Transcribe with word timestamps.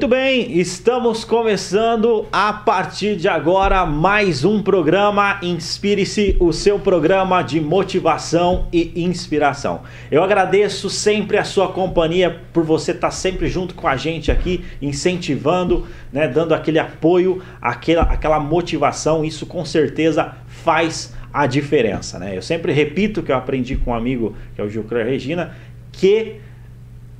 Muito 0.00 0.16
bem, 0.16 0.58
estamos 0.58 1.26
começando 1.26 2.26
a 2.32 2.54
partir 2.54 3.16
de 3.16 3.28
agora 3.28 3.84
mais 3.84 4.46
um 4.46 4.62
programa 4.62 5.38
Inspire-se, 5.42 6.38
o 6.40 6.54
seu 6.54 6.78
programa 6.78 7.42
de 7.42 7.60
motivação 7.60 8.66
e 8.72 9.04
inspiração. 9.04 9.82
Eu 10.10 10.24
agradeço 10.24 10.88
sempre 10.88 11.36
a 11.36 11.44
sua 11.44 11.68
companhia 11.68 12.40
por 12.50 12.64
você 12.64 12.92
estar 12.92 13.10
sempre 13.10 13.46
junto 13.46 13.74
com 13.74 13.86
a 13.86 13.94
gente 13.94 14.32
aqui, 14.32 14.64
incentivando, 14.80 15.86
né, 16.10 16.26
dando 16.26 16.54
aquele 16.54 16.78
apoio, 16.78 17.42
aquela, 17.60 18.04
aquela 18.04 18.40
motivação. 18.40 19.22
Isso 19.22 19.44
com 19.44 19.66
certeza 19.66 20.34
faz 20.46 21.14
a 21.30 21.46
diferença. 21.46 22.18
Né? 22.18 22.38
Eu 22.38 22.42
sempre 22.42 22.72
repito 22.72 23.22
que 23.22 23.30
eu 23.30 23.36
aprendi 23.36 23.76
com 23.76 23.90
um 23.90 23.94
amigo, 23.94 24.34
que 24.54 24.62
é 24.62 24.64
o 24.64 24.70
Gilcler 24.70 25.04
Regina, 25.04 25.54
que 25.92 26.36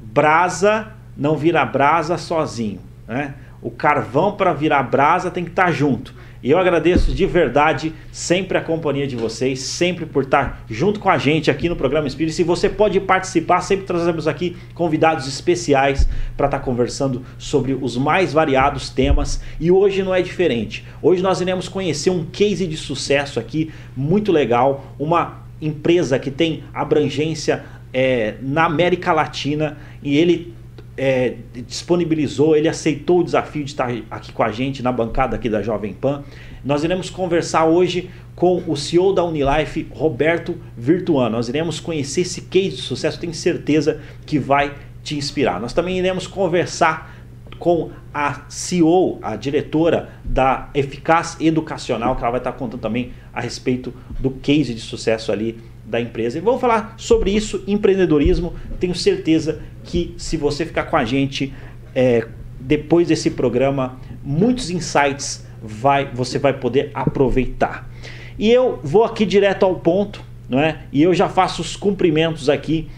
brasa 0.02 0.99
não 1.17 1.37
vira 1.37 1.65
brasa 1.65 2.17
sozinho. 2.17 2.81
Né? 3.07 3.35
O 3.63 3.71
carvão 3.71 4.33
para 4.33 4.53
virar 4.53 4.83
brasa 4.85 5.31
tem 5.31 5.45
que 5.45 5.51
estar 5.51 5.67
tá 5.67 5.73
junto. 5.73 6.15
E 6.43 6.51
eu 6.51 6.59
agradeço 6.59 7.13
de 7.13 7.27
verdade 7.27 7.93
sempre 8.11 8.57
a 8.57 8.63
companhia 8.63 9.07
de 9.07 9.15
vocês, 9.15 9.61
sempre 9.61 10.07
por 10.07 10.23
estar 10.23 10.65
junto 10.71 10.99
com 10.99 11.11
a 11.11 11.19
gente 11.19 11.51
aqui 11.51 11.69
no 11.69 11.77
programa 11.77 12.09
Espírito. 12.09 12.35
Se 12.35 12.43
você 12.43 12.67
pode 12.67 12.99
participar, 12.99 13.61
sempre 13.61 13.85
trazemos 13.85 14.27
aqui 14.27 14.57
convidados 14.73 15.29
especiais 15.29 16.09
para 16.39 16.47
estar 16.47 16.59
tá 16.59 16.65
conversando 16.65 17.23
sobre 17.37 17.74
os 17.74 17.99
mais 17.99 18.33
variados 18.33 18.89
temas. 18.89 19.43
E 19.61 19.71
hoje 19.71 20.02
não 20.02 20.15
é 20.15 20.23
diferente. 20.23 20.87
Hoje 21.02 21.23
nós 21.23 21.43
iremos 21.43 21.69
conhecer 21.69 22.09
um 22.09 22.24
case 22.24 22.67
de 22.67 22.77
sucesso 22.77 23.39
aqui 23.39 23.71
muito 23.95 24.33
legal, 24.33 24.95
uma 24.99 25.43
empresa 25.61 26.19
que 26.19 26.30
tem 26.30 26.65
abrangência 26.73 27.65
é, 27.93 28.37
na 28.41 28.65
América 28.65 29.13
Latina 29.13 29.77
e 30.02 30.17
ele 30.17 30.55
é, 31.02 31.34
disponibilizou, 31.66 32.54
ele 32.54 32.68
aceitou 32.68 33.20
o 33.20 33.24
desafio 33.24 33.65
de 33.65 33.70
estar 33.70 33.90
aqui 34.10 34.32
com 34.32 34.43
a 34.43 34.52
gente 34.52 34.82
na 34.82 34.93
bancada 34.93 35.34
aqui 35.34 35.48
da 35.48 35.62
Jovem 35.62 35.95
Pan. 35.95 36.23
Nós 36.62 36.84
iremos 36.84 37.09
conversar 37.09 37.65
hoje 37.65 38.10
com 38.37 38.62
o 38.66 38.76
CEO 38.76 39.15
da 39.15 39.24
Unilife, 39.24 39.87
Roberto 39.90 40.60
Virtuano. 40.76 41.37
Nós 41.37 41.48
iremos 41.48 41.80
conhecer 41.80 42.21
esse 42.21 42.43
case 42.43 42.76
de 42.76 42.82
sucesso, 42.82 43.18
tenho 43.18 43.32
certeza 43.32 43.98
que 44.26 44.38
vai 44.38 44.74
te 45.02 45.16
inspirar. 45.16 45.59
Nós 45.59 45.73
também 45.73 45.98
iremos 45.98 46.26
conversar 46.26 47.18
com 47.59 47.90
a 48.12 48.43
CEO, 48.51 49.18
a 49.23 49.37
diretora 49.37 50.10
da 50.23 50.68
Eficaz 50.74 51.38
Educacional, 51.40 52.15
que 52.15 52.21
ela 52.21 52.30
vai 52.30 52.40
estar 52.40 52.52
contando 52.52 52.80
também 52.80 53.12
a 53.32 53.40
respeito 53.40 53.95
do 54.18 54.32
case 54.32 54.74
de 54.74 54.80
sucesso 54.80 55.32
ali 55.32 55.59
da 55.91 56.01
empresa. 56.01 56.38
E 56.38 56.41
vamos 56.41 56.60
falar 56.60 56.95
sobre 56.96 57.33
isso, 57.33 57.63
empreendedorismo. 57.66 58.55
Tenho 58.79 58.95
certeza 58.95 59.60
que 59.85 60.15
se 60.16 60.37
você 60.37 60.65
ficar 60.65 60.85
com 60.85 60.96
a 60.96 61.05
gente 61.05 61.52
é, 61.95 62.27
depois 62.60 63.09
desse 63.09 63.30
programa, 63.30 63.99
muitos 64.22 64.71
insights 64.71 65.44
vai, 65.61 66.09
você 66.15 66.38
vai 66.38 66.53
poder 66.53 66.91
aproveitar. 66.94 67.91
E 68.38 68.50
eu 68.50 68.78
vou 68.83 69.05
aqui 69.05 69.27
direto 69.27 69.65
ao 69.66 69.75
ponto, 69.75 70.22
não 70.49 70.61
é? 70.61 70.83
E 70.93 71.03
eu 71.03 71.12
já 71.12 71.28
faço 71.28 71.61
os 71.61 71.77
cumprimentos 71.77 72.49
aqui 72.49 72.88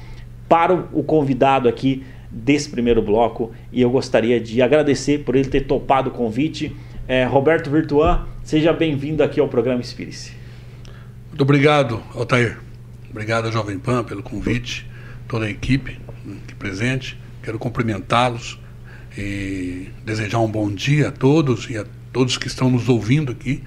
para 0.48 0.74
o 0.92 1.02
convidado 1.02 1.68
aqui 1.68 2.04
desse 2.30 2.68
primeiro 2.70 3.02
bloco 3.02 3.52
e 3.72 3.82
eu 3.82 3.90
gostaria 3.90 4.40
de 4.40 4.62
agradecer 4.62 5.18
por 5.24 5.36
ele 5.36 5.48
ter 5.48 5.62
topado 5.62 6.10
o 6.10 6.12
convite. 6.12 6.74
É, 7.08 7.24
Roberto 7.24 7.70
Virtuan, 7.70 8.26
seja 8.44 8.72
bem-vindo 8.72 9.22
aqui 9.22 9.40
ao 9.40 9.48
programa 9.48 9.80
Inspire-se. 9.80 10.32
Muito 11.28 11.42
obrigado, 11.42 12.00
Altair. 12.14 12.58
Obrigado, 13.12 13.52
Jovem 13.52 13.78
Pan, 13.78 14.02
pelo 14.02 14.22
convite, 14.22 14.90
toda 15.28 15.44
a 15.44 15.50
equipe 15.50 16.00
aqui 16.42 16.54
presente. 16.54 17.18
Quero 17.42 17.58
cumprimentá-los 17.58 18.58
e 19.16 19.90
desejar 20.02 20.38
um 20.38 20.50
bom 20.50 20.72
dia 20.72 21.08
a 21.08 21.12
todos 21.12 21.68
e 21.68 21.76
a 21.76 21.84
todos 22.10 22.38
que 22.38 22.46
estão 22.46 22.70
nos 22.70 22.88
ouvindo 22.88 23.30
aqui, 23.30 23.62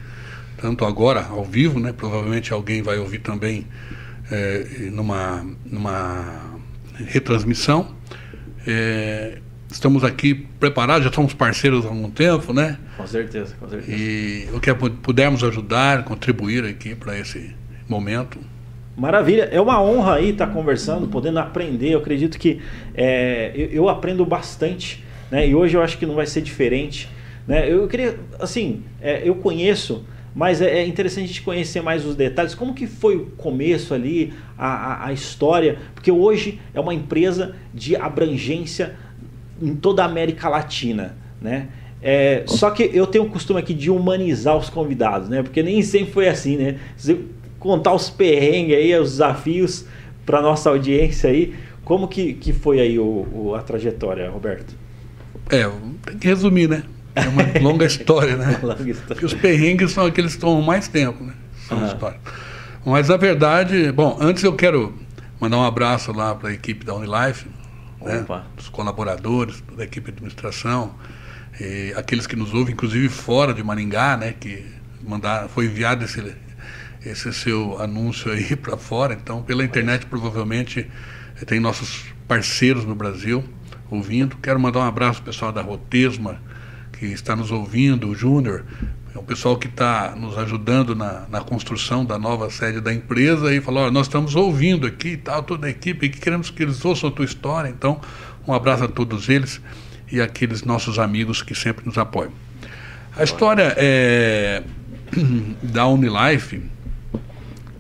tanto 0.57 0.83
agora 0.83 1.23
ao 1.23 1.45
vivo, 1.45 1.79
né? 1.79 1.94
Provavelmente 1.94 2.51
alguém 2.51 2.81
vai 2.81 2.97
ouvir 2.97 3.19
também 3.19 3.67
é, 4.31 4.89
numa, 4.91 5.45
numa 5.63 6.59
retransmissão. 6.95 7.95
É, 8.66 9.38
estamos 9.72 10.03
aqui 10.03 10.33
preparados, 10.59 11.06
já 11.06 11.13
somos 11.13 11.35
parceiros 11.35 11.85
há 11.85 11.89
algum 11.89 12.09
tempo, 12.09 12.51
né? 12.51 12.79
Com 12.97 13.06
certeza, 13.06 13.56
com 13.59 13.69
certeza. 13.69 13.95
E 13.95 14.50
o 14.51 14.59
que 14.59 14.73
pudermos 14.73 15.44
ajudar, 15.44 16.03
contribuir 16.03 16.66
aqui 16.66 16.95
para 16.95 17.16
esse 17.16 17.56
momento, 17.88 18.39
Maravilha, 18.95 19.50
é 19.51 19.59
uma 19.59 19.81
honra 19.81 20.16
aí 20.16 20.29
estar 20.29 20.47
conversando, 20.47 21.07
podendo 21.07 21.39
aprender. 21.39 21.89
Eu 21.89 22.00
acredito 22.00 22.39
que 22.39 22.61
é, 22.94 23.51
eu, 23.53 23.67
eu, 23.67 23.89
aprendo 23.89 24.25
bastante, 24.25 25.03
né? 25.29 25.47
E 25.47 25.53
hoje 25.53 25.75
eu 25.75 25.81
acho 25.81 25.97
que 25.97 26.06
não 26.06 26.16
vai 26.16 26.25
ser 26.25 26.41
diferente, 26.41 27.09
né? 27.45 27.69
Eu 27.69 27.88
queria, 27.89 28.17
assim, 28.39 28.83
é, 29.01 29.22
eu 29.28 29.35
conheço, 29.35 30.06
mas 30.33 30.61
é, 30.61 30.79
é, 30.79 30.88
interessante 30.88 31.25
a 31.25 31.28
gente 31.28 31.41
conhecer 31.41 31.81
mais 31.81 32.06
os 32.06 32.16
detalhes. 32.16 32.56
Como 32.56 32.73
que 32.73 32.88
foi 32.88 33.17
o 33.17 33.25
começo 33.31 33.94
ali, 33.94 34.33
a, 34.57 34.67
a, 34.67 35.07
a 35.07 35.13
história? 35.13 35.77
Porque 35.94 36.09
hoje 36.09 36.62
é 36.73 36.79
uma 36.79 36.94
empresa 36.94 37.53
de 37.73 37.97
abrangência 37.97 38.95
em 39.62 39.75
toda 39.75 40.03
a 40.03 40.06
América 40.06 40.47
Latina, 40.47 41.17
né? 41.41 41.67
É, 42.01 42.44
só 42.45 42.69
que 42.69 42.91
eu 42.94 43.07
tenho 43.07 43.25
o 43.25 43.29
costume 43.29 43.59
aqui 43.59 43.73
de 43.73 43.89
humanizar 43.89 44.56
os 44.56 44.69
convidados, 44.69 45.27
né? 45.27 45.41
Porque 45.41 45.62
nem 45.62 45.81
sempre 45.81 46.13
foi 46.13 46.29
assim, 46.29 46.56
né? 46.56 46.77
Contar 47.66 47.94
os 47.94 48.12
perrengues 48.12 48.78
aí, 48.78 48.96
os 48.96 49.12
desafios 49.14 49.86
para 50.24 50.40
nossa 50.40 50.70
audiência 50.70 51.31
aí. 51.31 51.56
Como 51.84 52.08
que, 52.08 52.34
que 52.34 52.53
foi 52.53 52.80
aí 52.80 53.00
o, 53.00 53.28
o, 53.34 53.56
a 53.56 53.62
trajetória, 53.64 54.30
Roberto? 54.30 54.76
É, 55.50 55.68
tem 56.06 56.18
que 56.20 56.28
resumir, 56.28 56.70
né? 56.70 56.84
É 57.16 57.28
uma 57.28 57.44
longa 57.62 57.86
história, 57.86 58.38
né? 58.38 58.59
longa 58.62 58.92
história. 58.92 59.08
Porque 59.08 59.25
os 59.25 59.34
perrengues 59.34 59.92
são 59.92 60.06
aqueles 60.06 60.36
que 60.36 60.42
tomam 60.42 60.62
mais 60.62 60.88
tempo, 60.88 61.24
né? 61.24 61.34
São 61.68 61.80
uhum. 61.80 61.88
histórias. 61.88 62.22
Mas 62.86 63.09
a 63.09 63.18
verdade, 63.18 63.92
bom, 63.92 64.16
antes 64.22 64.44
eu 64.44 64.54
quero 64.54 64.94
mandar 65.40 65.58
um 65.58 65.64
abraço 65.64 66.12
lá 66.12 66.36
para 66.36 66.50
a 66.50 66.54
equipe 66.54 66.86
da 66.86 66.94
Unilife, 66.94 67.48
né? 68.00 68.24
os 68.56 68.70
colaboradores, 68.70 69.64
da 69.75 69.84
equipe 69.84 70.12
de 70.12 70.18
administração, 70.18 70.94
aqueles 71.96 72.28
que 72.28 72.36
nos 72.36 72.54
ouvem, 72.54 72.74
inclusive 72.74 73.09
fora 73.09 73.56
de 73.56 73.64
Maringá, 73.64 74.16
né? 74.18 74.36
Que 74.40 74.64
mandar, 75.02 75.48
foi 75.50 75.66
enviado 75.66 76.06
esse, 76.06 76.22
esse 77.06 77.32
seu 77.34 77.82
anúncio 77.82 78.32
aí 78.32 78.54
para 78.58 78.78
fora. 78.78 79.14
Então, 79.14 79.42
pela 79.44 79.64
internet, 79.64 80.06
provavelmente, 80.06 80.90
tem 81.46 81.60
nossos 81.60 82.06
parceiros 82.28 82.86
no 82.86 82.96
Brasil 82.96 83.44
ouvindo. 83.90 84.38
Quero 84.38 84.60
mandar 84.60 84.80
um 84.80 84.84
abraço 84.84 85.20
ao 85.20 85.26
pessoal 85.26 85.52
da 85.52 85.62
Rotesma, 85.62 86.42
que 86.94 87.06
está 87.06 87.36
nos 87.36 87.52
ouvindo, 87.52 88.10
o 88.10 88.16
Júnior, 88.16 88.66
é 89.16 89.18
um 89.18 89.24
pessoal 89.24 89.58
que 89.58 89.68
está 89.68 90.14
nos 90.14 90.38
ajudando 90.38 90.94
na, 90.94 91.26
na, 91.30 91.40
construção 91.40 92.04
da 92.04 92.20
nova 92.20 92.50
sede 92.50 92.82
da 92.82 92.94
empresa 92.94 93.54
e 93.54 93.62
falou, 93.62 93.90
nós 93.90 94.08
estamos 94.08 94.36
ouvindo 94.36 94.86
aqui 94.86 95.10
e 95.10 95.18
tal, 95.18 95.42
toda 95.42 95.68
a 95.68 95.70
equipe, 95.70 96.10
que 96.10 96.20
queremos 96.20 96.50
que 96.50 96.62
eles 96.62 96.84
ouçam 96.84 97.08
a 97.08 97.12
tua 97.14 97.24
história. 97.24 97.70
Então, 97.70 98.02
um 98.46 98.54
abraço 98.54 98.84
a 98.84 98.88
todos 98.90 99.30
eles 99.30 99.62
e 100.12 100.20
aqueles 100.20 100.64
nossos 100.64 101.00
amigos 101.00 101.42
que 101.42 101.56
sempre 101.56 101.86
nos 101.86 101.98
apoiam. 101.98 102.34
A 103.16 103.24
história 103.24 103.74
é, 103.78 104.64
da 105.64 105.88
Unilife 105.88 106.62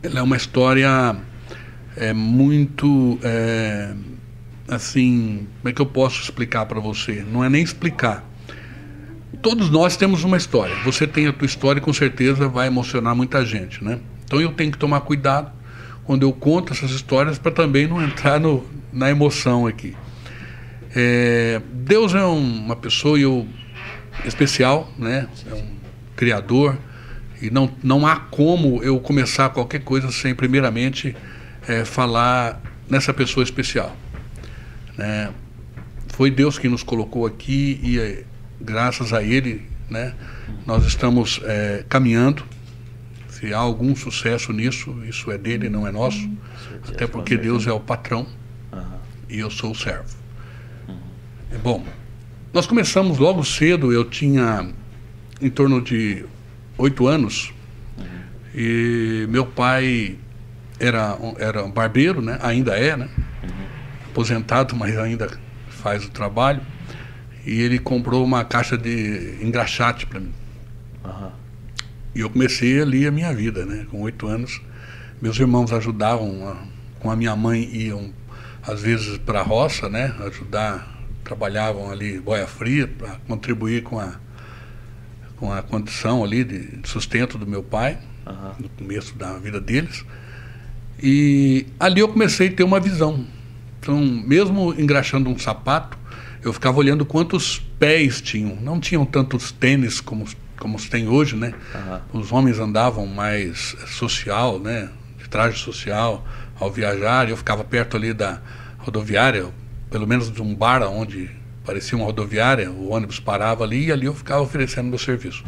ela 0.05 0.19
é 0.19 0.21
uma 0.21 0.37
história 0.37 1.15
é, 1.97 2.13
muito. 2.13 3.19
É, 3.23 3.93
assim, 4.67 5.47
como 5.59 5.69
é 5.69 5.73
que 5.73 5.81
eu 5.81 5.85
posso 5.85 6.21
explicar 6.21 6.65
para 6.65 6.79
você? 6.79 7.25
Não 7.31 7.43
é 7.43 7.49
nem 7.49 7.63
explicar. 7.63 8.23
Todos 9.41 9.69
nós 9.69 9.97
temos 9.97 10.23
uma 10.23 10.37
história. 10.37 10.75
Você 10.83 11.05
tem 11.05 11.27
a 11.27 11.33
tua 11.33 11.45
história 11.45 11.79
e 11.79 11.81
com 11.81 11.93
certeza 11.93 12.47
vai 12.47 12.67
emocionar 12.67 13.15
muita 13.15 13.45
gente, 13.45 13.83
né? 13.83 13.99
Então 14.23 14.41
eu 14.41 14.51
tenho 14.51 14.71
que 14.71 14.77
tomar 14.77 15.01
cuidado 15.01 15.51
quando 16.03 16.23
eu 16.23 16.31
conto 16.31 16.73
essas 16.73 16.91
histórias 16.91 17.37
para 17.37 17.51
também 17.51 17.87
não 17.87 18.01
entrar 18.01 18.39
no, 18.39 18.65
na 18.91 19.09
emoção 19.09 19.67
aqui. 19.67 19.95
É, 20.95 21.61
Deus 21.73 22.15
é 22.15 22.25
um, 22.25 22.65
uma 22.65 22.75
pessoa 22.75 23.19
eu, 23.19 23.45
especial, 24.23 24.89
né? 24.97 25.27
É 25.49 25.53
um 25.53 25.75
criador 26.15 26.77
e 27.41 27.49
não, 27.49 27.71
não 27.83 28.07
há 28.07 28.15
como 28.15 28.81
eu 28.83 28.99
começar 28.99 29.49
qualquer 29.49 29.79
coisa 29.79 30.11
sem, 30.11 30.33
primeiramente, 30.33 31.15
é, 31.67 31.83
falar 31.83 32.61
nessa 32.89 33.13
pessoa 33.13 33.43
especial. 33.43 33.95
Né? 34.97 35.31
Foi 36.09 36.31
Deus 36.31 36.57
que 36.57 36.69
nos 36.69 36.83
colocou 36.83 37.25
aqui 37.25 37.79
e, 37.83 37.99
é, 37.99 38.23
graças 38.59 39.11
a 39.13 39.21
Ele, 39.21 39.67
né, 39.89 40.13
nós 40.65 40.85
estamos 40.85 41.41
é, 41.43 41.83
caminhando. 41.89 42.43
Se 43.29 43.53
há 43.53 43.57
algum 43.57 43.95
sucesso 43.95 44.53
nisso, 44.53 44.95
isso 45.05 45.29
é 45.29 45.37
dele, 45.37 45.69
não 45.69 45.85
é 45.85 45.91
nosso. 45.91 46.19
Uhum. 46.19 46.37
Até 46.87 47.05
porque 47.05 47.35
Deus 47.35 47.67
é 47.67 47.71
o 47.71 47.79
patrão 47.79 48.25
uhum. 48.71 48.83
e 49.29 49.39
eu 49.39 49.51
sou 49.51 49.71
o 49.71 49.75
servo. 49.75 50.15
Uhum. 50.87 50.95
Bom, 51.61 51.85
nós 52.53 52.65
começamos 52.65 53.17
logo 53.17 53.43
cedo, 53.43 53.91
eu 53.91 54.05
tinha 54.05 54.69
em 55.41 55.49
torno 55.49 55.81
de 55.81 56.25
oito 56.77 57.07
anos. 57.07 57.53
Uhum. 57.97 58.05
E 58.53 59.27
meu 59.29 59.45
pai 59.45 60.17
era, 60.79 61.17
era 61.37 61.63
um 61.63 61.71
barbeiro, 61.71 62.21
né? 62.21 62.37
ainda 62.41 62.77
é, 62.77 62.95
né? 62.95 63.09
Uhum. 63.43 64.09
aposentado, 64.09 64.75
mas 64.75 64.97
ainda 64.97 65.29
faz 65.69 66.05
o 66.05 66.09
trabalho. 66.09 66.61
e 67.45 67.61
ele 67.61 67.77
comprou 67.77 68.23
uma 68.23 68.43
caixa 68.43 68.77
de 68.77 69.37
engraxate 69.41 70.05
para 70.07 70.19
mim. 70.19 70.33
Uhum. 71.03 71.31
E 72.15 72.21
eu 72.21 72.29
comecei 72.29 72.81
ali 72.81 73.05
a 73.05 73.11
minha 73.11 73.33
vida, 73.33 73.65
né? 73.65 73.85
Com 73.91 74.01
oito 74.01 74.25
anos, 74.25 74.61
meus 75.21 75.37
irmãos 75.39 75.71
ajudavam, 75.71 76.47
a, 76.47 76.55
com 76.99 77.11
a 77.11 77.15
minha 77.15 77.35
mãe 77.35 77.69
iam 77.71 78.11
às 78.65 78.81
vezes 78.81 79.17
para 79.19 79.41
a 79.41 79.43
roça, 79.43 79.87
né? 79.89 80.15
Ajudar, 80.25 81.03
trabalhavam 81.23 81.91
ali 81.91 82.19
boia 82.19 82.47
fria 82.47 82.87
para 82.87 83.17
contribuir 83.27 83.83
com 83.83 83.99
a 83.99 84.15
com 85.45 85.53
a 85.53 85.61
condição 85.61 86.23
ali 86.23 86.43
de 86.43 86.79
sustento 86.89 87.37
do 87.37 87.45
meu 87.45 87.61
pai 87.61 87.99
uhum. 88.25 88.63
no 88.63 88.69
começo 88.69 89.15
da 89.15 89.37
vida 89.37 89.61
deles. 89.61 90.03
E 91.01 91.67
ali 91.79 91.99
eu 91.99 92.07
comecei 92.07 92.47
a 92.47 92.51
ter 92.51 92.63
uma 92.63 92.79
visão. 92.79 93.25
Então, 93.79 93.99
mesmo 94.01 94.73
engraxando 94.73 95.29
um 95.29 95.37
sapato, 95.37 95.97
eu 96.41 96.51
ficava 96.51 96.79
olhando 96.79 97.05
quantos 97.05 97.59
pés 97.77 98.21
tinham. 98.21 98.55
Não 98.55 98.79
tinham 98.79 99.05
tantos 99.05 99.51
tênis 99.51 100.01
como, 100.01 100.25
como 100.57 100.79
se 100.79 100.89
tem 100.89 101.07
hoje, 101.07 101.35
né? 101.35 101.53
Uhum. 102.13 102.21
Os 102.21 102.31
homens 102.31 102.57
andavam 102.57 103.05
mais 103.05 103.75
social, 103.87 104.59
né? 104.59 104.89
De 105.19 105.29
traje 105.29 105.59
social 105.59 106.25
ao 106.59 106.71
viajar. 106.71 107.29
Eu 107.29 107.37
ficava 107.37 107.63
perto 107.63 107.97
ali 107.97 108.13
da 108.13 108.41
rodoviária, 108.79 109.45
pelo 109.91 110.07
menos 110.07 110.31
de 110.31 110.41
um 110.41 110.55
bar 110.55 110.81
onde 110.83 111.29
parecia 111.65 111.97
uma 111.97 112.05
rodoviária, 112.05 112.71
o 112.71 112.91
ônibus 112.91 113.19
parava 113.19 113.63
ali 113.63 113.87
e 113.87 113.91
ali 113.91 114.05
eu 114.05 114.13
ficava 114.13 114.41
oferecendo 114.41 114.87
meu 114.87 114.99
serviço. 114.99 115.43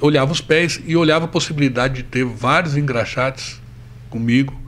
Olhava 0.00 0.32
os 0.32 0.40
pés 0.40 0.80
e 0.86 0.96
olhava 0.96 1.24
a 1.24 1.28
possibilidade 1.28 1.94
de 1.94 2.02
ter 2.02 2.24
vários 2.24 2.76
engraxates 2.76 3.60
comigo 4.10 4.58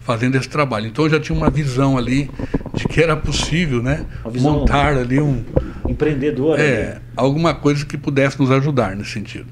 fazendo 0.00 0.36
esse 0.36 0.48
trabalho. 0.48 0.86
Então 0.86 1.04
eu 1.04 1.10
já 1.10 1.20
tinha 1.20 1.36
uma 1.36 1.50
visão 1.50 1.98
ali 1.98 2.30
de 2.74 2.86
que 2.86 3.02
era 3.02 3.16
possível, 3.16 3.82
né, 3.82 4.06
montar 4.38 4.96
ali 4.96 5.20
um 5.20 5.44
empreendedor, 5.88 6.58
é, 6.60 6.94
né? 6.94 7.00
alguma 7.16 7.54
coisa 7.54 7.84
que 7.84 7.96
pudesse 7.96 8.38
nos 8.38 8.50
ajudar 8.50 8.94
nesse 8.94 9.10
sentido. 9.10 9.46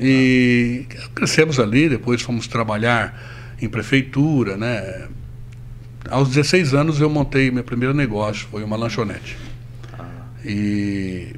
E 0.00 0.86
ah. 0.98 1.08
crescemos 1.14 1.60
ali, 1.60 1.88
depois 1.88 2.22
fomos 2.22 2.46
trabalhar 2.46 3.54
em 3.60 3.68
prefeitura, 3.68 4.56
né? 4.56 5.06
Aos 6.10 6.28
16 6.30 6.74
anos 6.74 7.00
eu 7.00 7.08
montei 7.08 7.50
meu 7.50 7.62
primeiro 7.62 7.94
negócio, 7.94 8.48
foi 8.50 8.64
uma 8.64 8.76
lanchonete. 8.76 9.36
E 10.44 11.34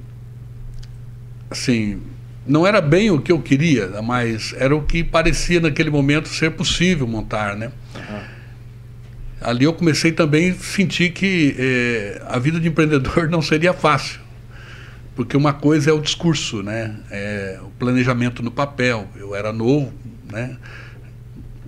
assim, 1.50 2.00
não 2.46 2.66
era 2.66 2.80
bem 2.80 3.10
o 3.10 3.20
que 3.20 3.30
eu 3.30 3.40
queria, 3.40 4.02
mas 4.02 4.54
era 4.56 4.74
o 4.74 4.82
que 4.82 5.04
parecia 5.04 5.60
naquele 5.60 5.90
momento 5.90 6.28
ser 6.28 6.50
possível 6.52 7.06
montar, 7.06 7.56
né? 7.56 7.70
ali 9.40 9.64
eu 9.64 9.74
comecei 9.74 10.10
também 10.10 10.52
a 10.52 10.54
sentir 10.54 11.10
que 11.12 11.54
eh, 11.58 12.22
a 12.26 12.38
vida 12.38 12.58
de 12.58 12.66
empreendedor 12.66 13.28
não 13.30 13.42
seria 13.42 13.74
fácil. 13.74 14.20
Porque 15.14 15.36
uma 15.36 15.52
coisa 15.52 15.90
é 15.90 15.92
o 15.92 16.00
discurso, 16.00 16.62
né? 16.62 16.96
É 17.10 17.60
o 17.62 17.68
planejamento 17.78 18.42
no 18.42 18.50
papel. 18.50 19.06
Eu 19.14 19.34
era 19.34 19.52
novo, 19.52 19.92
né? 20.32 20.56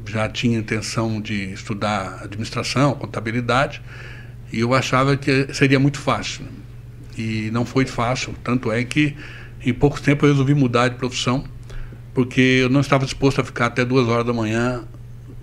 já 0.08 0.28
tinha 0.28 0.58
intenção 0.58 1.20
de 1.20 1.52
estudar 1.52 2.20
administração, 2.22 2.94
contabilidade, 2.94 3.82
e 4.52 4.60
eu 4.60 4.72
achava 4.72 5.16
que 5.16 5.52
seria 5.52 5.78
muito 5.78 5.98
fácil. 5.98 6.46
E 7.16 7.50
não 7.52 7.64
foi 7.64 7.86
fácil, 7.86 8.34
tanto 8.44 8.70
é 8.70 8.84
que 8.84 9.16
em 9.64 9.72
pouco 9.72 10.00
tempo 10.00 10.26
eu 10.26 10.30
resolvi 10.30 10.54
mudar 10.54 10.88
de 10.88 10.96
profissão, 10.96 11.44
porque 12.14 12.40
eu 12.40 12.68
não 12.68 12.80
estava 12.80 13.04
disposto 13.04 13.40
a 13.40 13.44
ficar 13.44 13.66
até 13.66 13.84
duas 13.84 14.06
horas 14.08 14.26
da 14.26 14.32
manhã 14.32 14.84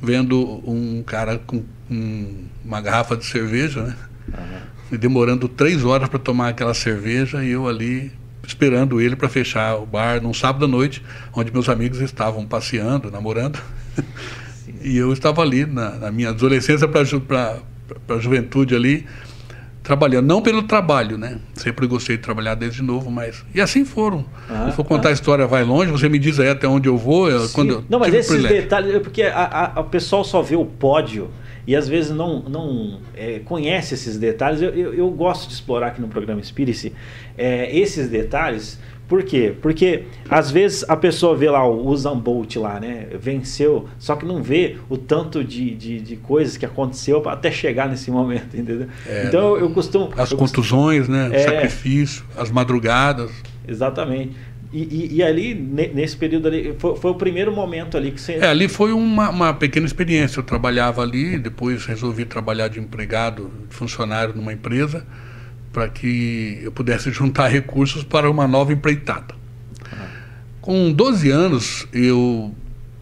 vendo 0.01 0.61
um 0.69 1.01
cara 1.03 1.37
com 1.39 1.63
um, 1.89 2.45
uma 2.63 2.81
garrafa 2.81 3.15
de 3.15 3.25
cerveja, 3.25 3.83
né? 3.83 3.95
Uhum. 4.27 4.59
E 4.91 4.97
demorando 4.97 5.47
três 5.47 5.83
horas 5.83 6.09
para 6.09 6.19
tomar 6.19 6.49
aquela 6.49 6.73
cerveja 6.73 7.43
e 7.43 7.51
eu 7.51 7.67
ali 7.67 8.11
esperando 8.45 8.99
ele 8.99 9.15
para 9.15 9.29
fechar 9.29 9.75
o 9.75 9.85
bar 9.85 10.21
num 10.21 10.33
sábado 10.33 10.65
à 10.65 10.67
noite, 10.67 11.01
onde 11.33 11.51
meus 11.51 11.69
amigos 11.69 12.01
estavam 12.01 12.45
passeando, 12.45 13.09
namorando. 13.09 13.59
e 14.83 14.97
eu 14.97 15.13
estava 15.13 15.41
ali 15.41 15.65
na, 15.65 15.91
na 15.91 16.11
minha 16.11 16.29
adolescência 16.29 16.87
para 16.87 17.01
a 17.01 18.19
juventude 18.19 18.75
ali, 18.75 19.05
trabalhando. 19.83 20.25
Não 20.25 20.41
pelo 20.41 20.63
trabalho, 20.63 21.17
né? 21.17 21.37
Sempre 21.53 21.85
gostei 21.85 22.15
de 22.15 22.23
trabalhar 22.23 22.55
desde 22.55 22.81
novo, 22.81 23.11
mas. 23.11 23.43
E 23.53 23.59
assim 23.59 23.83
foram. 23.83 24.25
Ah, 24.49 24.67
Se 24.69 24.75
for 24.75 24.85
contar 24.85 25.09
ah. 25.09 25.11
a 25.11 25.13
história, 25.13 25.45
vai 25.45 25.63
longe, 25.63 25.91
você 25.91 26.07
me 26.07 26.17
diz 26.17 26.39
aí 26.39 26.49
até 26.49 26.67
onde 26.67 26.87
eu 26.87 26.97
vou. 26.97 27.29
Eu, 27.29 27.47
quando 27.49 27.69
eu 27.69 27.83
não, 27.89 27.99
mas 27.99 28.13
esses 28.13 28.41
detalhes, 28.41 29.01
porque 29.01 29.23
a, 29.23 29.43
a, 29.43 29.63
a 29.79 29.83
pessoal 29.83 30.23
só 30.23 30.41
vê 30.41 30.55
o 30.55 30.65
pódio 30.65 31.29
e 31.67 31.75
às 31.75 31.87
vezes 31.87 32.11
não, 32.11 32.41
não 32.41 32.99
é, 33.15 33.39
conhece 33.39 33.93
esses 33.93 34.17
detalhes. 34.17 34.61
Eu, 34.61 34.69
eu, 34.69 34.93
eu, 34.93 35.09
gosto 35.11 35.47
de 35.47 35.53
explorar 35.53 35.87
aqui 35.87 36.01
no 36.01 36.07
programa 36.07 36.39
Espírito 36.39 36.91
é, 37.37 37.77
esses 37.77 38.09
detalhes. 38.09 38.79
Por 39.13 39.21
quê? 39.21 39.53
Porque 39.61 40.05
às 40.27 40.49
vezes 40.49 40.83
a 40.89 40.97
pessoa 40.97 41.37
vê 41.37 41.47
lá 41.47 41.63
o 41.63 41.85
Usain 41.85 42.17
Bolt 42.17 42.55
lá, 42.55 42.79
né? 42.79 43.05
Venceu, 43.13 43.87
só 43.99 44.15
que 44.15 44.25
não 44.25 44.41
vê 44.41 44.77
o 44.89 44.97
tanto 44.97 45.43
de, 45.43 45.69
de, 45.75 46.01
de 46.01 46.15
coisas 46.15 46.57
que 46.57 46.65
aconteceu 46.65 47.21
até 47.29 47.51
chegar 47.51 47.87
nesse 47.87 48.09
momento, 48.09 48.57
entendeu? 48.57 48.87
É, 49.05 49.25
então 49.27 49.55
eu 49.55 49.69
costumo. 49.69 50.09
As 50.17 50.31
eu 50.31 50.37
contusões, 50.39 51.05
costumo, 51.05 51.15
né? 51.15 51.29
O 51.29 51.33
é, 51.35 51.43
sacrifício, 51.43 52.25
as 52.35 52.49
madrugadas. 52.49 53.29
Exatamente. 53.67 54.31
E, 54.73 54.81
e, 54.81 55.17
e, 55.17 55.23
ali, 55.23 55.53
nesse 55.53 56.17
período 56.17 56.47
ali, 56.47 56.73
foi, 56.79 56.95
foi, 56.95 57.11
o 57.11 57.15
primeiro 57.15 57.51
momento 57.51 57.95
ali 57.95 58.09
que 58.09 58.19
você. 58.19 58.33
É, 58.33 58.47
ali 58.47 58.67
foi 58.67 58.93
uma, 58.93 59.29
uma 59.29 59.53
pequena 59.53 59.85
experiência. 59.85 60.39
Eu 60.39 60.43
trabalhava 60.43 61.03
ali, 61.03 61.37
depois 61.37 61.85
resolvi 61.85 62.25
trabalhar 62.25 62.67
de 62.67 62.79
empregado, 62.79 63.51
funcionário 63.69 64.33
numa 64.35 64.53
empresa, 64.53 65.05
para 65.73 65.89
que 65.89 66.59
eu 66.61 66.71
pudesse 66.71 67.11
juntar 67.11 67.47
recursos 67.47 68.03
para 68.03 68.29
uma 68.29 68.47
nova 68.47 68.71
empreitada. 68.71 69.35
Com 70.61 70.93
12 70.93 71.29
anos, 71.29 71.87
eu 71.91 72.53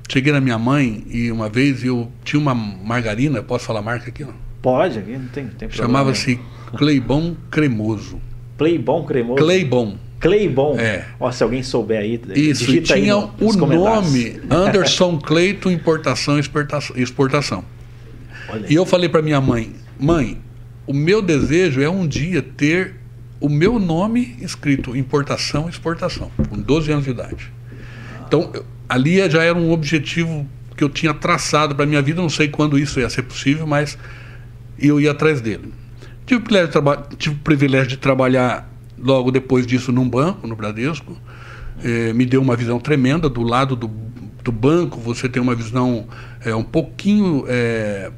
cheguei 0.10 0.32
na 0.32 0.42
minha 0.42 0.58
mãe 0.58 1.04
e 1.10 1.32
uma 1.32 1.50
vez 1.50 1.84
eu 1.84 2.10
tinha 2.24 2.40
uma 2.40 2.56
margarina, 2.56 3.44
posso 3.44 3.66
falar 3.66 3.82
marca 3.82 4.10
aqui? 4.10 4.24
Não? 4.24 4.34
Pode, 4.62 4.98
aqui 4.98 5.12
não 5.12 5.28
tem, 5.28 5.48
tem 5.48 5.70
Chamava-se 5.70 6.40
Cleibon 6.76 7.36
Cremoso. 7.52 8.20
Cleibon 8.58 9.04
Cremoso? 9.04 9.44
Cleibon. 9.44 9.98
Claybon. 10.22 10.80
É. 10.80 11.06
Ó, 11.20 11.32
se 11.32 11.44
alguém 11.44 11.64
souber 11.64 12.00
aí, 12.00 12.22
Isso, 12.36 12.72
e 12.72 12.80
tinha 12.80 13.16
no, 13.16 13.34
o 13.40 13.54
nome 13.54 14.40
Anderson 14.50 15.18
Cleito 15.18 15.70
Importação 15.70 16.38
e 16.38 17.02
Exportação. 17.02 17.66
E 18.68 18.76
eu 18.76 18.86
falei 18.86 19.08
para 19.08 19.22
minha 19.22 19.40
mãe, 19.40 19.72
mãe, 19.98 20.38
o 20.86 20.94
meu 20.94 21.22
desejo 21.22 21.82
é 21.82 21.90
um 21.90 22.08
dia 22.08 22.42
ter 22.42 22.96
o 23.40 23.50
meu 23.50 23.80
nome 23.80 24.36
escrito 24.42 24.96
importação 24.96 25.68
exportação, 25.68 26.32
com 26.50 26.58
12 26.58 26.92
anos 26.92 27.06
de 27.06 27.12
idade. 27.12 27.52
Então, 28.28 28.52
ali 28.88 29.18
já 29.30 29.44
era 29.44 29.58
um 29.58 29.72
objetivo 29.72 30.48
que 30.76 30.84
eu 30.84 30.90
tinha 30.90 31.14
traçado 31.14 31.76
para 31.76 31.86
minha 31.86 32.02
vida, 32.02 32.22
não 32.22 32.30
sei 32.30 32.48
quando 32.48 32.78
isso 32.78 33.00
ia 33.00 33.10
ser 33.10 33.24
possível, 33.24 33.66
mas 33.68 33.98
eu 34.80 35.00
ia 35.00 35.12
atrás 35.12 35.42
dele. 35.42 35.74
Tive 36.26 36.42
o 36.42 36.44
privilégio 36.44 36.82
de, 36.82 37.16
tive 37.18 37.36
o 37.36 37.40
privilégio 37.40 37.88
de 37.90 37.98
trabalhar 37.98 38.70
logo 38.98 39.32
depois 39.32 39.66
disso 39.66 39.92
num 39.92 40.08
banco, 40.08 40.48
no 40.48 40.56
Bradesco. 40.56 41.18
É, 41.84 42.14
me 42.14 42.26
deu 42.26 42.42
uma 42.42 42.56
visão 42.56 42.80
tremenda 42.80 43.30
do 43.30 43.42
lado 43.42 43.76
do, 43.76 43.90
do 44.44 44.52
banco. 44.52 45.00
Você 45.00 45.28
tem 45.28 45.42
uma 45.42 45.56
visão 45.56 46.08
é, 46.46 46.56
um 46.56 46.64
pouquinho 46.64 47.46
é, 47.48 48.12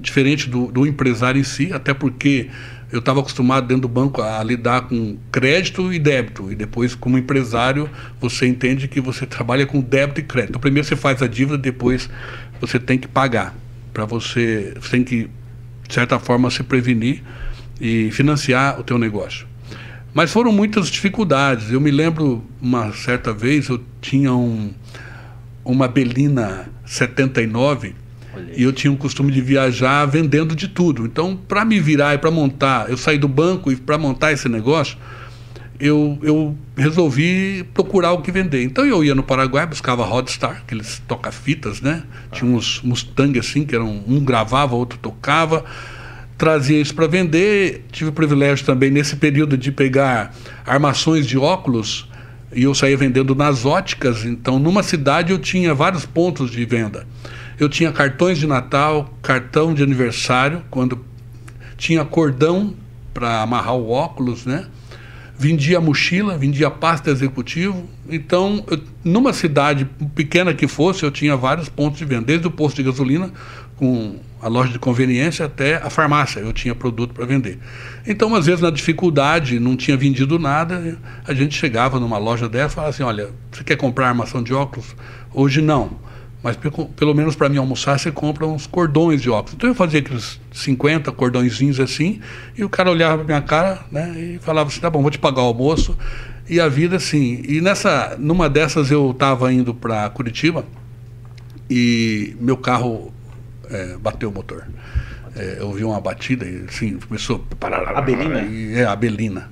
diferente 0.00 0.48
do, 0.48 0.66
do 0.66 0.86
empresário 0.86 1.40
em 1.40 1.44
si, 1.44 1.72
até 1.72 1.92
porque 1.92 2.48
eu 2.92 2.98
estava 2.98 3.20
acostumado 3.20 3.66
dentro 3.68 3.82
do 3.82 3.88
banco 3.88 4.20
a 4.20 4.42
lidar 4.42 4.82
com 4.82 5.16
crédito 5.30 5.92
e 5.92 5.98
débito. 5.98 6.50
E 6.50 6.56
depois, 6.56 6.94
como 6.94 7.16
empresário, 7.16 7.88
você 8.20 8.46
entende 8.46 8.88
que 8.88 9.00
você 9.00 9.24
trabalha 9.26 9.66
com 9.66 9.80
débito 9.80 10.20
e 10.20 10.24
crédito. 10.24 10.50
Então, 10.50 10.60
primeiro 10.60 10.86
você 10.86 10.96
faz 10.96 11.22
a 11.22 11.26
dívida, 11.26 11.56
depois 11.56 12.08
você 12.60 12.78
tem 12.78 12.98
que 12.98 13.06
pagar. 13.06 13.54
Para 13.92 14.04
você, 14.04 14.74
você 14.80 14.90
tem 14.90 15.04
que, 15.04 15.30
de 15.86 15.94
certa 15.94 16.18
forma, 16.18 16.50
se 16.50 16.62
prevenir 16.62 17.22
e 17.80 18.10
financiar 18.10 18.80
o 18.80 18.82
teu 18.82 18.98
negócio. 18.98 19.46
Mas 20.12 20.32
foram 20.32 20.50
muitas 20.50 20.90
dificuldades. 20.90 21.70
Eu 21.70 21.80
me 21.80 21.90
lembro 21.90 22.44
uma 22.60 22.92
certa 22.92 23.32
vez 23.32 23.68
eu 23.68 23.80
tinha 24.00 24.34
um, 24.34 24.72
uma 25.64 25.86
Belina 25.86 26.68
79 26.84 27.94
e 28.56 28.62
eu 28.62 28.72
tinha 28.72 28.92
um 28.92 28.96
costume 28.96 29.32
de 29.32 29.40
viajar 29.40 30.06
vendendo 30.06 30.54
de 30.54 30.68
tudo. 30.68 31.04
Então, 31.04 31.36
para 31.36 31.64
me 31.64 31.80
virar 31.80 32.14
e 32.14 32.18
para 32.18 32.30
montar, 32.30 32.90
eu 32.90 32.96
saí 32.96 33.18
do 33.18 33.28
banco 33.28 33.70
e 33.70 33.76
para 33.76 33.98
montar 33.98 34.32
esse 34.32 34.48
negócio, 34.48 34.96
eu, 35.78 36.18
eu 36.22 36.56
resolvi 36.76 37.64
procurar 37.72 38.12
o 38.12 38.20
que 38.20 38.30
vender. 38.30 38.62
Então 38.64 38.84
eu 38.84 39.02
ia 39.02 39.14
no 39.14 39.22
Paraguai, 39.22 39.66
buscava 39.66 40.04
Rodstar, 40.04 40.62
aqueles 40.64 41.02
toca-fitas, 41.08 41.80
né? 41.80 42.02
Tinha 42.32 42.50
uns 42.50 42.82
Mustang 42.82 43.38
assim, 43.38 43.64
que 43.64 43.74
eram 43.74 44.02
um 44.06 44.20
gravava, 44.22 44.76
outro 44.76 44.98
tocava 44.98 45.64
trazia 46.40 46.80
isso 46.80 46.94
para 46.94 47.06
vender. 47.06 47.84
Tive 47.92 48.08
o 48.08 48.12
privilégio 48.14 48.64
também, 48.64 48.90
nesse 48.90 49.14
período, 49.16 49.58
de 49.58 49.70
pegar 49.70 50.34
armações 50.66 51.26
de 51.26 51.36
óculos 51.36 52.08
e 52.52 52.62
eu 52.62 52.74
saía 52.74 52.96
vendendo 52.96 53.34
nas 53.34 53.66
óticas. 53.66 54.24
Então, 54.24 54.58
numa 54.58 54.82
cidade, 54.82 55.32
eu 55.32 55.38
tinha 55.38 55.74
vários 55.74 56.06
pontos 56.06 56.50
de 56.50 56.64
venda. 56.64 57.06
Eu 57.60 57.68
tinha 57.68 57.92
cartões 57.92 58.38
de 58.38 58.46
Natal, 58.46 59.12
cartão 59.20 59.74
de 59.74 59.82
aniversário, 59.82 60.62
quando 60.70 61.04
tinha 61.76 62.02
cordão 62.06 62.74
para 63.12 63.42
amarrar 63.42 63.74
o 63.74 63.90
óculos, 63.90 64.46
né? 64.46 64.66
vendia 65.40 65.78
mochila, 65.78 66.38
vendia 66.38 66.70
pasta 66.70 67.10
executivo. 67.10 67.86
Então, 68.08 68.64
eu, 68.66 68.80
numa 69.04 69.34
cidade 69.34 69.86
pequena 70.14 70.54
que 70.54 70.66
fosse, 70.66 71.02
eu 71.02 71.10
tinha 71.10 71.36
vários 71.36 71.68
pontos 71.68 71.98
de 71.98 72.04
venda, 72.06 72.22
desde 72.22 72.46
o 72.46 72.50
posto 72.50 72.76
de 72.76 72.82
gasolina, 72.82 73.30
com 73.76 74.16
a 74.40 74.48
loja 74.48 74.72
de 74.72 74.78
conveniência, 74.78 75.44
até 75.44 75.76
a 75.76 75.90
farmácia. 75.90 76.40
Eu 76.40 76.54
tinha 76.54 76.74
produto 76.74 77.12
para 77.12 77.26
vender. 77.26 77.58
Então, 78.06 78.34
às 78.34 78.46
vezes, 78.46 78.62
na 78.62 78.70
dificuldade, 78.70 79.60
não 79.60 79.76
tinha 79.76 79.98
vendido 79.98 80.38
nada, 80.38 80.98
a 81.26 81.34
gente 81.34 81.54
chegava 81.54 82.00
numa 82.00 82.16
loja 82.16 82.48
dessa 82.48 82.72
e 82.72 82.74
falava 82.74 82.90
assim: 82.90 83.02
olha, 83.02 83.30
você 83.52 83.62
quer 83.64 83.76
comprar 83.76 84.08
armação 84.08 84.42
de 84.42 84.54
óculos? 84.54 84.94
Hoje 85.34 85.60
não 85.60 86.09
mas 86.42 86.56
pelo 86.96 87.14
menos 87.14 87.36
para 87.36 87.48
mim 87.48 87.58
almoçar, 87.58 87.98
você 87.98 88.10
compra 88.10 88.46
uns 88.46 88.66
cordões 88.66 89.20
de 89.20 89.28
óculos. 89.28 89.54
Então 89.54 89.68
eu 89.68 89.74
fazia 89.74 90.00
aqueles 90.00 90.40
50 90.52 91.12
cordõezinhos 91.12 91.78
assim, 91.78 92.20
e 92.56 92.64
o 92.64 92.68
cara 92.68 92.90
olhava 92.90 93.18
para 93.18 93.24
minha 93.24 93.42
cara 93.42 93.80
né, 93.92 94.14
e 94.18 94.38
falava 94.38 94.68
assim: 94.68 94.80
tá 94.80 94.88
bom, 94.88 95.02
vou 95.02 95.10
te 95.10 95.18
pagar 95.18 95.42
o 95.42 95.46
almoço. 95.46 95.96
E 96.48 96.58
a 96.58 96.68
vida 96.68 96.96
assim. 96.96 97.42
E 97.46 97.60
nessa, 97.60 98.16
numa 98.18 98.48
dessas 98.48 98.90
eu 98.90 99.10
estava 99.10 99.52
indo 99.52 99.72
para 99.74 100.08
Curitiba 100.10 100.64
e 101.68 102.34
meu 102.40 102.56
carro 102.56 103.12
é, 103.68 103.96
bateu 103.98 104.30
o 104.30 104.32
motor. 104.32 104.66
É, 105.36 105.58
eu 105.60 105.70
vi 105.72 105.84
uma 105.84 106.00
batida 106.00 106.44
e 106.44 106.64
assim, 106.68 106.98
começou 106.98 107.46
a 107.52 107.54
parar. 107.54 107.96
A 107.96 108.00
Belina? 108.00 108.42
E, 108.42 108.74
é, 108.74 108.84
a 108.84 108.96
Belina. 108.96 109.50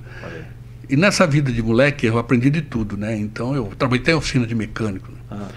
E 0.89 0.97
nessa 0.97 1.27
vida 1.27 1.51
de 1.51 1.61
moleque 1.61 2.07
eu 2.07 2.17
aprendi 2.17 2.49
de 2.49 2.63
tudo, 2.63 2.97
né? 2.97 3.15
Então 3.15 3.55
eu 3.55 3.71
trabalhei 3.77 4.01
até 4.01 4.11
em 4.11 4.15
oficina 4.15 4.45
de 4.47 4.55
mecânico. 4.55 5.11
Né? 5.11 5.17
Ah. 5.29 5.47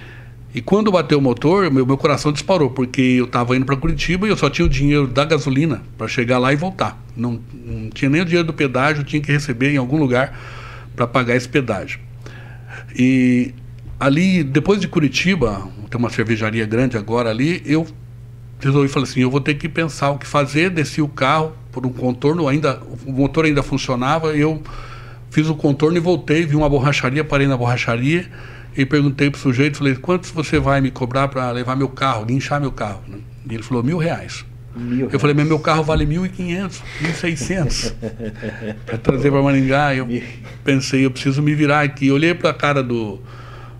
E 0.55 0.61
quando 0.61 0.93
bateu 0.93 1.19
o 1.19 1.23
motor, 1.23 1.71
meu, 1.71 1.87
meu 1.87 1.97
coração 1.97 2.31
disparou, 2.31 2.69
porque 2.69 3.01
eu 3.01 3.25
estava 3.25 3.57
indo 3.57 3.65
para 3.65 3.77
Curitiba 3.77 4.27
e 4.27 4.31
eu 4.31 4.37
só 4.37 4.51
tinha 4.51 4.67
o 4.67 4.69
dinheiro 4.69 5.07
da 5.07 5.25
gasolina 5.25 5.83
para 5.97 6.07
chegar 6.07 6.39
lá 6.39 6.53
e 6.53 6.57
voltar. 6.57 7.03
Não, 7.17 7.41
não 7.55 7.89
tinha 7.89 8.11
nem 8.11 8.21
o 8.21 8.25
dinheiro 8.25 8.47
do 8.47 8.53
pedágio, 8.53 9.03
tinha 9.03 9.21
que 9.23 9.33
receber 9.33 9.71
em 9.71 9.79
algum 9.79 9.97
lugar 9.97 10.39
para 10.95 11.07
pagar 11.07 11.37
esse 11.37 11.49
pedágio. 11.49 12.01
E 12.95 13.55
ali, 13.99 14.45
depois 14.45 14.79
de 14.79 14.89
Curitiba, 14.89 15.67
tem 15.89 15.99
uma 15.99 16.11
cervejaria 16.11 16.67
grande 16.67 16.99
agora 16.99 17.31
ali, 17.31 17.63
eu 17.65 17.87
resolvi 18.61 18.89
falar 18.89 19.05
assim, 19.05 19.21
eu 19.21 19.31
vou 19.31 19.41
ter 19.41 19.55
que 19.55 19.69
pensar 19.71 20.11
o 20.11 20.19
que 20.19 20.27
fazer, 20.27 20.69
desci 20.69 21.01
o 21.01 21.09
carro 21.09 21.53
por 21.73 21.87
um 21.87 21.93
contorno, 21.93 22.47
ainda 22.47 22.79
o 23.07 23.13
motor 23.13 23.47
ainda 23.47 23.63
funcionava, 23.63 24.37
eu 24.37 24.63
fiz 25.31 25.49
o 25.49 25.55
contorno 25.55 25.97
e 25.97 26.01
voltei, 26.01 26.45
vi 26.45 26.55
uma 26.55 26.69
borracharia, 26.69 27.25
parei 27.25 27.47
na 27.47 27.57
borracharia 27.57 28.29
e 28.77 28.87
perguntei 28.87 29.31
para 29.31 29.39
o 29.39 29.41
sujeito, 29.41 29.79
falei, 29.79 29.95
quantos 29.97 30.31
você 30.31 30.59
vai 30.59 30.81
me 30.81 30.91
cobrar 30.91 31.29
para 31.29 31.51
levar 31.51 31.77
meu 31.77 31.89
carro, 31.89 32.25
guinchar 32.25 32.61
meu 32.61 32.73
carro? 32.73 33.03
Né? 33.07 33.19
E 33.49 33.55
ele 33.55 33.63
falou, 33.63 33.83
mil 33.83 33.99
reais. 33.99 34.45
Mil 34.75 35.11
eu 35.11 35.21
falei, 35.21 35.35
mas 35.35 35.47
meu 35.47 35.59
carro 35.59 35.83
vale 35.83 36.07
mil 36.07 36.25
e 36.25 36.31
quinhentos, 36.31 36.83
mil 37.01 37.11
e 37.11 37.15
seiscentos 37.15 37.95
para 38.87 38.97
trazer 38.97 39.31
para 39.31 39.43
Maringá. 39.43 39.95
Eu 39.95 40.09
pensei, 40.65 41.05
eu 41.05 41.11
preciso 41.11 41.43
me 41.43 41.55
virar 41.55 41.83
aqui. 41.83 42.07
Eu 42.07 42.15
olhei 42.15 42.33
para 42.33 42.51
a 42.51 42.55
cara 42.55 42.83
do, 42.83 43.21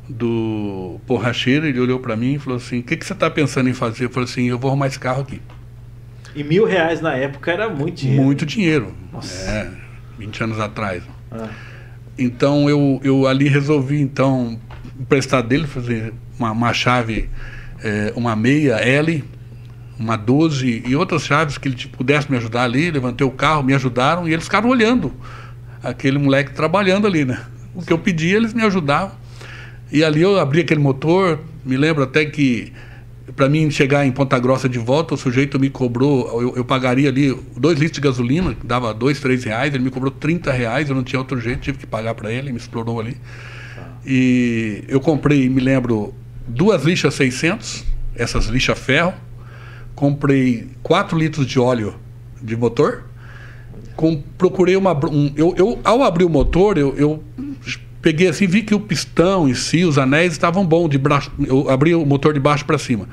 do 0.07 1.01
borracheiro, 1.07 1.67
ele 1.67 1.81
olhou 1.81 1.99
para 1.99 2.15
mim 2.15 2.35
e 2.35 2.39
falou 2.39 2.59
assim, 2.59 2.81
o 2.81 2.83
que, 2.83 2.97
que 2.97 3.07
você 3.07 3.15
está 3.15 3.31
pensando 3.31 3.71
em 3.71 3.75
fazer? 3.75 4.05
Eu 4.05 4.11
falei 4.11 4.29
assim, 4.29 4.45
eu 4.45 4.59
vou 4.59 4.69
arrumar 4.69 4.89
esse 4.89 4.99
carro 4.99 5.23
aqui. 5.23 5.41
E 6.35 6.45
mil 6.45 6.67
reais 6.67 7.01
na 7.01 7.15
época 7.15 7.51
era 7.51 7.69
muito 7.69 7.97
dinheiro. 7.97 8.23
Muito 8.23 8.47
dinheiro. 8.47 8.95
Nossa. 9.11 9.51
É, 9.51 9.71
20 10.19 10.45
anos 10.45 10.61
atrás. 10.61 11.03
Ah. 11.31 11.49
Então 12.19 12.69
eu, 12.69 13.01
eu 13.03 13.27
ali 13.27 13.49
resolvi 13.49 14.01
então 14.01 14.59
emprestar 15.03 15.43
dele, 15.43 15.67
fazer 15.67 16.15
uma, 16.39 16.53
uma 16.53 16.73
chave, 16.73 17.29
é, 17.83 18.13
uma 18.17 18.35
meia 18.35 18.77
L, 18.77 19.23
uma 19.99 20.17
12 20.17 20.85
e 20.87 20.97
outras 20.97 21.25
chaves 21.25 21.59
que 21.59 21.69
ele 21.69 21.75
tipo, 21.75 21.97
pudesse 21.97 22.31
me 22.31 22.37
ajudar 22.37 22.63
ali. 22.63 22.91
Levantei 22.91 23.27
o 23.27 23.31
carro, 23.31 23.63
me 23.63 23.75
ajudaram 23.75 24.29
e 24.29 24.33
eles 24.33 24.45
ficaram 24.45 24.69
olhando 24.69 25.13
aquele 25.83 26.19
moleque 26.19 26.53
trabalhando 26.53 27.07
ali, 27.07 27.25
né? 27.25 27.41
O 27.75 27.83
que 27.83 27.93
eu 27.93 27.99
pedi, 27.99 28.29
eles 28.29 28.55
me 28.55 28.63
ajudavam. 28.63 29.17
E 29.91 30.05
ali 30.05 30.23
eu 30.23 30.39
abri 30.39 30.61
aquele 30.61 30.81
motor, 30.81 31.41
me 31.65 31.77
lembro 31.77 32.03
até 32.03 32.25
que 32.25 32.73
para 33.37 33.49
mim 33.49 33.71
chegar 33.71 34.07
em 34.07 34.13
Ponta 34.13 34.39
Grossa 34.39 34.69
de 34.69 34.79
volta, 34.79 35.15
o 35.15 35.17
sujeito 35.17 35.59
me 35.59 35.71
cobrou, 35.71 36.41
eu, 36.41 36.57
eu 36.57 36.65
pagaria 36.65 37.09
ali 37.09 37.37
dois 37.57 37.79
litros 37.79 37.97
de 37.97 38.01
gasolina, 38.01 38.55
que 38.55 38.67
dava 38.67 38.93
dois, 38.93 39.21
três 39.21 39.45
reais, 39.45 39.75
ele 39.75 39.85
me 39.85 39.91
cobrou 39.91 40.11
30 40.11 40.53
reais, 40.53 40.89
eu 40.89 40.95
não 40.95 41.03
tinha 41.03 41.19
outro 41.19 41.41
jeito, 41.41 41.61
tive 41.61 41.79
que 41.79 41.87
pagar 41.87 42.15
para 42.15 42.31
ele, 42.33 42.53
me 42.53 42.59
explorou 42.59 43.01
ali. 43.01 43.17
E 44.05 44.85
eu 44.89 45.01
comprei, 45.01 45.49
me 45.49 45.61
lembro, 45.61 46.15
duas 46.47 46.85
lixas 46.85 47.15
600, 47.15 47.85
essas 48.15 48.47
lixas 48.47 48.79
ferro. 48.79 49.15
Comprei 49.95 50.69
4 50.83 51.17
litros 51.19 51.47
de 51.47 51.61
óleo 51.61 51.95
de 52.41 52.57
motor. 52.57 53.05
Com, 53.95 54.23
procurei 54.37 54.77
uma. 54.77 54.93
Um, 55.07 55.33
eu, 55.37 55.55
eu, 55.57 55.79
ao 55.85 56.03
abrir 56.03 56.25
o 56.25 56.29
motor, 56.29 56.79
eu, 56.79 56.95
eu 56.97 57.23
peguei 58.01 58.27
assim, 58.29 58.47
vi 58.47 58.63
que 58.63 58.75
o 58.75 58.81
pistão 58.81 59.49
em 59.49 59.55
si, 59.55 59.85
os 59.85 59.99
anéis 59.99 60.33
estavam 60.33 60.67
bons. 60.67 60.89
De 60.89 60.99
braço, 60.99 61.31
eu 61.47 61.71
abri 61.71 61.95
o 61.95 62.05
motor 62.05 62.35
de 62.35 62.41
baixo 62.41 62.65
para 62.65 62.79
cima. 62.79 63.09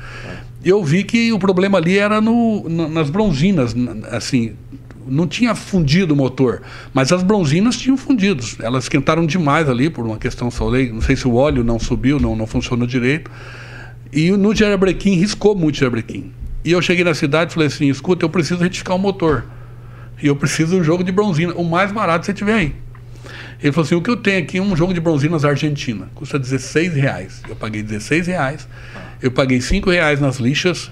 Eu 0.64 0.84
vi 0.84 1.04
que 1.04 1.32
o 1.32 1.40
problema 1.40 1.78
ali 1.78 1.98
era 1.98 2.20
no, 2.20 2.68
nas 2.68 3.10
bronzinas, 3.10 3.74
assim, 4.12 4.56
não 5.08 5.28
tinha 5.28 5.56
fundido 5.56 6.14
o 6.14 6.18
motor, 6.18 6.62
mas 6.94 7.12
as 7.12 7.24
bronzinas 7.24 7.78
tinham 7.78 7.98
fundido. 7.98 8.44
Elas 8.60 8.86
esquentaram 8.86 9.26
demais 9.26 9.70
ali 9.70 9.90
por 9.90 10.06
uma 10.06 10.18
questão 10.18 10.52
soleil. 10.52 10.94
Não 10.94 11.02
sei 11.02 11.16
se 11.16 11.28
o 11.28 11.36
óleo 11.36 11.64
não 11.64 11.80
subiu, 11.80 12.20
não, 12.20 12.36
não 12.36 12.46
funcionou 12.46 12.88
direito. 12.88 13.30
E 14.12 14.32
no 14.32 14.56
jailbreaking 14.56 15.16
riscou 15.16 15.56
muito 15.56 15.76
o 15.76 15.80
jailbreaking. 15.80 16.32
E 16.64 16.72
eu 16.72 16.82
cheguei 16.82 17.04
na 17.04 17.14
cidade 17.14 17.52
e 17.52 17.54
falei 17.54 17.68
assim: 17.68 17.88
escuta, 17.90 18.26
eu 18.26 18.30
preciso 18.30 18.62
retificar 18.62 18.96
o 18.96 19.00
motor. 19.00 19.46
E 20.22 20.28
eu 20.28 20.36
preciso 20.36 20.76
de 20.76 20.82
um 20.82 20.84
jogo 20.84 21.04
de 21.04 21.12
bronzina, 21.12 21.54
o 21.54 21.64
mais 21.64 21.92
barato 21.92 22.22
que 22.22 22.26
você 22.28 22.34
tiver 22.34 22.54
aí. 22.54 22.76
Ele 23.62 23.72
falou 23.72 23.86
assim: 23.86 23.96
o 23.96 24.02
que 24.02 24.10
eu 24.10 24.18
tenho 24.18 24.40
aqui 24.44 24.58
é 24.58 24.62
um 24.62 24.76
jogo 24.76 24.94
de 24.94 25.00
bronzinas 25.00 25.46
argentina, 25.46 26.10
custa 26.16 26.38
16 26.38 26.94
reais. 26.94 27.42
Eu 27.48 27.56
paguei 27.56 27.84
16 27.84 28.28
reais, 28.28 28.68
eu 29.22 29.32
paguei 29.32 29.62
5 29.62 29.90
reais 29.90 30.20
nas 30.20 30.38
lixas 30.38 30.92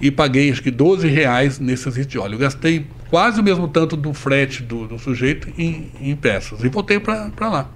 e 0.00 0.10
paguei 0.10 0.50
acho 0.50 0.62
que 0.62 0.70
12 0.70 1.08
reais 1.08 1.58
nesses 1.58 1.96
litros 1.96 2.06
de 2.06 2.18
óleo. 2.18 2.34
Eu 2.34 2.38
gastei 2.38 2.86
quase 3.08 3.40
o 3.40 3.44
mesmo 3.44 3.68
tanto 3.68 3.96
do 3.96 4.12
frete 4.12 4.62
do, 4.62 4.86
do 4.86 4.98
sujeito 4.98 5.48
em, 5.58 5.90
em, 6.00 6.14
peças. 6.14 6.62
E 6.62 6.68
voltei 6.68 7.00
para 7.00 7.30
lá. 7.40 7.70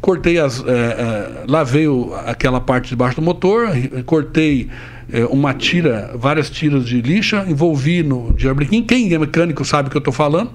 cortei 0.00 0.38
as. 0.38 0.62
É, 0.66 0.70
é, 0.70 1.44
lavei 1.48 1.88
o, 1.88 2.14
aquela 2.26 2.60
parte 2.60 2.90
de 2.90 2.96
baixo 2.96 3.16
do 3.16 3.22
motor, 3.22 3.68
cortei 4.04 4.68
é, 5.10 5.24
uma 5.26 5.54
tira, 5.54 6.12
várias 6.14 6.50
tiras 6.50 6.86
de 6.86 7.00
lixa, 7.00 7.44
envolvi 7.48 8.02
no 8.02 8.32
diabrequim. 8.34 8.82
Quem 8.82 9.12
é 9.14 9.18
mecânico 9.18 9.64
sabe 9.64 9.88
o 9.88 9.90
que 9.90 9.96
eu 9.96 10.00
estou 10.00 10.12
falando. 10.12 10.50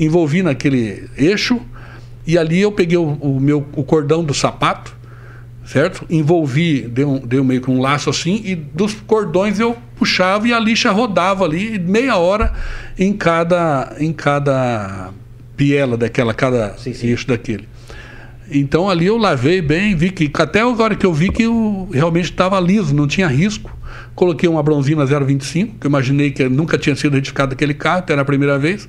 Envolvi 0.00 0.42
naquele 0.42 1.08
eixo 1.16 1.60
e 2.26 2.38
ali 2.38 2.60
eu 2.60 2.72
peguei 2.72 2.96
o, 2.96 3.04
o 3.04 3.38
meu 3.38 3.66
o 3.76 3.84
cordão 3.84 4.24
do 4.24 4.32
sapato 4.32 4.96
certo? 5.64 6.04
Envolvi, 6.10 6.82
deu, 6.82 7.20
deu 7.24 7.44
meio 7.44 7.60
que 7.60 7.70
um 7.70 7.80
laço 7.80 8.10
assim, 8.10 8.42
e 8.44 8.54
dos 8.54 8.94
cordões 8.94 9.58
eu 9.58 9.76
puxava 9.96 10.46
e 10.46 10.52
a 10.52 10.58
lixa 10.58 10.90
rodava 10.90 11.44
ali, 11.44 11.78
meia 11.78 12.16
hora 12.16 12.52
em 12.98 13.12
cada, 13.12 13.96
em 13.98 14.12
cada 14.12 15.10
piela 15.56 15.96
daquela, 15.96 16.34
cada 16.34 16.76
sim, 16.76 16.92
sim. 16.92 17.08
eixo 17.08 17.26
daquele. 17.26 17.68
Então 18.50 18.90
ali 18.90 19.06
eu 19.06 19.16
lavei 19.16 19.62
bem, 19.62 19.96
vi 19.96 20.10
que 20.10 20.30
até 20.40 20.60
agora 20.60 20.94
que 20.94 21.06
eu 21.06 21.12
vi 21.12 21.30
que 21.30 21.44
eu 21.44 21.88
realmente 21.92 22.30
estava 22.30 22.60
liso, 22.60 22.94
não 22.94 23.06
tinha 23.06 23.26
risco. 23.26 23.74
Coloquei 24.14 24.48
uma 24.48 24.62
bronzina 24.62 25.04
025, 25.04 25.78
que 25.78 25.86
eu 25.86 25.88
imaginei 25.88 26.30
que 26.30 26.48
nunca 26.48 26.76
tinha 26.76 26.94
sido 26.94 27.14
retificado 27.14 27.54
aquele 27.54 27.74
carro, 27.74 28.00
até 28.00 28.12
era 28.12 28.22
a 28.22 28.24
primeira 28.24 28.58
vez. 28.58 28.88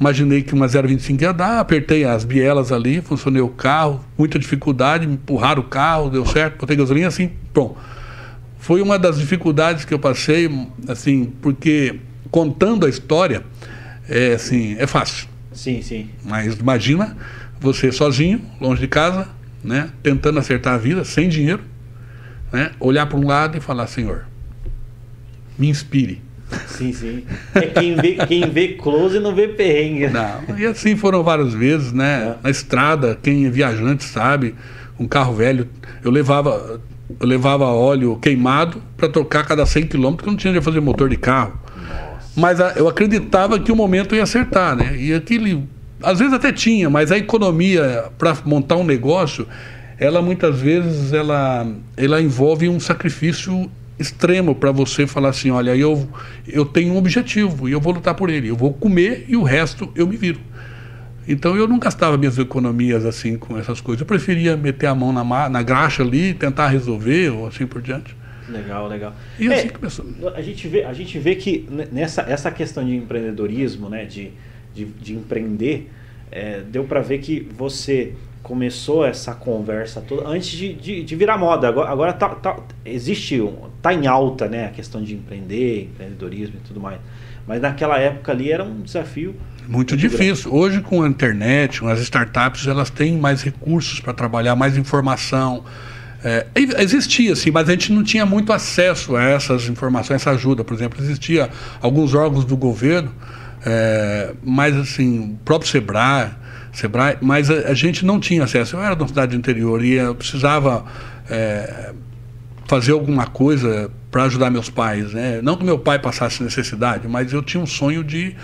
Imaginei 0.00 0.42
que 0.42 0.54
uma 0.54 0.68
025 0.68 1.22
ia 1.22 1.32
dar, 1.32 1.58
apertei 1.58 2.04
as 2.04 2.24
bielas 2.24 2.70
ali, 2.70 3.00
funcionei 3.00 3.42
o 3.42 3.48
carro, 3.48 4.04
muita 4.16 4.38
dificuldade, 4.38 5.06
me 5.06 5.14
empurraram 5.14 5.60
o 5.62 5.64
carro, 5.64 6.08
deu 6.08 6.24
certo, 6.24 6.58
botei 6.58 6.76
gasolina, 6.76 7.08
assim, 7.08 7.32
bom. 7.52 7.76
Foi 8.58 8.80
uma 8.80 8.98
das 8.98 9.18
dificuldades 9.18 9.84
que 9.84 9.92
eu 9.92 9.98
passei, 9.98 10.48
assim, 10.86 11.32
porque 11.42 11.98
contando 12.30 12.86
a 12.86 12.88
história, 12.88 13.42
é 14.08 14.34
assim, 14.34 14.76
é 14.78 14.86
fácil. 14.86 15.26
Sim, 15.52 15.82
sim. 15.82 16.10
Mas 16.24 16.54
imagina 16.58 17.16
você 17.60 17.90
sozinho, 17.90 18.40
longe 18.60 18.80
de 18.80 18.88
casa, 18.88 19.26
né, 19.64 19.90
tentando 20.00 20.38
acertar 20.38 20.74
a 20.74 20.78
vida, 20.78 21.04
sem 21.04 21.28
dinheiro, 21.28 21.62
né, 22.52 22.70
olhar 22.78 23.06
para 23.06 23.18
um 23.18 23.26
lado 23.26 23.58
e 23.58 23.60
falar, 23.60 23.88
Senhor, 23.88 24.26
me 25.58 25.68
inspire 25.68 26.22
Sim, 26.66 26.92
sim. 26.92 27.24
É 27.54 27.62
quem 27.66 27.94
vê, 27.94 28.14
quem 28.26 28.48
vê 28.48 28.68
close 28.68 29.18
não 29.18 29.34
vê 29.34 29.48
perrengue. 29.48 30.08
Não, 30.08 30.58
e 30.58 30.64
assim 30.64 30.96
foram 30.96 31.22
várias 31.22 31.52
vezes, 31.52 31.92
né? 31.92 32.36
É. 32.38 32.44
Na 32.44 32.50
estrada, 32.50 33.18
quem 33.22 33.46
é 33.46 33.50
viajante 33.50 34.04
sabe, 34.04 34.54
um 34.98 35.06
carro 35.06 35.34
velho, 35.34 35.68
eu 36.02 36.10
levava, 36.10 36.80
eu 37.20 37.26
levava 37.26 37.64
óleo 37.66 38.16
queimado 38.16 38.82
para 38.96 39.08
trocar 39.08 39.46
cada 39.46 39.66
100 39.66 39.86
km, 39.86 40.12
porque 40.12 40.30
não 40.30 40.36
tinha 40.36 40.52
de 40.52 40.60
fazer 40.60 40.80
motor 40.80 41.08
de 41.08 41.16
carro. 41.16 41.58
Nossa. 41.76 42.30
Mas 42.36 42.60
a, 42.60 42.72
eu 42.76 42.88
acreditava 42.88 43.58
que 43.58 43.70
o 43.70 43.76
momento 43.76 44.14
ia 44.14 44.22
acertar, 44.22 44.74
né? 44.74 44.96
E 44.96 45.12
aquele, 45.12 45.64
às 46.02 46.18
vezes 46.18 46.32
até 46.32 46.52
tinha, 46.52 46.88
mas 46.88 47.12
a 47.12 47.18
economia 47.18 48.06
para 48.16 48.36
montar 48.44 48.76
um 48.76 48.84
negócio, 48.84 49.46
ela 49.98 50.22
muitas 50.22 50.58
vezes 50.60 51.12
ela, 51.12 51.66
ela 51.96 52.22
envolve 52.22 52.68
um 52.68 52.80
sacrifício 52.80 53.70
extremo 53.98 54.54
para 54.54 54.70
você 54.70 55.06
falar 55.06 55.30
assim, 55.30 55.50
olha, 55.50 55.74
eu, 55.74 56.08
eu 56.46 56.64
tenho 56.64 56.94
um 56.94 56.96
objetivo 56.96 57.68
e 57.68 57.72
eu 57.72 57.80
vou 57.80 57.92
lutar 57.92 58.14
por 58.14 58.30
ele. 58.30 58.48
Eu 58.48 58.56
vou 58.56 58.72
comer 58.72 59.24
e 59.28 59.36
o 59.36 59.42
resto 59.42 59.90
eu 59.94 60.06
me 60.06 60.16
viro. 60.16 60.40
Então 61.26 61.56
eu 61.56 61.68
não 61.68 61.78
gastava 61.78 62.16
minhas 62.16 62.38
economias 62.38 63.04
assim 63.04 63.36
com 63.36 63.58
essas 63.58 63.80
coisas. 63.80 64.00
Eu 64.00 64.06
preferia 64.06 64.56
meter 64.56 64.86
a 64.86 64.94
mão 64.94 65.12
na, 65.12 65.48
na 65.48 65.62
graxa 65.62 66.02
ali, 66.02 66.32
tentar 66.32 66.68
resolver 66.68 67.30
ou 67.30 67.46
assim 67.46 67.66
por 67.66 67.82
diante. 67.82 68.16
Legal, 68.48 68.88
legal. 68.88 69.14
E 69.38 69.46
é, 69.48 69.54
assim 69.54 69.68
começou. 69.68 70.06
A 70.34 70.40
gente 70.40 70.66
vê, 70.68 70.84
a 70.84 70.92
gente 70.94 71.18
vê 71.18 71.34
que 71.34 71.68
nessa 71.92 72.22
essa 72.22 72.50
questão 72.50 72.84
de 72.84 72.96
empreendedorismo, 72.96 73.90
né, 73.90 74.06
de, 74.06 74.30
de, 74.74 74.86
de 74.86 75.14
empreender, 75.14 75.90
é, 76.30 76.60
deu 76.60 76.84
para 76.84 77.00
ver 77.00 77.18
que 77.18 77.46
você 77.54 78.14
começou 78.42 79.04
essa 79.04 79.34
conversa 79.34 80.00
toda 80.00 80.28
antes 80.28 80.50
de, 80.50 80.72
de, 80.74 81.02
de 81.02 81.16
virar 81.16 81.36
moda. 81.38 81.68
Agora, 81.68 81.90
agora 81.90 82.12
tá, 82.12 82.28
tá, 82.30 82.56
existe, 82.84 83.42
tá 83.82 83.92
em 83.92 84.06
alta, 84.06 84.48
né, 84.48 84.66
a 84.66 84.70
questão 84.70 85.02
de 85.02 85.14
empreender, 85.14 85.84
empreendedorismo 85.84 86.56
e 86.56 86.66
tudo 86.66 86.80
mais. 86.80 86.98
Mas 87.46 87.60
naquela 87.60 87.98
época 87.98 88.32
ali 88.32 88.52
era 88.52 88.62
um 88.62 88.82
desafio 88.82 89.34
muito, 89.68 89.94
muito 89.94 89.96
difícil. 89.96 90.50
Grande. 90.50 90.66
Hoje 90.66 90.80
com 90.80 91.02
a 91.02 91.08
internet, 91.08 91.80
com 91.80 91.88
as 91.88 92.00
startups, 92.00 92.66
elas 92.66 92.88
têm 92.88 93.16
mais 93.18 93.42
recursos 93.42 94.00
para 94.00 94.14
trabalhar, 94.14 94.56
mais 94.56 94.76
informação. 94.76 95.62
É, 96.24 96.46
existia, 96.54 97.36
sim, 97.36 97.50
mas 97.50 97.68
a 97.68 97.72
gente 97.72 97.92
não 97.92 98.02
tinha 98.02 98.26
muito 98.26 98.52
acesso 98.52 99.14
a 99.14 99.22
essas 99.22 99.68
informações, 99.68 100.22
essa 100.22 100.30
ajuda. 100.30 100.64
Por 100.64 100.74
exemplo, 100.74 101.02
existia 101.02 101.48
alguns 101.80 102.14
órgãos 102.14 102.44
do 102.44 102.56
governo, 102.56 103.12
é, 103.64 104.32
mas 104.42 104.74
assim, 104.76 105.34
o 105.34 105.44
próprio 105.44 105.70
Sebrae, 105.70 106.30
Sebrae 106.78 107.16
mas 107.20 107.50
a, 107.50 107.70
a, 107.70 107.74
gente 107.74 108.04
não 108.06 108.20
tinha 108.20 108.44
acesso. 108.44 108.76
Eu 108.76 108.82
era 108.82 108.94
de 108.94 109.02
uma 109.02 109.08
cidade 109.08 109.36
interior 109.36 109.84
e 109.84 109.94
eu 109.94 110.14
precisava 110.14 110.84
é, 111.28 111.92
fazer 112.66 112.92
alguma 112.92 113.26
coisa 113.26 113.90
para 114.10 114.24
ajudar 114.24 114.50
meus 114.50 114.70
pais. 114.70 115.12
Né? 115.12 115.40
Não 115.42 115.56
que 115.56 115.64
meu 115.64 115.78
pai 115.78 115.98
passasse 115.98 116.42
necessidade, 116.42 117.08
mas 117.08 117.32
eu 117.32 117.42
tinha 117.42 117.62
um 117.62 117.66
sonho 117.66 118.04
de, 118.04 118.36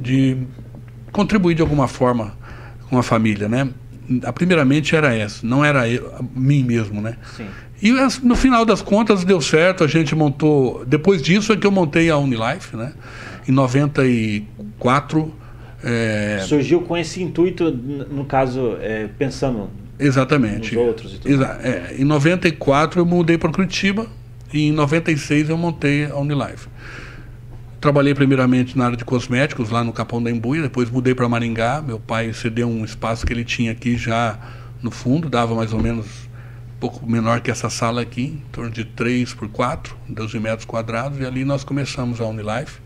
de 0.00 0.38
contribuir 1.12 1.54
de 1.54 1.62
alguma 1.62 1.86
forma 1.86 2.34
com 2.88 2.98
a 2.98 3.02
família. 3.02 3.48
Né? 3.48 3.68
A 4.24 4.32
primeiramente 4.32 4.96
era 4.96 5.14
essa, 5.14 5.46
não 5.46 5.64
era 5.64 5.88
eu, 5.88 6.12
mim 6.34 6.64
mesmo. 6.64 7.02
Né? 7.02 7.16
Sim. 7.36 7.46
E 7.82 7.92
no 8.22 8.34
final 8.34 8.64
das 8.64 8.80
contas 8.80 9.22
deu 9.22 9.40
certo, 9.40 9.84
a 9.84 9.86
gente 9.86 10.14
montou. 10.14 10.82
Depois 10.86 11.20
disso 11.20 11.52
é 11.52 11.56
que 11.56 11.66
eu 11.66 11.70
montei 11.70 12.08
a 12.08 12.16
Unilife, 12.16 12.74
né? 12.74 12.94
Em 13.46 13.52
94. 13.52 15.34
É... 15.88 16.40
Surgiu 16.40 16.82
com 16.82 16.96
esse 16.96 17.22
intuito, 17.22 17.70
no 17.70 18.24
caso, 18.24 18.76
é, 18.80 19.08
pensando 19.16 19.70
Exatamente. 19.96 20.74
nos 20.74 20.84
outros 20.84 21.14
e 21.14 21.18
tudo. 21.18 21.32
Exa 21.32 21.60
é, 21.62 21.94
em 21.96 22.04
94 22.04 23.00
eu 23.00 23.06
mudei 23.06 23.38
para 23.38 23.52
Curitiba, 23.52 24.08
e 24.52 24.66
em 24.66 24.72
96 24.72 25.48
eu 25.48 25.56
montei 25.56 26.06
a 26.06 26.16
Unilife. 26.16 26.68
Trabalhei 27.80 28.14
primeiramente 28.14 28.76
na 28.76 28.86
área 28.86 28.96
de 28.96 29.04
cosméticos, 29.04 29.70
lá 29.70 29.84
no 29.84 29.92
Capão 29.92 30.20
da 30.20 30.28
Embuia, 30.28 30.62
depois 30.62 30.90
mudei 30.90 31.14
para 31.14 31.28
Maringá. 31.28 31.80
Meu 31.80 32.00
pai 32.00 32.32
cedeu 32.32 32.68
um 32.68 32.84
espaço 32.84 33.24
que 33.24 33.32
ele 33.32 33.44
tinha 33.44 33.70
aqui 33.70 33.96
já 33.96 34.38
no 34.82 34.90
fundo, 34.90 35.28
dava 35.28 35.54
mais 35.54 35.72
ou 35.72 35.80
menos 35.80 36.06
um 36.06 36.80
pouco 36.80 37.08
menor 37.08 37.40
que 37.40 37.50
essa 37.50 37.70
sala 37.70 38.02
aqui, 38.02 38.22
em 38.22 38.42
torno 38.50 38.72
de 38.72 38.84
3 38.84 39.34
por 39.34 39.48
4, 39.48 39.96
12 40.08 40.40
metros 40.40 40.64
quadrados, 40.64 41.20
e 41.20 41.24
ali 41.24 41.44
nós 41.44 41.62
começamos 41.62 42.20
a 42.20 42.26
Unilife 42.26 42.80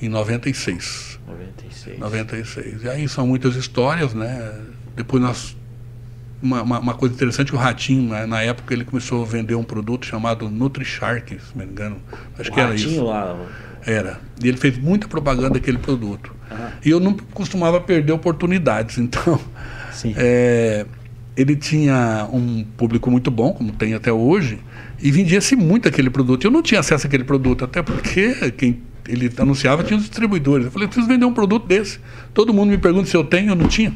em 0.00 0.08
96. 0.08 1.20
96. 1.26 1.98
96. 1.98 2.82
E 2.82 2.88
aí 2.88 3.08
são 3.08 3.26
muitas 3.26 3.56
histórias, 3.56 4.14
né? 4.14 4.52
Depois 4.96 5.22
nós 5.22 5.56
uma, 6.44 6.62
uma, 6.62 6.78
uma, 6.78 6.94
coisa 6.94 7.14
interessante, 7.14 7.54
o 7.54 7.56
Ratinho, 7.58 8.10
né, 8.10 8.26
na 8.26 8.42
época, 8.42 8.74
ele 8.74 8.84
começou 8.84 9.22
a 9.22 9.26
vender 9.26 9.54
um 9.54 9.64
produto 9.64 10.04
chamado 10.04 10.50
NutriShark, 10.50 11.30
se 11.30 11.56
não 11.56 11.64
me 11.64 11.72
engano. 11.72 11.96
Acho 12.38 12.50
o 12.50 12.54
que 12.54 12.60
era 12.60 12.74
isso. 12.74 13.02
Lá. 13.02 13.34
Era. 13.86 14.20
E 14.42 14.48
ele 14.48 14.58
fez 14.58 14.76
muita 14.76 15.08
propaganda 15.08 15.54
daquele 15.54 15.78
produto. 15.78 16.34
E 16.84 16.90
eu 16.90 17.00
não 17.00 17.14
costumava 17.14 17.80
perder 17.80 18.12
oportunidades. 18.12 18.98
Então, 19.04 19.40
é, 20.16 20.86
ele 21.36 21.54
tinha 21.54 22.28
um 22.32 22.64
público 22.76 23.10
muito 23.10 23.30
bom, 23.30 23.52
como 23.52 23.70
tem 23.72 23.94
até 23.94 24.12
hoje, 24.12 24.58
e 25.00 25.10
vendia-se 25.10 25.54
muito 25.54 25.88
aquele 25.88 26.10
produto. 26.10 26.44
Eu 26.44 26.50
não 26.50 26.62
tinha 26.62 26.80
acesso 26.80 27.06
àquele 27.06 27.24
produto, 27.24 27.64
até 27.64 27.80
porque 27.80 28.52
quem 28.52 28.82
ele 29.08 29.30
anunciava 29.38 29.82
tinha 29.84 29.96
os 29.96 30.04
distribuidores. 30.04 30.66
Eu 30.66 30.72
falei, 30.72 30.86
eu 30.86 30.88
preciso 30.88 31.08
vender 31.08 31.24
um 31.24 31.34
produto 31.34 31.66
desse. 31.66 31.98
Todo 32.32 32.52
mundo 32.52 32.70
me 32.70 32.78
pergunta 32.78 33.08
se 33.08 33.16
eu 33.16 33.24
tenho, 33.24 33.50
eu 33.50 33.54
não 33.54 33.68
tinha. 33.68 33.92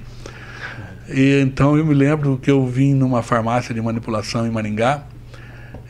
E, 1.08 1.40
então 1.40 1.76
eu 1.76 1.84
me 1.84 1.94
lembro 1.94 2.38
que 2.38 2.50
eu 2.50 2.66
vim 2.66 2.94
numa 2.94 3.22
farmácia 3.22 3.74
de 3.74 3.80
manipulação 3.80 4.46
em 4.46 4.50
Maringá 4.50 5.04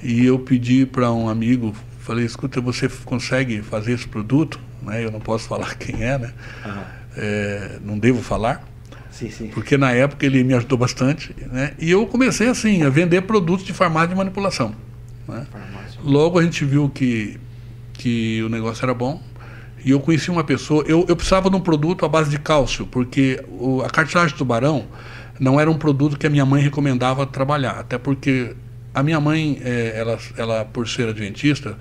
e 0.03 0.25
eu 0.25 0.39
pedi 0.39 0.87
para 0.87 1.13
um 1.13 1.29
amigo, 1.29 1.75
falei, 1.99 2.25
escuta, 2.25 2.61
você 2.61 2.89
consegue 3.05 3.63
fazer 3.63 3.93
esse 3.93 4.07
produto? 4.07 4.61
Né? 4.83 5.05
Eu 5.05 5.11
não 5.11 5.21
posso 5.21 5.49
falar 5.49 5.75
quem 5.79 6.03
é, 6.03 6.19
né? 6.19 6.33
Uhum. 6.65 6.83
É, 7.17 7.79
não 7.85 7.99
devo 7.99 8.23
falar. 8.23 8.63
Sim, 9.11 9.31
sim. 9.31 9.49
Porque 9.49 9.77
na 9.77 9.91
época 9.91 10.25
ele 10.25 10.45
me 10.45 10.55
ajudou 10.55 10.79
bastante. 10.79 11.35
Né? 11.51 11.73
E 11.79 11.91
eu 11.91 12.07
comecei 12.07 12.49
assim, 12.49 12.85
a 12.85 12.89
vender 12.89 13.23
produtos 13.23 13.67
de 13.67 13.73
farmácia 13.73 14.09
de 14.09 14.15
manipulação. 14.15 14.73
Né? 15.27 15.45
Logo 16.05 16.39
a 16.39 16.43
gente 16.43 16.65
viu 16.65 16.89
que, 16.89 17.39
que 17.99 18.43
o 18.43 18.49
negócio 18.49 18.85
era 18.85 18.95
bom. 18.95 19.21
E 19.85 19.91
eu 19.91 20.01
conheci 20.01 20.31
uma 20.31 20.43
pessoa, 20.43 20.83
eu, 20.87 21.05
eu 21.09 21.15
precisava 21.15 21.51
de 21.51 21.57
um 21.57 21.61
produto 21.61 22.05
à 22.05 22.09
base 22.09 22.31
de 22.31 22.39
cálcio, 22.39 22.87
porque 22.87 23.43
o, 23.49 23.83
a 23.83 23.91
cartilagem 23.91 24.33
de 24.33 24.39
tubarão 24.39 24.87
não 25.39 25.61
era 25.61 25.71
um 25.71 25.77
produto 25.77 26.19
que 26.19 26.27
a 26.27 26.31
minha 26.31 26.45
mãe 26.45 26.63
recomendava 26.63 27.25
trabalhar, 27.27 27.79
até 27.79 27.97
porque 27.97 28.57
a 28.93 29.03
minha 29.03 29.21
mãe, 29.21 29.61
é, 29.65 29.95
ela, 29.97 30.19
ela 30.37 30.65
por 30.65 30.89
ser 30.89 31.09
adventista, 31.09 31.77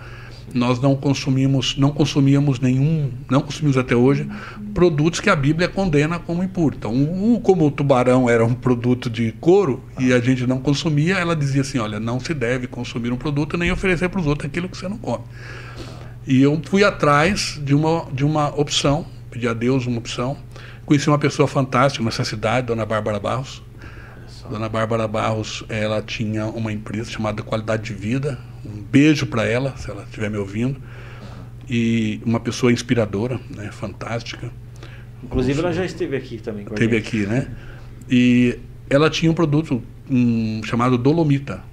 nós 0.53 0.79
não 0.79 0.95
consumimos, 0.95 1.75
não 1.77 1.91
consumíamos 1.91 2.59
nenhum, 2.59 3.11
não 3.29 3.41
consumimos 3.41 3.77
até 3.77 3.95
hoje 3.95 4.27
produtos 4.73 5.19
que 5.19 5.29
a 5.29 5.35
Bíblia 5.35 5.67
condena 5.67 6.19
como 6.19 6.43
impuro. 6.43 6.75
Então, 6.77 6.93
um, 6.93 7.39
como 7.39 7.65
o 7.65 7.71
tubarão 7.71 8.29
era 8.29 8.45
um 8.45 8.53
produto 8.53 9.09
de 9.09 9.31
couro 9.41 9.83
e 9.99 10.13
a 10.13 10.19
gente 10.19 10.47
não 10.47 10.59
consumia, 10.59 11.15
ela 11.15 11.35
dizia 11.35 11.61
assim, 11.61 11.79
olha, 11.79 11.99
não 11.99 12.19
se 12.19 12.33
deve 12.33 12.67
consumir 12.67 13.11
um 13.11 13.17
produto 13.17 13.57
nem 13.57 13.71
oferecer 13.71 14.07
para 14.09 14.21
os 14.21 14.27
outros 14.27 14.47
aquilo 14.47 14.69
que 14.69 14.77
você 14.77 14.87
não 14.87 14.97
come. 14.97 15.23
E 16.27 16.41
eu 16.41 16.59
fui 16.65 16.83
atrás 16.83 17.57
de 17.63 17.73
uma, 17.73 18.05
de 18.11 18.25
uma 18.25 18.49
opção, 18.49 19.07
pedi 19.31 19.47
a 19.47 19.53
Deus 19.53 19.87
uma 19.87 19.99
opção. 19.99 20.37
Conheci 20.85 21.07
uma 21.07 21.17
pessoa 21.17 21.47
fantástica 21.47 22.03
nessa 22.03 22.25
cidade, 22.25 22.67
Dona 22.67 22.85
Bárbara 22.85 23.17
Barros. 23.17 23.63
Dona 24.49 24.67
Bárbara 24.67 25.07
Barros, 25.07 25.63
ela 25.69 26.01
tinha 26.01 26.45
uma 26.47 26.71
empresa 26.71 27.09
chamada 27.09 27.41
Qualidade 27.41 27.83
de 27.83 27.93
Vida. 27.93 28.37
Um 28.65 28.81
beijo 28.81 29.25
para 29.25 29.45
ela, 29.45 29.75
se 29.77 29.89
ela 29.89 30.03
estiver 30.03 30.29
me 30.29 30.37
ouvindo. 30.37 30.81
E 31.69 32.21
uma 32.25 32.41
pessoa 32.41 32.73
inspiradora, 32.73 33.39
né, 33.49 33.69
fantástica. 33.71 34.51
Inclusive, 35.23 35.59
ela 35.59 35.71
já 35.71 35.85
esteve 35.85 36.17
aqui 36.17 36.39
também. 36.39 36.65
Com 36.65 36.73
esteve 36.73 36.97
aqui, 36.97 37.25
né? 37.25 37.49
E 38.09 38.59
ela 38.89 39.09
tinha 39.09 39.31
um 39.31 39.35
produto 39.35 39.81
um, 40.09 40.61
chamado 40.65 40.97
Dolomita. 40.97 41.63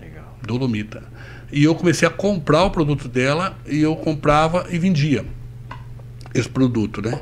Legal. 0.00 0.38
Dolomita. 0.46 1.02
E 1.52 1.64
eu 1.64 1.74
comecei 1.74 2.06
a 2.06 2.10
comprar 2.10 2.64
o 2.64 2.70
produto 2.70 3.08
dela 3.08 3.56
e 3.66 3.80
eu 3.80 3.96
comprava 3.96 4.66
e 4.70 4.78
vendia 4.78 5.24
esse 6.34 6.48
produto, 6.48 7.02
né? 7.02 7.20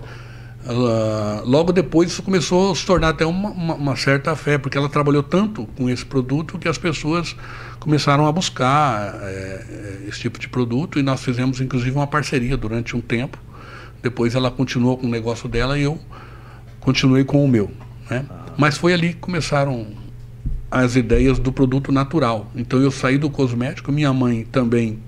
Uh, 0.68 1.48
logo 1.48 1.72
depois 1.72 2.10
isso 2.10 2.22
começou 2.22 2.72
a 2.72 2.74
se 2.74 2.84
tornar 2.84 3.10
até 3.10 3.24
uma, 3.24 3.48
uma, 3.50 3.74
uma, 3.74 3.96
certa 3.96 4.36
fé, 4.36 4.58
porque 4.58 4.76
ela 4.76 4.88
trabalhou 4.88 5.22
tanto 5.22 5.66
com 5.76 5.88
esse 5.88 6.04
produto 6.04 6.58
que 6.58 6.68
as 6.68 6.76
pessoas 6.76 7.34
começaram 7.80 8.26
a 8.26 8.32
buscar 8.32 9.18
é, 9.22 10.04
esse 10.08 10.20
tipo 10.20 10.38
de 10.38 10.46
produto 10.46 10.98
e 10.98 11.02
nós 11.02 11.22
fizemos 11.22 11.60
inclusive 11.62 11.96
uma 11.96 12.06
parceria 12.06 12.54
durante 12.54 12.94
um 12.94 13.00
tempo. 13.00 13.38
Depois 14.02 14.34
ela 14.34 14.50
continuou 14.50 14.98
com 14.98 15.06
o 15.06 15.10
negócio 15.10 15.48
dela 15.48 15.78
e 15.78 15.84
eu 15.84 15.98
continuei 16.80 17.24
com 17.24 17.42
o 17.42 17.48
meu. 17.48 17.70
Né? 18.10 18.26
Mas 18.58 18.76
foi 18.76 18.92
ali 18.92 19.14
que 19.14 19.20
começaram 19.20 19.86
as 20.70 20.96
ideias 20.96 21.38
do 21.38 21.52
produto 21.52 21.90
natural. 21.90 22.50
Então 22.54 22.80
eu 22.80 22.90
saí 22.90 23.18
do 23.18 23.30
cosmético, 23.30 23.90
minha 23.90 24.12
mãe 24.12 24.46
também 24.50 24.98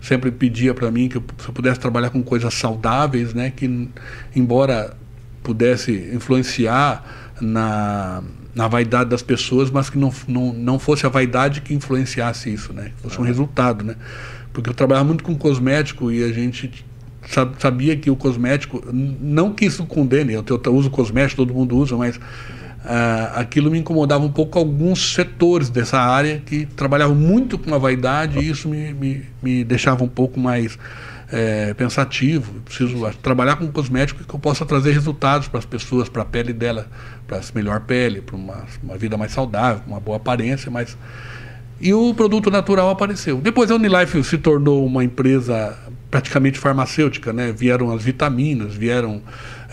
sempre 0.00 0.30
pedia 0.30 0.74
para 0.74 0.90
mim 0.90 1.08
que 1.08 1.16
eu, 1.16 1.24
se 1.38 1.48
eu 1.48 1.54
pudesse 1.54 1.80
trabalhar 1.80 2.10
com 2.10 2.22
coisas 2.22 2.52
saudáveis, 2.52 3.32
né, 3.32 3.50
que 3.50 3.88
embora 4.36 4.94
pudesse 5.42 6.10
influenciar 6.12 7.32
na, 7.40 8.22
na 8.54 8.68
vaidade 8.68 9.08
das 9.08 9.22
pessoas, 9.22 9.70
mas 9.70 9.88
que 9.88 9.96
não, 9.96 10.12
não, 10.28 10.52
não 10.52 10.78
fosse 10.78 11.06
a 11.06 11.08
vaidade 11.08 11.62
que 11.62 11.72
influenciasse 11.72 12.52
isso, 12.52 12.72
né, 12.72 12.92
que 12.96 13.02
fosse 13.02 13.18
um 13.18 13.24
resultado, 13.24 13.82
né, 13.82 13.96
porque 14.52 14.68
eu 14.68 14.74
trabalhava 14.74 15.06
muito 15.06 15.24
com 15.24 15.34
cosmético 15.34 16.12
e 16.12 16.22
a 16.22 16.32
gente 16.32 16.84
sabia 17.58 17.96
que 17.96 18.10
o 18.10 18.16
cosmético, 18.16 18.84
não 18.92 19.52
que 19.52 19.64
isso 19.64 19.86
condene, 19.86 20.34
eu, 20.34 20.44
eu 20.46 20.74
uso 20.74 20.90
cosmético, 20.90 21.36
todo 21.36 21.54
mundo 21.54 21.76
usa, 21.76 21.96
mas 21.96 22.20
ah, 22.84 23.32
aquilo 23.36 23.70
me 23.70 23.78
incomodava 23.78 24.24
um 24.24 24.30
pouco 24.30 24.58
alguns 24.58 25.14
setores 25.14 25.70
dessa 25.70 25.98
área 25.98 26.42
que 26.44 26.66
trabalhavam 26.66 27.14
muito 27.14 27.56
com 27.58 27.74
a 27.74 27.78
vaidade 27.78 28.38
e 28.38 28.50
isso 28.50 28.68
me, 28.68 28.92
me, 28.92 29.22
me 29.42 29.64
deixava 29.64 30.04
um 30.04 30.08
pouco 30.08 30.38
mais 30.38 30.78
é, 31.32 31.72
pensativo. 31.74 32.60
preciso 32.60 33.10
trabalhar 33.22 33.56
com 33.56 33.66
cosmético 33.72 34.22
que 34.22 34.34
eu 34.34 34.38
possa 34.38 34.66
trazer 34.66 34.92
resultados 34.92 35.48
para 35.48 35.58
as 35.58 35.64
pessoas, 35.64 36.08
para 36.08 36.22
a 36.22 36.24
pele 36.26 36.52
dela, 36.52 36.86
para 37.26 37.40
melhor 37.54 37.80
pele, 37.80 38.20
para 38.20 38.36
uma, 38.36 38.64
uma 38.82 38.98
vida 38.98 39.16
mais 39.16 39.32
saudável, 39.32 39.82
uma 39.86 39.98
boa 39.98 40.18
aparência, 40.18 40.70
mas 40.70 40.96
e 41.80 41.92
o 41.92 42.14
produto 42.14 42.50
natural 42.50 42.88
apareceu. 42.88 43.38
Depois 43.38 43.70
a 43.70 43.74
Unilife 43.74 44.22
se 44.22 44.38
tornou 44.38 44.86
uma 44.86 45.02
empresa 45.02 45.76
praticamente 46.10 46.58
farmacêutica, 46.58 47.32
né? 47.32 47.52
Vieram 47.52 47.92
as 47.92 48.02
vitaminas, 48.02 48.74
vieram 48.74 49.20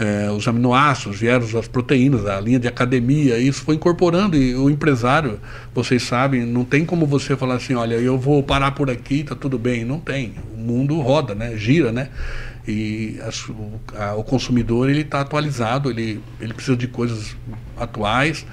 é, 0.01 0.31
os 0.31 0.47
aminoácidos, 0.47 1.19
vieram 1.19 1.45
as 1.59 1.67
proteínas, 1.67 2.25
a 2.25 2.41
linha 2.41 2.59
de 2.59 2.67
academia, 2.67 3.37
isso 3.37 3.61
foi 3.61 3.75
incorporando 3.75 4.35
e 4.35 4.55
o 4.55 4.67
empresário, 4.67 5.39
vocês 5.75 6.01
sabem, 6.01 6.43
não 6.43 6.65
tem 6.65 6.83
como 6.83 7.05
você 7.05 7.37
falar 7.37 7.55
assim, 7.55 7.75
olha, 7.75 7.93
eu 7.93 8.17
vou 8.17 8.41
parar 8.41 8.71
por 8.71 8.89
aqui, 8.89 9.23
tá 9.23 9.35
tudo 9.35 9.59
bem, 9.59 9.85
não 9.85 9.99
tem. 9.99 10.33
O 10.55 10.57
mundo 10.57 10.99
roda, 10.99 11.35
né? 11.35 11.55
Gira, 11.55 11.91
né? 11.91 12.09
E 12.67 13.19
a, 13.21 14.05
a, 14.05 14.15
o 14.15 14.23
consumidor 14.23 14.89
ele 14.89 15.01
está 15.01 15.21
atualizado, 15.21 15.91
ele, 15.91 16.19
ele 16.39 16.53
precisa 16.55 16.75
de 16.75 16.87
coisas 16.87 17.35
atuais 17.77 18.43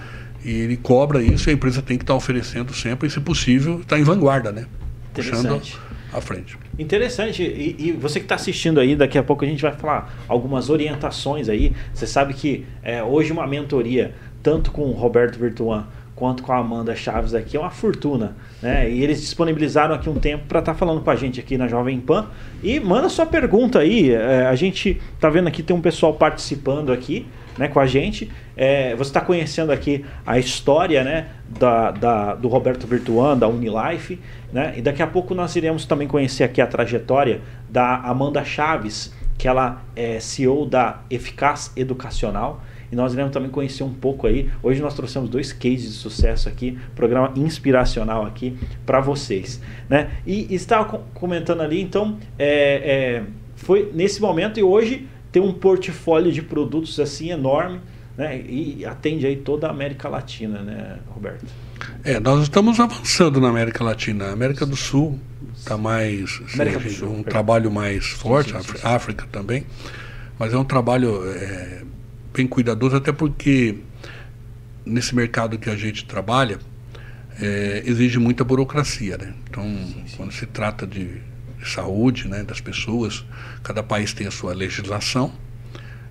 e 0.44 0.50
ele 0.50 0.76
cobra 0.76 1.22
isso 1.22 1.48
e 1.48 1.50
a 1.50 1.54
empresa 1.54 1.80
tem 1.80 1.96
que 1.96 2.04
estar 2.04 2.12
tá 2.12 2.18
oferecendo 2.18 2.74
sempre 2.74 3.08
e, 3.08 3.11
se 3.11 3.20
possível, 3.20 3.80
estar 3.80 3.96
tá 3.96 3.98
em 3.98 4.04
vanguarda, 4.04 4.52
né? 4.52 4.66
Puxando 5.14 5.62
à 6.12 6.20
frente. 6.20 6.58
Interessante. 6.78 7.42
E, 7.42 7.76
e 7.78 7.92
você 7.92 8.18
que 8.20 8.24
está 8.24 8.34
assistindo 8.34 8.80
aí, 8.80 8.96
daqui 8.96 9.18
a 9.18 9.22
pouco 9.22 9.44
a 9.44 9.48
gente 9.48 9.62
vai 9.62 9.72
falar 9.72 10.12
algumas 10.26 10.70
orientações 10.70 11.48
aí. 11.48 11.72
Você 11.92 12.06
sabe 12.06 12.34
que 12.34 12.66
é, 12.82 13.02
hoje 13.02 13.32
uma 13.32 13.46
mentoria, 13.46 14.14
tanto 14.42 14.70
com 14.70 14.82
o 14.82 14.92
Roberto 14.92 15.38
Virtuan 15.38 15.86
quanto 16.18 16.42
com 16.42 16.52
a 16.52 16.58
Amanda 16.58 16.96
Chaves 16.96 17.32
aqui, 17.32 17.56
é 17.56 17.60
uma 17.60 17.70
fortuna. 17.70 18.34
Né? 18.60 18.90
E 18.90 19.04
eles 19.04 19.20
disponibilizaram 19.20 19.94
aqui 19.94 20.10
um 20.10 20.16
tempo 20.16 20.46
para 20.48 20.58
estar 20.58 20.72
tá 20.72 20.78
falando 20.78 21.00
com 21.00 21.10
a 21.10 21.14
gente 21.14 21.38
aqui 21.38 21.56
na 21.56 21.68
Jovem 21.68 22.00
Pan. 22.00 22.26
E 22.60 22.80
manda 22.80 23.08
sua 23.08 23.24
pergunta 23.24 23.78
aí. 23.78 24.10
É, 24.10 24.44
a 24.46 24.54
gente 24.56 25.00
tá 25.20 25.30
vendo 25.30 25.46
aqui, 25.46 25.62
tem 25.62 25.76
um 25.76 25.80
pessoal 25.80 26.12
participando 26.14 26.92
aqui 26.92 27.24
né, 27.56 27.68
com 27.68 27.78
a 27.78 27.86
gente. 27.86 28.28
É, 28.60 28.92
você 28.96 29.10
está 29.10 29.20
conhecendo 29.20 29.70
aqui 29.70 30.04
a 30.26 30.36
história 30.36 31.04
né, 31.04 31.28
da, 31.48 31.92
da, 31.92 32.34
do 32.34 32.48
Roberto 32.48 32.88
Virtuan, 32.88 33.38
da 33.38 33.46
Unilife. 33.46 34.18
Né? 34.52 34.74
E 34.76 34.82
daqui 34.82 35.00
a 35.00 35.06
pouco 35.06 35.32
nós 35.32 35.54
iremos 35.54 35.86
também 35.86 36.08
conhecer 36.08 36.42
aqui 36.42 36.60
a 36.60 36.66
trajetória 36.66 37.40
da 37.70 37.98
Amanda 37.98 38.44
Chaves, 38.44 39.14
que 39.38 39.46
ela 39.46 39.80
é 39.94 40.18
CEO 40.18 40.66
da 40.66 41.02
Eficaz 41.08 41.72
Educacional. 41.76 42.60
E 42.90 42.96
nós 42.96 43.12
iremos 43.12 43.30
também 43.32 43.48
conhecer 43.48 43.84
um 43.84 43.94
pouco 43.94 44.26
aí. 44.26 44.50
Hoje 44.60 44.82
nós 44.82 44.94
trouxemos 44.94 45.30
dois 45.30 45.52
cases 45.52 45.92
de 45.92 45.98
sucesso 45.98 46.48
aqui, 46.48 46.76
programa 46.96 47.32
inspiracional 47.36 48.26
aqui 48.26 48.58
para 48.84 48.98
vocês. 48.98 49.62
Né? 49.88 50.10
E, 50.26 50.52
estava 50.52 50.98
comentando 51.14 51.60
ali, 51.60 51.80
então, 51.80 52.18
é, 52.36 53.20
é, 53.20 53.22
foi 53.54 53.92
nesse 53.94 54.20
momento 54.20 54.58
e 54.58 54.64
hoje 54.64 55.06
tem 55.30 55.40
um 55.40 55.52
portfólio 55.52 56.32
de 56.32 56.42
produtos 56.42 56.98
assim 56.98 57.30
enorme 57.30 57.80
né? 58.18 58.42
e 58.44 58.85
atende 58.85 59.24
aí 59.24 59.37
toda 59.37 59.68
a 59.68 59.70
América 59.70 60.09
Latina, 60.09 60.61
né, 60.61 60.98
Roberto? 61.07 61.46
É, 62.02 62.18
nós 62.18 62.42
estamos 62.42 62.81
avançando 62.81 63.40
na 63.40 63.48
América 63.48 63.85
Latina. 63.85 64.26
A 64.26 64.33
América 64.33 64.66
do 64.66 64.74
Sul 64.74 65.18
está 65.57 65.78
mais. 65.78 66.40
Assim, 66.44 66.90
Sul, 66.90 67.09
um 67.09 67.14
perdão. 67.14 67.31
trabalho 67.31 67.70
mais 67.70 68.07
forte, 68.09 68.50
sim, 68.50 68.61
sim, 68.61 68.72
sim, 68.76 68.81
África 68.83 69.24
também. 69.31 69.64
Mas 70.37 70.52
é 70.52 70.59
um 70.59 70.64
trabalho 70.64 71.22
é, 71.31 71.83
bem 72.35 72.48
cuidadoso, 72.48 72.96
até 72.96 73.12
porque 73.12 73.76
nesse 74.85 75.14
mercado 75.14 75.57
que 75.57 75.70
a 75.70 75.76
gente 75.76 76.04
trabalha, 76.04 76.59
é, 77.40 77.85
exige 77.87 78.18
muita 78.18 78.42
burocracia. 78.42 79.16
Né? 79.16 79.33
Então, 79.48 79.64
quando 80.16 80.33
se 80.33 80.46
trata 80.46 80.85
de 80.85 81.20
saúde 81.64 82.26
né, 82.26 82.42
das 82.42 82.61
pessoas, 82.61 83.24
cada 83.62 83.83
país 83.83 84.12
tem 84.12 84.26
a 84.26 84.31
sua 84.31 84.54
legislação 84.54 85.33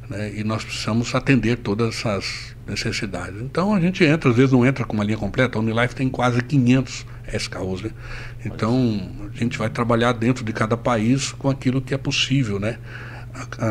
né, 0.10 0.34
e 0.36 0.44
nós 0.44 0.64
precisamos 0.64 1.14
atender 1.14 1.58
todas 1.58 1.96
essas 1.96 2.56
necessidades. 2.66 3.42
Então 3.42 3.74
a 3.74 3.80
gente 3.80 4.04
entra, 4.04 4.30
às 4.30 4.36
vezes 4.36 4.52
não 4.52 4.66
entra 4.66 4.86
com 4.86 4.94
uma 4.94 5.04
linha 5.04 5.18
completa, 5.18 5.58
a 5.58 5.62
Unilife 5.62 5.96
tem 5.96 6.10
quase 6.10 6.42
500 6.42 7.06
SKUs. 7.34 7.82
Né? 7.82 7.92
Então 8.46 9.30
a 9.34 9.38
gente 9.38 9.58
vai 9.58 9.70
trabalhar 9.70 10.14
dentro 10.14 10.44
de 10.44 10.54
cada 10.54 10.78
país 10.78 11.32
com 11.32 11.50
aquilo 11.50 11.82
que 11.82 11.94
é 11.94 11.98
possível, 11.98 12.60
né, 12.60 12.78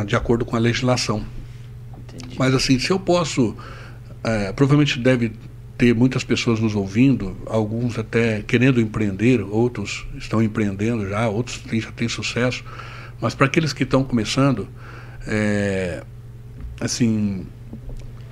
de 0.07 0.17
acordo 0.17 0.45
com 0.45 0.57
a 0.57 0.59
legislação. 0.59 1.25
Entendi. 1.99 2.37
Mas 2.39 2.55
assim, 2.55 2.79
se 2.79 2.91
eu 2.91 2.99
posso, 2.99 3.57
é, 4.23 4.53
provavelmente 4.53 4.99
deve 4.99 5.33
ter 5.77 5.95
muitas 5.95 6.25
pessoas 6.25 6.59
nos 6.59 6.75
ouvindo, 6.75 7.37
alguns 7.47 7.99
até 7.99 8.43
querendo 8.43 8.81
empreender, 8.81 9.43
outros 9.43 10.07
estão 10.17 10.43
empreendendo 10.43 11.09
já, 11.09 11.29
outros 11.29 11.59
têm, 11.59 11.81
já 11.81 11.93
têm 11.93 12.09
sucesso. 12.09 12.65
Mas 13.21 13.35
para 13.35 13.47
aqueles 13.47 13.73
que 13.73 13.83
estão 13.83 14.03
começando, 14.03 14.69
é, 15.27 16.03
assim, 16.81 17.47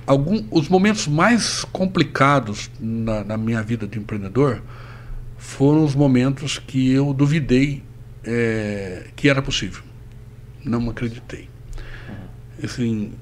algum, 0.05 0.43
os 0.51 0.69
momentos 0.69 1.07
mais 1.07 1.63
complicados 1.65 2.69
na, 2.79 3.23
na, 3.23 3.37
minha 3.37 3.61
vida 3.61 3.87
de 3.87 3.99
empreendedor 3.99 4.61
foram 5.37 5.83
os 5.83 5.95
momentos 5.95 6.57
que 6.57 6.91
eu 6.91 7.13
duvidei 7.13 7.83
é, 8.23 9.07
que 9.15 9.29
era 9.29 9.41
possível. 9.41 9.83
Não 10.63 10.89
acreditei. 10.89 11.49
Assim, 12.63 13.13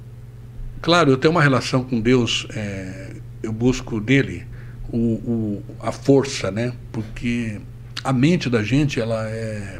claro, 0.81 1.11
eu 1.11 1.17
tenho 1.17 1.31
uma 1.31 1.41
relação 1.41 1.83
com 1.83 1.99
Deus 1.99 2.47
é, 2.55 3.13
eu 3.43 3.51
busco 3.51 3.99
dele 3.99 4.47
o, 4.89 4.97
o, 4.97 5.63
a 5.81 5.91
força, 5.91 6.49
né? 6.49 6.73
Porque 6.91 7.59
a 8.03 8.13
mente 8.13 8.49
da 8.49 8.63
gente, 8.63 8.99
ela 8.99 9.27
é. 9.29 9.79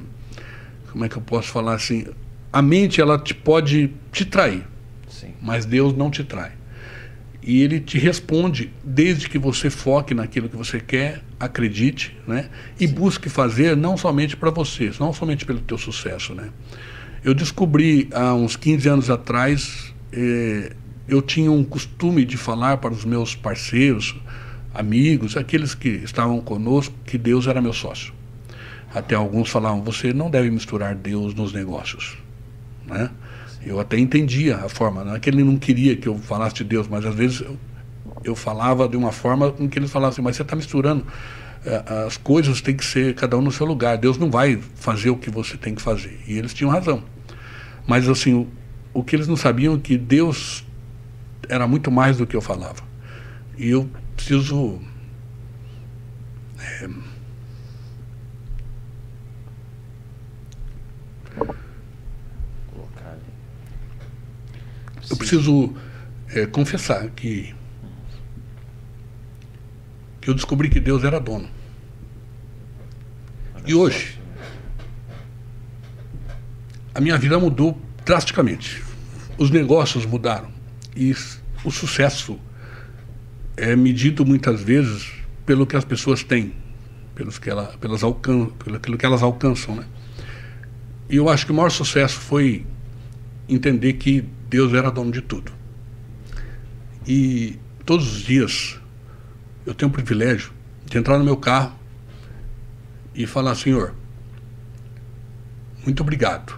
Como 0.92 1.06
é 1.06 1.10
que 1.10 1.16
eu 1.16 1.22
posso 1.22 1.48
falar 1.48 1.76
assim? 1.76 2.06
A 2.52 2.62
mente, 2.62 3.02
ela 3.02 3.18
te 3.18 3.34
pode 3.34 3.92
te 4.12 4.26
trair, 4.26 4.64
Sim. 5.24 5.34
mas 5.42 5.66
Deus 5.66 5.96
não 5.96 6.10
te 6.12 6.24
trai. 6.24 6.52
E 7.42 7.62
ele 7.62 7.80
te 7.80 7.98
responde 7.98 8.72
desde 8.84 9.28
que 9.28 9.38
você 9.38 9.70
foque 9.70 10.14
naquilo 10.14 10.48
que 10.48 10.56
você 10.56 10.80
quer, 10.80 11.22
acredite, 11.38 12.16
né? 12.26 12.50
E 12.80 12.88
Sim. 12.88 12.94
busque 12.94 13.28
fazer 13.28 13.76
não 13.76 13.98
somente 13.98 14.38
para 14.38 14.50
você, 14.50 14.92
não 15.00 15.12
somente 15.12 15.46
pelo 15.46 15.60
teu 15.60 15.78
sucesso, 15.78 16.34
né? 16.34 16.50
Eu 17.24 17.34
descobri 17.34 18.08
há 18.14 18.34
uns 18.34 18.56
15 18.56 18.88
anos 18.88 19.10
atrás 19.10 19.94
eh, 20.12 20.74
eu 21.08 21.22
tinha 21.22 21.52
um 21.52 21.64
costume 21.64 22.24
de 22.24 22.38
falar 22.38 22.78
para 22.78 22.94
os 22.94 23.04
meus 23.04 23.36
parceiros, 23.36 24.16
amigos, 24.74 25.36
aqueles 25.36 25.76
que 25.76 25.90
estavam 25.90 26.40
conosco, 26.40 26.96
que 27.06 27.18
Deus 27.18 27.48
era 27.48 27.62
meu 27.62 27.74
sócio. 27.74 28.14
Até 28.94 29.16
alguns 29.16 29.50
falavam: 29.50 29.82
você 29.82 30.14
não 30.14 30.30
deve 30.30 30.50
misturar 30.50 30.96
Deus 30.96 31.34
nos 31.34 31.52
negócios. 31.52 32.18
Né? 32.86 33.10
Eu 33.66 33.80
até 33.80 33.98
entendia 33.98 34.58
a 34.58 34.70
forma, 34.70 35.04
não 35.04 35.16
é 35.16 35.20
que 35.20 35.30
ele 35.30 35.44
não 35.44 35.58
queria 35.58 35.96
que 35.96 36.08
eu 36.08 36.18
falasse 36.18 36.56
de 36.56 36.64
Deus, 36.64 36.88
mas 36.88 37.06
às 37.06 37.16
vezes 37.16 37.42
eu, 37.42 37.58
eu 38.24 38.36
falava 38.36 38.88
de 38.88 38.98
uma 38.98 39.12
forma 39.12 39.52
com 39.52 39.68
que 39.70 39.80
eles 39.80 39.92
falassem: 39.92 40.24
mas 40.24 40.36
você 40.36 40.42
está 40.42 40.56
misturando. 40.56 41.06
Eh, 41.66 41.84
as 42.06 42.18
coisas 42.18 42.62
têm 42.62 42.76
que 42.76 42.84
ser 42.84 43.16
cada 43.16 43.38
um 43.38 43.42
no 43.42 43.52
seu 43.52 43.66
lugar. 43.66 43.98
Deus 43.98 44.18
não 44.18 44.30
vai 44.30 44.60
fazer 44.76 45.10
o 45.10 45.16
que 45.16 45.30
você 45.30 45.58
tem 45.58 45.74
que 45.74 45.82
fazer. 45.82 46.20
E 46.28 46.38
eles 46.38 46.54
tinham 46.54 46.70
razão. 46.70 47.04
Mas 47.88 48.08
assim, 48.08 48.34
o, 48.34 48.48
o 48.94 49.04
que 49.04 49.16
eles 49.16 49.28
não 49.28 49.38
sabiam 49.38 49.76
é 49.76 49.78
que 49.78 49.98
Deus 49.98 50.66
era 51.48 51.68
muito 51.68 51.92
mais 51.92 52.18
do 52.18 52.28
que 52.28 52.36
eu 52.36 52.42
falava. 52.42 52.84
E 53.58 53.70
eu 53.70 53.90
preciso. 54.16 54.80
É, 56.60 56.90
eu 65.10 65.18
preciso 65.18 65.74
é, 66.30 66.46
confessar 66.46 67.10
que, 67.10 67.54
que 70.22 70.30
eu 70.30 70.34
descobri 70.34 70.70
que 70.70 70.80
Deus 70.80 71.04
era 71.04 71.20
dono. 71.20 71.50
E 73.66 73.74
hoje, 73.74 74.20
a 76.94 77.02
minha 77.02 77.18
vida 77.18 77.40
mudou 77.40 77.80
drasticamente. 78.06 78.84
Os 79.38 79.50
negócios 79.50 80.06
mudaram. 80.06 80.52
E 80.96 81.16
o 81.64 81.72
sucesso 81.72 82.40
é 83.56 83.76
medido 83.76 84.26
muitas 84.26 84.62
vezes 84.62 85.12
pelo 85.46 85.66
que 85.66 85.76
as 85.76 85.86
pessoas 85.86 86.24
têm, 86.24 86.54
pelos 87.16 87.40
que 87.40 87.50
ela, 87.50 87.66
pelas 87.80 88.04
alcan 88.04 88.48
pelo 88.82 88.98
que 88.98 89.06
elas 89.06 89.24
alcançam, 89.24 89.76
né? 89.76 89.86
E 91.10 91.16
eu 91.16 91.30
acho 91.30 91.46
que 91.46 91.52
o 91.52 91.56
maior 91.56 91.70
sucesso 91.70 92.20
foi 92.20 92.66
entender 93.48 93.94
que 93.94 94.26
Deus 94.54 94.72
era 94.72 94.92
dono 94.92 95.12
de 95.12 95.20
tudo. 95.20 95.52
E 97.08 97.58
todos 97.84 98.18
os 98.18 98.22
dias 98.22 98.80
eu 99.66 99.74
tenho 99.74 99.90
o 99.90 99.92
privilégio 99.92 100.52
de 100.86 100.96
entrar 100.96 101.18
no 101.18 101.26
meu 101.26 101.38
carro 101.38 101.74
e 103.16 103.26
falar, 103.26 103.56
Senhor, 103.56 103.96
muito 105.84 106.04
obrigado, 106.04 106.56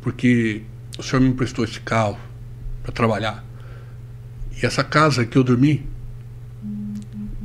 porque 0.00 0.62
o 0.98 1.04
Senhor 1.04 1.22
me 1.22 1.28
emprestou 1.28 1.64
esse 1.64 1.78
carro 1.78 2.18
para 2.82 2.90
trabalhar. 2.90 3.44
E 4.60 4.66
essa 4.66 4.82
casa 4.82 5.24
que 5.24 5.38
eu 5.38 5.44
dormi, 5.44 5.88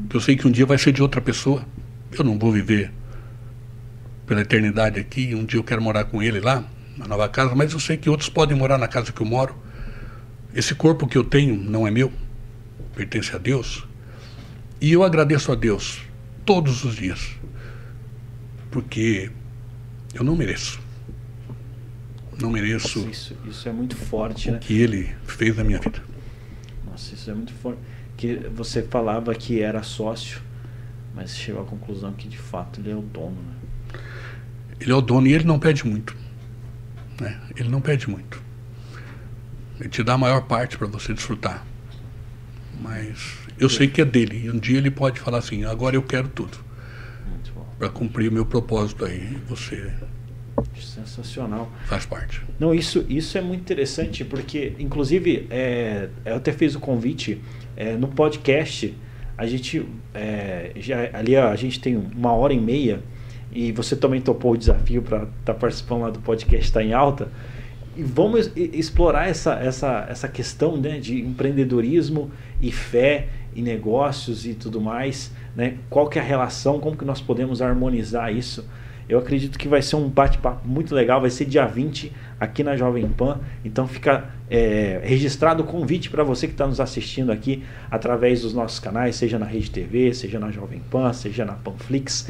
que 0.10 0.18
eu 0.18 0.20
sei 0.20 0.36
que 0.36 0.48
um 0.48 0.52
dia 0.52 0.66
vai 0.66 0.80
ser 0.80 0.94
de 0.94 1.04
outra 1.04 1.22
pessoa, 1.22 1.64
eu 2.18 2.24
não 2.24 2.40
vou 2.40 2.52
viver 2.52 2.92
pela 4.26 4.42
eternidade 4.42 5.00
aqui, 5.00 5.36
um 5.36 5.46
dia 5.46 5.60
eu 5.60 5.64
quero 5.64 5.80
morar 5.80 6.06
com 6.06 6.24
ele 6.24 6.40
lá, 6.40 6.68
na 7.00 7.08
nova 7.08 7.30
casa, 7.30 7.56
mas 7.56 7.72
eu 7.72 7.80
sei 7.80 7.96
que 7.96 8.10
outros 8.10 8.30
podem 8.30 8.58
morar 8.58 8.78
na 8.78 8.88
casa 8.88 9.12
que 9.14 9.22
eu 9.22 9.26
moro. 9.26 9.56
Esse 10.54 10.76
corpo 10.76 11.08
que 11.08 11.18
eu 11.18 11.24
tenho 11.24 11.56
não 11.56 11.88
é 11.88 11.92
meu, 11.92 12.12
pertence 12.94 13.34
a 13.34 13.40
Deus. 13.40 13.88
E 14.82 14.92
eu 14.92 15.04
agradeço 15.04 15.52
a 15.52 15.56
Deus 15.56 16.02
todos 16.46 16.84
os 16.84 16.96
dias, 16.96 17.36
porque 18.70 19.32
eu 20.14 20.24
não 20.24 20.36
mereço. 20.36 20.80
não 22.42 22.50
mereço. 22.50 23.00
Nossa, 23.00 23.12
isso, 23.12 23.38
isso 23.46 23.70
é 23.70 23.72
muito 23.72 23.96
forte, 23.96 24.50
o 24.50 24.54
né? 24.54 24.60
que 24.60 24.78
ele 24.78 25.10
fez 25.26 25.56
na 25.56 25.64
minha 25.64 25.80
vida. 25.80 26.02
Nossa, 26.86 27.14
isso 27.14 27.30
é 27.30 27.34
muito 27.34 27.54
forte. 27.54 27.80
Que 28.18 28.36
você 28.54 28.84
falava 28.84 29.34
que 29.34 29.62
era 29.62 29.84
sócio, 29.84 30.42
mas 31.16 31.38
chegou 31.38 31.62
à 31.62 31.66
conclusão 31.66 32.12
que 32.12 32.28
de 32.28 32.38
fato 32.38 32.82
ele 32.82 32.92
é 32.92 32.96
o 32.96 33.02
dono. 33.02 33.38
Né? 33.42 34.00
Ele 34.82 34.92
é 34.92 34.96
o 34.96 35.02
dono 35.02 35.28
e 35.28 35.34
ele 35.34 35.46
não 35.46 35.60
pede 35.60 35.86
muito. 35.86 36.16
Né? 37.20 37.40
Ele 37.56 37.70
não 37.70 37.82
pede 37.82 38.10
muito. 38.10 38.42
Ele 39.80 39.90
te 39.90 40.04
dá 40.04 40.14
a 40.14 40.18
maior 40.18 40.42
parte 40.42 40.78
para 40.78 40.88
você 40.88 41.14
desfrutar. 41.14 41.66
Mas 42.82 43.38
eu 43.58 43.70
sei 43.70 43.88
que 43.88 44.02
é 44.02 44.06
dele. 44.06 44.46
E 44.46 44.50
um 44.52 44.58
dia 44.58 44.78
ele 44.78 44.92
pode 44.92 45.20
falar 45.20 45.40
assim: 45.40 45.66
agora 45.66 45.96
eu 45.96 46.04
quero 46.04 46.28
tudo. 46.28 46.58
Para 47.78 47.90
cumprir 47.90 48.30
o 48.30 48.34
meu 48.34 48.46
propósito 48.46 49.06
aí. 49.06 49.38
Você 49.48 49.94
Sensacional. 50.78 51.72
Faz 51.86 52.06
parte. 52.06 52.42
Não, 52.60 52.74
isso, 52.74 53.06
isso 53.08 53.38
é 53.38 53.42
muito 53.42 53.62
interessante, 53.62 54.26
porque, 54.26 54.74
inclusive, 54.80 55.48
é, 55.50 56.10
eu 56.26 56.36
até 56.36 56.52
fiz 56.52 56.76
o 56.76 56.80
convite 56.80 57.42
é, 57.76 57.96
no 57.96 58.08
podcast. 58.08 58.94
A 59.38 59.46
gente 59.46 59.86
é, 60.14 60.72
já 60.76 61.10
ali 61.14 61.36
a 61.36 61.56
gente 61.56 61.80
tem 61.80 61.96
uma 61.96 62.34
hora 62.34 62.54
e 62.54 62.60
meia 62.60 63.02
e 63.52 63.72
você 63.72 63.96
também 63.96 64.22
topou 64.22 64.54
o 64.54 64.58
desafio 64.58 65.02
para 65.02 65.24
estar 65.24 65.30
tá 65.46 65.54
participando 65.54 66.02
lá 66.02 66.10
do 66.10 66.20
podcast 66.20 66.66
está 66.66 66.84
em 66.84 66.94
alta 66.94 67.30
e 67.96 68.04
vamos 68.04 68.52
explorar 68.56 69.28
essa, 69.28 69.54
essa, 69.56 70.06
essa 70.10 70.28
questão 70.28 70.78
né, 70.78 71.00
de 71.00 71.20
empreendedorismo 71.20 72.32
e 72.62 72.72
fé 72.72 73.28
e 73.56 73.62
negócios 73.62 74.46
e 74.46 74.54
tudo 74.54 74.80
mais 74.80 75.32
né? 75.56 75.78
qual 75.90 76.08
que 76.08 76.20
é 76.20 76.22
a 76.22 76.26
relação 76.26 76.80
como 76.80 76.96
que 76.96 77.06
nós 77.06 77.20
podemos 77.20 77.62
harmonizar 77.62 78.34
isso 78.34 78.66
eu 79.10 79.18
acredito 79.18 79.58
que 79.58 79.68
vai 79.68 79.82
ser 79.82 79.96
um 79.96 80.08
bate-papo 80.08 80.68
muito 80.68 80.94
legal. 80.94 81.20
Vai 81.20 81.32
ser 81.32 81.46
dia 81.46 81.66
20 81.66 82.14
aqui 82.40 82.64
na 82.64 82.78
Jovem 82.78 83.10
Pan. 83.10 83.40
Então 83.66 83.88
fica 83.88 84.30
é, 84.48 85.02
registrado 85.04 85.64
o 85.64 85.66
convite 85.66 86.12
para 86.12 86.24
você 86.24 86.46
que 86.46 86.54
está 86.54 86.68
nos 86.68 86.80
assistindo 86.80 87.32
aqui 87.32 87.64
através 87.90 88.44
dos 88.44 88.54
nossos 88.54 88.80
canais, 88.80 89.16
seja 89.16 89.40
na 89.40 89.48
Rede 89.48 89.72
TV, 89.72 90.14
seja 90.14 90.40
na 90.40 90.52
Jovem 90.52 90.80
Pan, 90.92 91.12
seja 91.12 91.44
na 91.44 91.54
Panflix. 91.54 92.30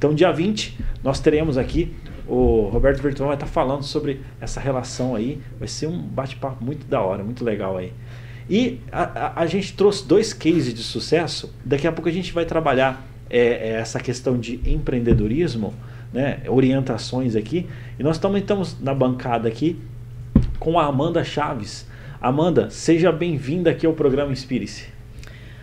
Então, 0.00 0.14
dia 0.14 0.32
20, 0.32 0.78
nós 1.04 1.20
teremos 1.20 1.58
aqui 1.58 1.94
o 2.26 2.70
Roberto 2.72 3.02
Virtual 3.02 3.26
vai 3.26 3.36
estar 3.36 3.46
falando 3.46 3.82
sobre 3.82 4.22
essa 4.40 4.60
relação 4.60 5.14
aí. 5.14 5.42
Vai 5.58 5.68
ser 5.68 5.88
um 5.88 6.00
bate-papo 6.00 6.64
muito 6.64 6.86
da 6.86 7.02
hora, 7.02 7.22
muito 7.22 7.44
legal 7.44 7.76
aí. 7.76 7.92
E 8.48 8.78
a, 8.90 9.02
a, 9.02 9.42
a, 9.42 9.46
gente 9.46 9.74
trouxe 9.74 10.06
dois 10.06 10.32
cases 10.32 10.72
de 10.72 10.82
sucesso. 10.82 11.52
Daqui 11.62 11.86
a 11.86 11.92
pouco 11.92 12.08
a 12.08 12.12
gente 12.12 12.32
vai 12.32 12.46
trabalhar 12.46 13.06
é, 13.28 13.40
é 13.40 13.68
essa 13.72 13.98
questão 13.98 14.38
de 14.38 14.60
empreendedorismo 14.64 15.74
né, 16.14 16.40
orientações 16.46 17.34
aqui. 17.36 17.66
E 17.98 18.02
nós 18.02 18.16
também 18.16 18.40
estamos 18.40 18.80
na 18.80 18.94
bancada 18.94 19.48
aqui 19.48 19.76
com 20.58 20.78
a 20.78 20.86
Amanda 20.86 21.22
Chaves. 21.22 21.86
Amanda, 22.22 22.70
seja 22.70 23.12
bem-vinda 23.12 23.70
aqui 23.70 23.84
ao 23.84 23.92
programa 23.92 24.32
Inspire-se. 24.32 24.99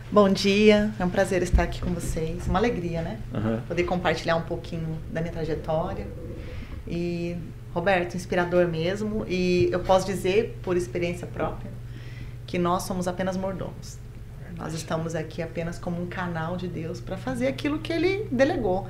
Bom 0.09 0.29
dia, 0.29 0.93
é 0.97 1.03
um 1.03 1.09
prazer 1.09 1.43
estar 1.43 1.63
aqui 1.63 1.81
com 1.81 1.93
vocês. 1.93 2.47
Uma 2.47 2.59
alegria, 2.59 3.01
né? 3.01 3.19
Uhum. 3.33 3.59
Poder 3.67 3.83
compartilhar 3.83 4.37
um 4.37 4.41
pouquinho 4.43 4.97
da 5.11 5.19
minha 5.19 5.33
trajetória. 5.33 6.07
E, 6.87 7.35
Roberto, 7.73 8.15
inspirador 8.15 8.69
mesmo. 8.69 9.25
E 9.27 9.67
eu 9.69 9.81
posso 9.81 10.05
dizer, 10.05 10.57
por 10.63 10.77
experiência 10.77 11.27
própria, 11.27 11.69
que 12.45 12.57
nós 12.57 12.83
somos 12.83 13.05
apenas 13.05 13.35
mordomos. 13.35 13.99
Nós 14.57 14.73
estamos 14.73 15.13
aqui 15.13 15.41
apenas 15.41 15.77
como 15.77 16.01
um 16.01 16.07
canal 16.07 16.55
de 16.55 16.69
Deus 16.69 17.01
para 17.01 17.17
fazer 17.17 17.47
aquilo 17.47 17.79
que 17.79 17.91
ele 17.91 18.29
delegou. 18.31 18.87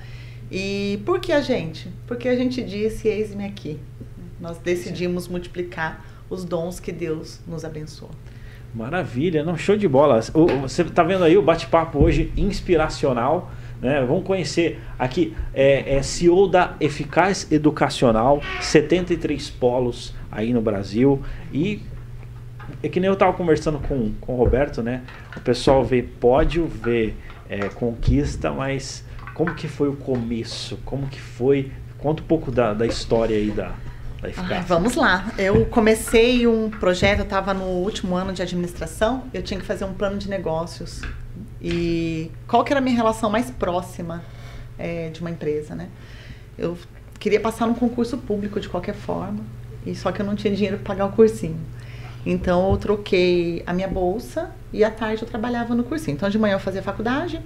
E 0.51 1.01
por 1.03 1.19
que 1.19 1.33
a 1.33 1.41
gente? 1.41 1.91
Porque 2.05 2.29
a 2.29 2.35
gente 2.35 2.63
disse: 2.63 3.07
Eis-me 3.07 3.43
aqui. 3.43 3.79
Nós 4.39 4.59
decidimos 4.59 5.27
multiplicar 5.27 6.05
os 6.29 6.45
dons 6.45 6.79
que 6.79 6.91
Deus 6.91 7.39
nos 7.47 7.65
abençoou. 7.65 8.11
Maravilha, 8.77 9.43
não, 9.43 9.57
show 9.57 9.75
de 9.75 9.87
bola. 9.87 10.21
Você 10.61 10.83
está 10.83 11.01
vendo 11.01 11.23
aí 11.23 11.35
o 11.35 11.41
bate-papo 11.41 11.97
hoje 11.97 12.31
inspiracional. 12.37 13.51
Né? 13.81 14.05
Vamos 14.07 14.23
conhecer 14.23 14.79
aqui, 14.99 15.35
é, 15.51 15.95
é 15.95 16.03
CEO 16.03 16.47
da 16.47 16.75
Eficaz 16.79 17.51
Educacional, 17.51 18.39
73 18.61 19.49
polos 19.49 20.13
aí 20.31 20.53
no 20.53 20.61
Brasil. 20.61 21.23
E 21.51 21.81
é 22.83 22.87
que 22.87 22.99
nem 22.99 23.07
eu 23.07 23.15
estava 23.15 23.33
conversando 23.33 23.79
com, 23.79 24.13
com 24.21 24.35
o 24.35 24.37
Roberto, 24.37 24.83
né? 24.83 25.01
O 25.35 25.39
pessoal 25.39 25.83
vê 25.83 26.03
pódio, 26.03 26.67
vê 26.67 27.15
é, 27.49 27.69
conquista, 27.69 28.51
mas 28.51 29.03
como 29.33 29.55
que 29.55 29.67
foi 29.67 29.89
o 29.89 29.95
começo? 29.95 30.77
Como 30.85 31.07
que 31.07 31.19
foi? 31.19 31.71
Conta 31.97 32.21
um 32.21 32.27
pouco 32.27 32.51
da, 32.51 32.75
da 32.75 32.85
história 32.85 33.35
aí 33.35 33.49
da, 33.49 33.71
Eficácia. 34.23 34.57
Ah, 34.57 34.61
vamos 34.61 34.95
lá. 34.95 35.31
Eu 35.37 35.65
comecei 35.67 36.47
um 36.47 36.69
projeto, 36.69 37.19
eu 37.19 37.23
estava 37.23 37.53
no 37.53 37.65
último 37.65 38.15
ano 38.15 38.33
de 38.33 38.41
administração, 38.41 39.23
eu 39.33 39.43
tinha 39.43 39.59
que 39.59 39.65
fazer 39.65 39.85
um 39.85 39.93
plano 39.93 40.17
de 40.17 40.29
negócios. 40.29 41.01
E 41.61 42.31
qual 42.47 42.63
que 42.63 42.73
era 42.73 42.79
a 42.79 42.83
minha 42.83 42.95
relação 42.95 43.29
mais 43.29 43.51
próxima 43.51 44.23
é, 44.77 45.09
de 45.09 45.21
uma 45.21 45.29
empresa, 45.29 45.75
né? 45.75 45.89
Eu 46.57 46.77
queria 47.19 47.39
passar 47.39 47.67
num 47.67 47.73
concurso 47.73 48.17
público 48.17 48.59
de 48.59 48.69
qualquer 48.69 48.95
forma, 48.95 49.43
e 49.85 49.95
só 49.95 50.11
que 50.11 50.21
eu 50.21 50.25
não 50.25 50.35
tinha 50.35 50.53
dinheiro 50.53 50.77
para 50.77 50.95
pagar 50.95 51.05
o 51.05 51.11
cursinho. 51.11 51.59
Então 52.25 52.71
eu 52.71 52.77
troquei 52.77 53.63
a 53.65 53.71
minha 53.71 53.87
bolsa 53.87 54.51
e 54.73 54.83
à 54.83 54.91
tarde 54.91 55.21
eu 55.21 55.27
trabalhava 55.27 55.73
no 55.73 55.83
cursinho. 55.83 56.15
Então 56.15 56.29
de 56.29 56.37
manhã 56.37 56.55
eu 56.55 56.59
fazia 56.59 56.83
faculdade, 56.83 57.41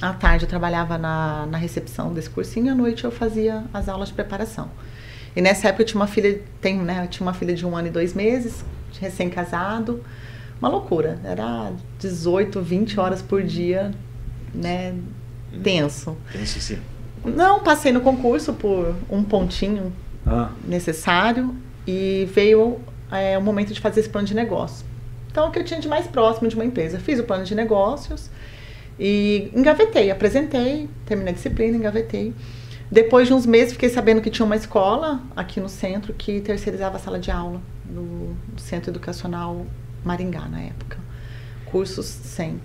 à 0.00 0.12
tarde 0.12 0.44
eu 0.44 0.48
trabalhava 0.48 0.98
na, 0.98 1.46
na 1.46 1.56
recepção 1.56 2.12
desse 2.12 2.28
cursinho 2.28 2.66
e 2.66 2.68
à 2.68 2.74
noite 2.74 3.04
eu 3.04 3.10
fazia 3.10 3.64
as 3.72 3.88
aulas 3.88 4.08
de 4.08 4.14
preparação. 4.14 4.68
E 5.34 5.40
nessa 5.40 5.68
época 5.68 5.82
eu 5.82 5.86
tinha 5.86 6.00
uma 6.00 6.06
filha, 6.06 6.40
tem, 6.60 6.78
né, 6.78 7.04
eu 7.04 7.08
tinha 7.08 7.26
uma 7.26 7.34
filha 7.34 7.54
de 7.54 7.66
um 7.66 7.76
ano 7.76 7.88
e 7.88 7.90
dois 7.90 8.14
meses, 8.14 8.64
recém-casado, 9.00 10.02
uma 10.60 10.68
loucura. 10.68 11.18
Era 11.24 11.72
18, 11.98 12.60
20 12.60 13.00
horas 13.00 13.22
por 13.22 13.42
dia, 13.42 13.92
né, 14.54 14.94
tenso. 15.62 16.16
Tenso 16.32 16.60
sim. 16.60 16.78
Não, 17.24 17.60
passei 17.60 17.92
no 17.92 18.00
concurso 18.00 18.52
por 18.52 18.94
um 19.08 19.22
pontinho 19.22 19.92
ah. 20.26 20.50
necessário 20.66 21.54
e 21.86 22.28
veio 22.32 22.80
é, 23.10 23.38
o 23.38 23.42
momento 23.42 23.72
de 23.72 23.80
fazer 23.80 24.00
esse 24.00 24.08
plano 24.08 24.26
de 24.26 24.34
negócio. 24.34 24.84
Então, 25.30 25.48
o 25.48 25.50
que 25.50 25.58
eu 25.58 25.64
tinha 25.64 25.80
de 25.80 25.88
mais 25.88 26.06
próximo 26.06 26.48
de 26.48 26.54
uma 26.54 26.64
empresa. 26.64 26.98
Fiz 26.98 27.18
o 27.18 27.24
plano 27.24 27.44
de 27.44 27.54
negócios, 27.54 28.28
e 28.98 29.50
engavetei, 29.54 30.10
apresentei, 30.10 30.88
terminei 31.06 31.32
a 31.32 31.34
disciplina, 31.34 31.76
engavetei. 31.76 32.32
Depois 32.92 33.26
de 33.26 33.32
uns 33.32 33.46
meses, 33.46 33.72
fiquei 33.72 33.88
sabendo 33.88 34.20
que 34.20 34.28
tinha 34.28 34.44
uma 34.44 34.54
escola 34.54 35.22
aqui 35.34 35.58
no 35.58 35.68
centro 35.70 36.12
que 36.12 36.42
terceirizava 36.42 36.96
a 36.96 37.00
sala 37.00 37.18
de 37.18 37.30
aula 37.30 37.58
no 37.88 38.36
Centro 38.58 38.90
Educacional 38.90 39.64
Maringá, 40.04 40.42
na 40.42 40.60
época. 40.60 40.98
Cursos 41.64 42.04
100. 42.04 42.60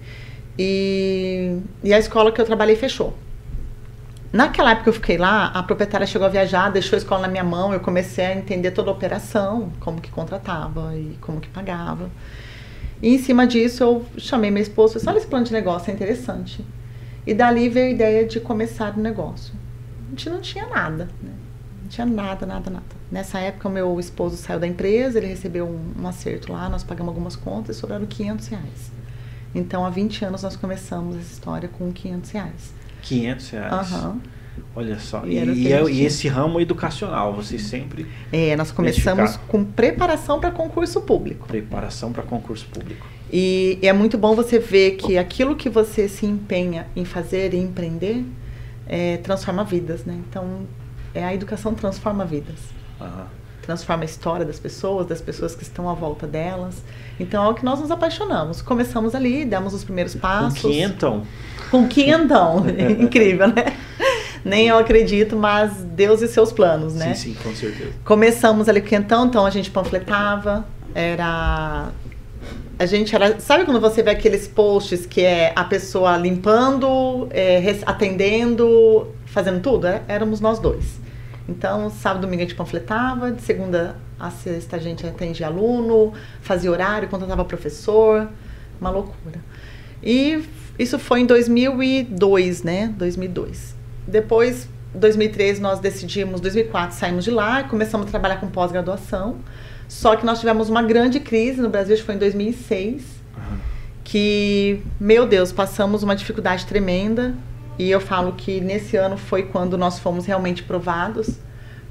E, 0.60 1.62
e 1.82 1.94
a 1.94 1.98
escola 1.98 2.30
que 2.30 2.42
eu 2.42 2.46
trabalhei 2.46 2.76
fechou. 2.76 3.14
Naquela 4.34 4.72
época 4.72 4.84
que 4.84 4.90
eu 4.90 4.94
fiquei 4.96 5.18
lá, 5.18 5.46
a 5.46 5.64
proprietária 5.64 6.06
chegou 6.06 6.28
a 6.28 6.30
viajar, 6.30 6.72
deixou 6.72 6.98
a 6.98 7.00
escola 7.00 7.22
na 7.22 7.30
minha 7.30 7.46
mão, 7.46 7.72
eu 7.72 7.80
comecei 7.80 8.26
a 8.26 8.36
entender 8.36 8.72
toda 8.72 8.90
a 8.90 8.94
operação, 8.94 9.72
como 9.80 10.02
que 10.02 10.12
contratava 10.12 10.94
e 10.94 11.18
como 11.22 11.40
que 11.40 11.48
pagava. 11.48 12.12
E 13.02 13.16
em 13.16 13.18
cima 13.18 13.48
disso 13.48 13.82
eu 13.82 14.06
chamei 14.18 14.52
meu 14.52 14.62
esposo 14.62 14.96
e 14.96 14.98
disse, 14.98 15.08
olha 15.08 15.20
esse 15.20 15.28
plano 15.28 15.46
de 15.46 15.54
negócio, 15.54 15.90
é 15.90 15.94
interessante. 15.94 16.66
E 17.26 17.34
dali 17.34 17.70
veio 17.70 17.88
a 17.88 17.92
ideia 17.92 18.26
de 18.26 18.42
começar 18.42 18.94
o 18.98 19.00
negócio. 19.00 19.57
A 20.08 20.10
gente 20.10 20.30
não 20.30 20.42
tinha 20.42 20.66
nada, 20.68 21.06
né? 21.22 21.32
Não 21.82 21.90
tinha 21.90 22.06
nada, 22.06 22.46
nada, 22.46 22.70
nada. 22.70 22.86
Nessa 23.12 23.40
época 23.40 23.68
o 23.68 23.72
meu 23.72 24.00
esposo 24.00 24.38
saiu 24.38 24.60
da 24.60 24.68
empresa, 24.68 25.18
ele 25.18 25.28
recebeu 25.28 25.66
um, 25.66 26.02
um 26.02 26.08
acerto 26.08 26.52
lá, 26.52 26.70
nós 26.70 26.84
pagamos 26.84 27.10
algumas 27.10 27.36
contas 27.36 27.76
e 27.76 27.80
sobraram 27.80 28.06
500 28.06 28.48
reais. 28.48 28.92
Então 29.54 29.86
há 29.86 29.90
20 29.90 30.26
anos 30.26 30.44
nós 30.44 30.56
começamos 30.56 31.16
essa 31.16 31.34
história 31.34 31.70
com 31.70 31.92
500 31.92 32.32
reais. 32.32 32.74
500 33.02 33.50
reais? 33.50 33.74
Aham. 33.74 34.10
Uhum. 34.10 34.22
Olha 34.76 35.00
só, 35.00 35.26
e, 35.26 35.36
e, 35.36 35.72
é, 35.72 35.84
e, 35.90 36.04
esse 36.04 36.28
ramo 36.28 36.60
educacional, 36.60 37.34
vocês 37.34 37.64
sempre. 37.64 38.08
É, 38.32 38.56
nós 38.56 38.72
começamos 38.72 39.38
com 39.48 39.64
preparação 39.64 40.40
para 40.40 40.52
concurso 40.52 41.02
público. 41.02 41.48
Preparação 41.48 42.12
para 42.12 42.24
concurso 42.24 42.68
público. 42.68 43.06
E, 43.32 43.80
e, 43.82 43.88
é 43.88 43.94
muito 43.94 44.18
bom 44.18 44.36
você 44.36 44.60
ver 44.60 44.92
que 44.92 45.18
aquilo 45.18 45.56
que 45.56 45.70
você 45.70 46.08
se 46.08 46.26
empenha 46.26 46.88
em 46.96 47.06
fazer 47.06 47.54
e 47.54 47.58
empreender 47.58 48.24
é, 48.88 49.18
transforma 49.18 49.64
vidas, 49.64 50.06
né? 50.06 50.20
Então, 50.30 50.62
é, 51.14 51.24
a 51.24 51.34
educação 51.34 51.74
transforma 51.74 52.26
vidas. 52.26 52.60
Uhum. 53.00 53.26
Transforma 53.62 54.04
a 54.04 54.06
história 54.06 54.46
das 54.46 54.60
pessoas, 54.60 55.08
das 55.08 55.20
pessoas 55.20 55.54
que 55.54 55.64
estão 55.64 55.90
à 55.90 55.94
volta 55.94 56.26
delas. 56.26 56.82
Então, 57.20 57.44
é 57.44 57.50
o 57.50 57.54
que 57.54 57.66
nós 57.66 57.80
nos 57.80 57.92
apaixonamos. 57.92 58.62
Começamos 58.62 59.14
ali, 59.14 59.44
demos 59.44 59.74
os 59.74 59.84
primeiros 59.84 60.16
passos. 60.16 60.62
Com 60.62 60.70
quinhentão. 60.70 61.28
Com 61.70 61.88
quinhentão. 61.88 62.64
Incrível, 63.00 63.48
né? 63.48 63.66
nem 64.46 64.68
eu 64.68 64.78
acredito, 64.78 65.36
mas 65.36 65.74
Deus 65.84 66.22
e 66.22 66.28
seus 66.28 66.52
planos, 66.52 66.96
né? 66.96 67.14
Sim, 67.14 67.34
sim, 67.34 67.44
com 67.44 67.54
certeza. 67.54 67.92
Começamos 68.06 68.70
ali 68.70 68.82
com 68.82 68.96
então, 68.96 69.26
então 69.26 69.46
a 69.46 69.50
gente 69.50 69.70
panfletava, 69.70 70.66
era 70.96 71.90
a 72.80 72.86
gente 72.86 73.16
era. 73.16 73.40
Sabe 73.40 73.66
quando 73.66 73.80
você 73.80 74.04
vê 74.04 74.12
aqueles 74.12 74.48
posts 74.48 75.06
que 75.06 75.22
é 75.22 75.54
a 75.56 75.64
pessoa 75.64 76.16
limpando, 76.18 77.28
é, 77.32 77.60
atendendo, 77.86 79.08
fazendo 79.26 79.62
tudo? 79.62 79.88
É, 79.88 80.04
éramos 80.08 80.40
nós 80.40 80.60
dois. 80.60 81.00
Então, 81.50 81.90
sábado 81.90 82.22
domingo 82.22 82.42
a 82.42 82.46
gente 82.46 82.56
panfletava, 82.56 83.32
de 83.32 83.42
segunda 83.42 83.96
a 84.20 84.30
sexta 84.30 84.76
a 84.78 84.80
gente 84.80 85.06
atendia 85.06 85.48
aluno, 85.48 86.12
fazia 86.42 86.72
horário, 86.72 87.08
contratava 87.08 87.46
professor, 87.46 88.28
uma 88.82 88.90
loucura. 88.90 89.40
E 90.04 90.44
isso 90.78 91.00
foi 91.00 91.22
em 91.22 91.26
2002, 91.26 92.64
né? 92.64 92.94
2002. 92.98 93.76
Depois, 94.06 94.68
2003 94.98 95.60
nós 95.60 95.80
decidimos, 95.80 96.42
2004 96.42 96.98
saímos 96.98 97.24
de 97.24 97.32
lá, 97.32 97.64
começamos 97.64 98.08
a 98.08 98.10
trabalhar 98.10 98.38
com 98.38 98.48
pós-graduação. 98.48 99.38
Só 99.88 100.16
que 100.16 100.26
nós 100.26 100.40
tivemos 100.40 100.70
uma 100.70 100.84
grande 100.84 101.20
crise 101.20 101.62
no 101.62 101.70
Brasil, 101.70 101.94
acho 101.94 102.04
que 102.04 102.06
foi 102.06 102.16
em 102.16 102.20
2006, 102.20 103.04
uhum. 103.38 103.58
que, 104.04 104.82
meu 105.00 105.26
Deus, 105.26 105.52
passamos 105.52 106.04
uma 106.04 106.16
dificuldade 106.16 106.66
tremenda. 106.66 107.36
E 107.80 107.90
eu 107.90 108.02
falo 108.02 108.34
que 108.34 108.60
nesse 108.60 108.98
ano 108.98 109.18
foi 109.18 109.44
quando 109.44 109.78
nós 109.78 110.00
fomos 110.00 110.26
realmente 110.26 110.64
provados, 110.64 111.40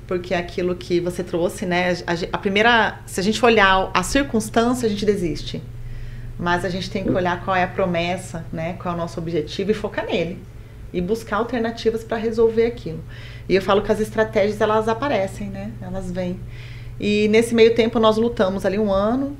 porque 0.06 0.34
é 0.34 0.38
aquilo 0.38 0.74
que 0.74 1.00
você 1.00 1.22
trouxe, 1.22 1.64
né? 1.64 1.92
A, 2.06 2.36
a 2.36 2.38
primeira, 2.38 2.98
se 3.06 3.20
a 3.20 3.22
gente 3.22 3.42
olhar 3.44 3.90
a 3.94 4.02
circunstância, 4.02 4.86
a 4.86 4.90
gente 4.90 5.06
desiste. 5.06 5.62
Mas 6.38 6.66
a 6.66 6.68
gente 6.68 6.90
tem 6.90 7.02
que 7.02 7.10
olhar 7.10 7.42
qual 7.44 7.56
é 7.56 7.62
a 7.62 7.68
promessa, 7.68 8.44
né? 8.52 8.74
Qual 8.74 8.92
é 8.92 8.96
o 8.96 9.00
nosso 9.00 9.18
objetivo 9.18 9.70
e 9.70 9.74
focar 9.74 10.04
nele 10.04 10.38
e 10.92 11.01
buscar 11.01 11.37
alternativas 11.37 12.05
para 12.05 12.16
resolver 12.16 12.66
aquilo. 12.66 13.03
E 13.49 13.55
eu 13.55 13.62
falo 13.62 13.83
que 13.83 13.92
as 13.92 14.01
estratégias 14.01 14.61
elas 14.61 14.88
aparecem, 14.88 15.49
né? 15.49 15.72
Elas 15.81 16.11
vêm. 16.11 16.38
E 16.99 17.29
nesse 17.29 17.55
meio 17.55 17.75
tempo 17.75 17.99
nós 17.99 18.16
lutamos 18.16 18.64
ali 18.64 18.79
um 18.79 18.92
ano, 18.92 19.37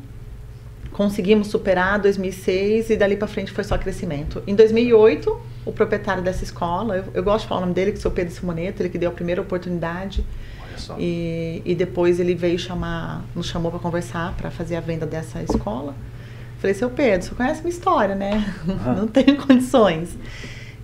conseguimos 0.93 1.49
superar 1.49 1.99
2006 1.99 2.91
e 2.91 2.97
dali 2.97 3.17
para 3.17 3.29
frente 3.29 3.53
foi 3.53 3.65
só 3.65 3.77
crescimento. 3.77 4.43
Em 4.47 4.55
2008, 4.55 5.41
o 5.65 5.73
proprietário 5.73 6.23
dessa 6.23 6.45
escola, 6.45 6.97
eu, 6.97 7.05
eu 7.15 7.23
gosto 7.23 7.43
de 7.43 7.49
falar 7.49 7.61
o 7.61 7.63
nome 7.63 7.75
dele, 7.75 7.93
que 7.93 8.07
é 8.07 8.09
o 8.09 8.13
Pedro 8.13 8.33
Simoneto, 8.33 8.83
ele 8.83 8.89
que 8.89 8.99
deu 8.99 9.11
a 9.11 9.13
primeira 9.13 9.41
oportunidade. 9.41 10.25
E, 10.99 11.63
e 11.65 11.75
depois 11.75 12.21
ele 12.21 12.35
veio 12.35 12.59
chamar, 12.59 13.25
nos 13.35 13.47
chamou 13.47 13.71
para 13.71 13.81
conversar, 13.81 14.35
para 14.37 14.51
fazer 14.51 14.77
a 14.77 14.81
venda 14.81 15.07
dessa 15.07 15.43
escola. 15.43 15.95
Falei, 16.59 16.75
seu 16.75 16.91
Pedro, 16.91 17.27
você 17.27 17.35
conhece 17.35 17.61
minha 17.61 17.71
história, 17.71 18.15
né? 18.15 18.55
Não 18.97 19.07
tenho 19.07 19.37
condições. 19.37 20.17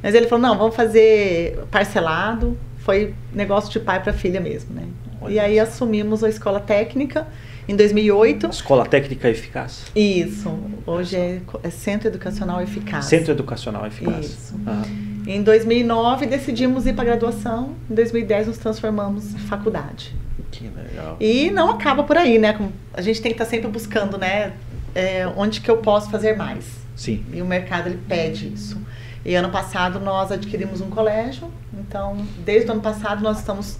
Mas 0.02 0.14
ele 0.14 0.26
falou, 0.26 0.42
não, 0.48 0.58
vamos 0.58 0.74
fazer 0.74 1.58
parcelado. 1.70 2.58
Foi 2.78 3.14
negócio 3.32 3.70
de 3.70 3.78
pai 3.78 4.02
para 4.02 4.12
filha 4.12 4.40
mesmo, 4.40 4.74
né? 4.74 4.88
Olha. 5.20 5.32
E 5.32 5.38
aí 5.38 5.60
assumimos 5.60 6.24
a 6.24 6.28
escola 6.28 6.58
técnica 6.58 7.26
em 7.68 7.76
2008. 7.76 8.48
Escola 8.48 8.84
Técnica 8.84 9.28
Eficaz. 9.28 9.84
Isso. 9.94 10.52
Hoje 10.86 11.16
é, 11.16 11.40
é 11.62 11.70
Centro 11.70 12.08
Educacional 12.08 12.60
Eficaz. 12.60 13.04
Centro 13.04 13.32
Educacional 13.32 13.86
Eficaz. 13.86 14.26
Isso. 14.26 14.54
Uhum. 14.54 15.22
Em 15.26 15.42
2009 15.42 16.26
decidimos 16.26 16.86
ir 16.86 16.94
para 16.94 17.04
graduação. 17.04 17.76
Em 17.88 17.94
2010 17.94 18.48
nos 18.48 18.58
transformamos 18.58 19.34
em 19.34 19.38
faculdade. 19.38 20.14
Que 20.50 20.64
legal. 20.64 21.16
E 21.20 21.50
não 21.50 21.70
acaba 21.70 22.02
por 22.02 22.16
aí, 22.16 22.38
né? 22.38 22.58
A 22.92 23.00
gente 23.00 23.22
tem 23.22 23.30
que 23.30 23.36
estar 23.36 23.44
tá 23.44 23.50
sempre 23.50 23.68
buscando, 23.70 24.18
né? 24.18 24.52
É, 24.94 25.26
onde 25.36 25.60
que 25.60 25.70
eu 25.70 25.78
posso 25.78 26.10
fazer 26.10 26.36
mais. 26.36 26.82
Sim. 26.94 27.24
E 27.32 27.40
o 27.40 27.46
mercado 27.46 27.88
ele 27.88 27.98
pede 28.06 28.52
isso. 28.52 28.78
E 29.24 29.34
ano 29.34 29.50
passado 29.50 30.00
nós 30.00 30.32
adquirimos 30.32 30.80
um 30.80 30.90
colégio. 30.90 31.48
Então, 31.72 32.26
desde 32.44 32.68
o 32.68 32.72
ano 32.72 32.82
passado 32.82 33.22
nós 33.22 33.38
estamos 33.38 33.78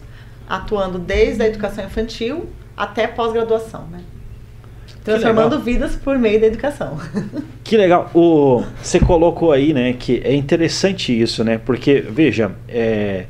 atuando 0.48 0.98
desde 0.98 1.42
a 1.42 1.46
educação 1.46 1.84
infantil 1.84 2.48
até 2.76 3.06
pós-graduação, 3.06 3.86
né? 3.88 4.00
Transformando 5.04 5.58
vidas 5.58 5.96
por 5.96 6.16
meio 6.16 6.40
da 6.40 6.46
educação. 6.46 6.98
Que 7.64 7.76
legal. 7.78 8.10
O, 8.12 8.62
você 8.82 9.00
colocou 9.00 9.50
aí, 9.50 9.72
né, 9.72 9.94
que 9.94 10.20
é 10.24 10.34
interessante 10.34 11.18
isso, 11.18 11.42
né? 11.42 11.56
Porque, 11.56 12.00
veja, 12.00 12.52
é, 12.68 13.24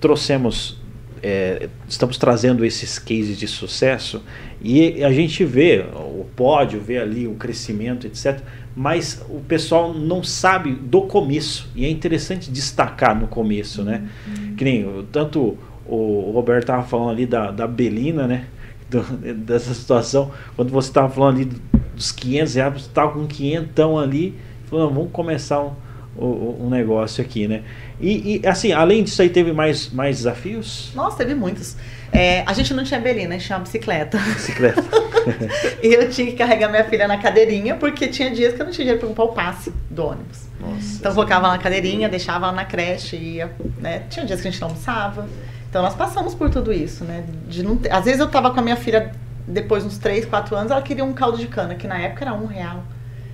trouxemos, 0.00 0.80
é, 1.20 1.68
estamos 1.88 2.16
trazendo 2.16 2.64
esses 2.64 2.96
cases 2.96 3.36
de 3.36 3.48
sucesso 3.48 4.22
e 4.62 5.02
a 5.02 5.10
gente 5.10 5.44
vê 5.44 5.84
o 5.94 6.24
pódio, 6.36 6.80
vê 6.80 6.98
ali 6.98 7.26
o 7.26 7.34
crescimento, 7.34 8.06
etc. 8.06 8.40
Mas 8.76 9.24
o 9.30 9.40
pessoal 9.40 9.94
não 9.94 10.22
sabe 10.22 10.72
do 10.72 11.02
começo. 11.02 11.66
E 11.74 11.86
é 11.86 11.90
interessante 11.90 12.50
destacar 12.50 13.18
no 13.18 13.26
começo, 13.26 13.82
né? 13.82 14.06
Uhum. 14.26 14.54
Que 14.54 14.64
nem 14.64 15.06
tanto 15.10 15.56
o 15.88 16.30
Roberto 16.32 16.64
estava 16.64 16.82
falando 16.82 17.10
ali 17.10 17.24
da, 17.24 17.50
da 17.50 17.66
Belina, 17.66 18.26
né? 18.26 18.46
Do, 18.90 19.02
dessa 19.34 19.72
situação. 19.72 20.30
Quando 20.54 20.70
você 20.70 20.90
estava 20.90 21.08
falando 21.08 21.36
ali 21.36 21.50
dos 21.94 22.12
500 22.12 22.54
reais, 22.54 22.72
você 22.74 22.88
estava 22.88 23.12
com 23.12 23.26
500 23.26 23.98
ali, 24.02 24.34
falando, 24.66 24.94
vamos 24.94 25.10
começar 25.10 25.62
um, 25.62 25.72
um, 26.18 26.66
um, 26.66 26.68
negócio 26.68 27.24
aqui, 27.24 27.48
né? 27.48 27.62
E, 28.00 28.40
e, 28.42 28.46
assim, 28.46 28.72
além 28.72 29.02
disso 29.02 29.22
aí, 29.22 29.30
teve 29.30 29.52
mais, 29.52 29.90
mais 29.90 30.18
desafios? 30.18 30.92
Nossa, 30.94 31.16
teve 31.16 31.34
muitos. 31.34 31.76
É, 32.12 32.42
a 32.46 32.52
gente 32.52 32.72
não 32.72 32.84
tinha 32.84 33.00
Belina, 33.00 33.34
a 33.34 33.38
gente 33.38 33.46
tinha 33.46 33.58
uma 33.58 33.64
bicicleta. 33.64 34.18
Bicicleta. 34.18 34.82
e 35.82 35.92
eu 35.92 36.08
tinha 36.08 36.30
que 36.30 36.36
carregar 36.36 36.68
minha 36.68 36.84
filha 36.84 37.06
na 37.08 37.18
cadeirinha, 37.18 37.74
porque 37.74 38.08
tinha 38.08 38.30
dias 38.30 38.54
que 38.54 38.62
eu 38.62 38.66
não 38.66 38.72
tinha 38.72 38.84
dinheiro 38.84 39.00
para 39.00 39.08
comprar 39.08 39.24
o 39.24 39.32
passe 39.32 39.72
do 39.90 40.06
ônibus. 40.06 40.46
Nossa, 40.60 40.96
então 40.98 41.10
eu 41.10 41.14
colocava 41.14 41.46
ela 41.46 41.56
na 41.56 41.62
cadeirinha, 41.62 42.08
deixava 42.08 42.46
ela 42.46 42.54
na 42.54 42.64
creche, 42.64 43.16
ia, 43.16 43.52
né? 43.78 44.04
Tinha 44.08 44.24
dias 44.24 44.40
que 44.40 44.48
a 44.48 44.50
gente 44.50 44.60
não 44.60 44.68
almoçava. 44.68 45.28
Então 45.68 45.82
nós 45.82 45.94
passamos 45.94 46.34
por 46.34 46.48
tudo 46.48 46.72
isso, 46.72 47.04
né? 47.04 47.24
De 47.48 47.62
não 47.62 47.76
ter... 47.76 47.92
Às 47.92 48.04
vezes 48.04 48.20
eu 48.20 48.28
tava 48.28 48.50
com 48.50 48.60
a 48.60 48.62
minha 48.62 48.76
filha, 48.76 49.12
depois 49.46 49.82
de 49.82 49.88
uns 49.88 49.98
3, 49.98 50.24
4 50.24 50.56
anos, 50.56 50.70
ela 50.72 50.82
queria 50.82 51.04
um 51.04 51.12
caldo 51.12 51.36
de 51.36 51.46
cana, 51.48 51.74
que 51.74 51.86
na 51.86 51.98
época 51.98 52.24
era 52.24 52.32
um 52.32 52.46
real. 52.46 52.82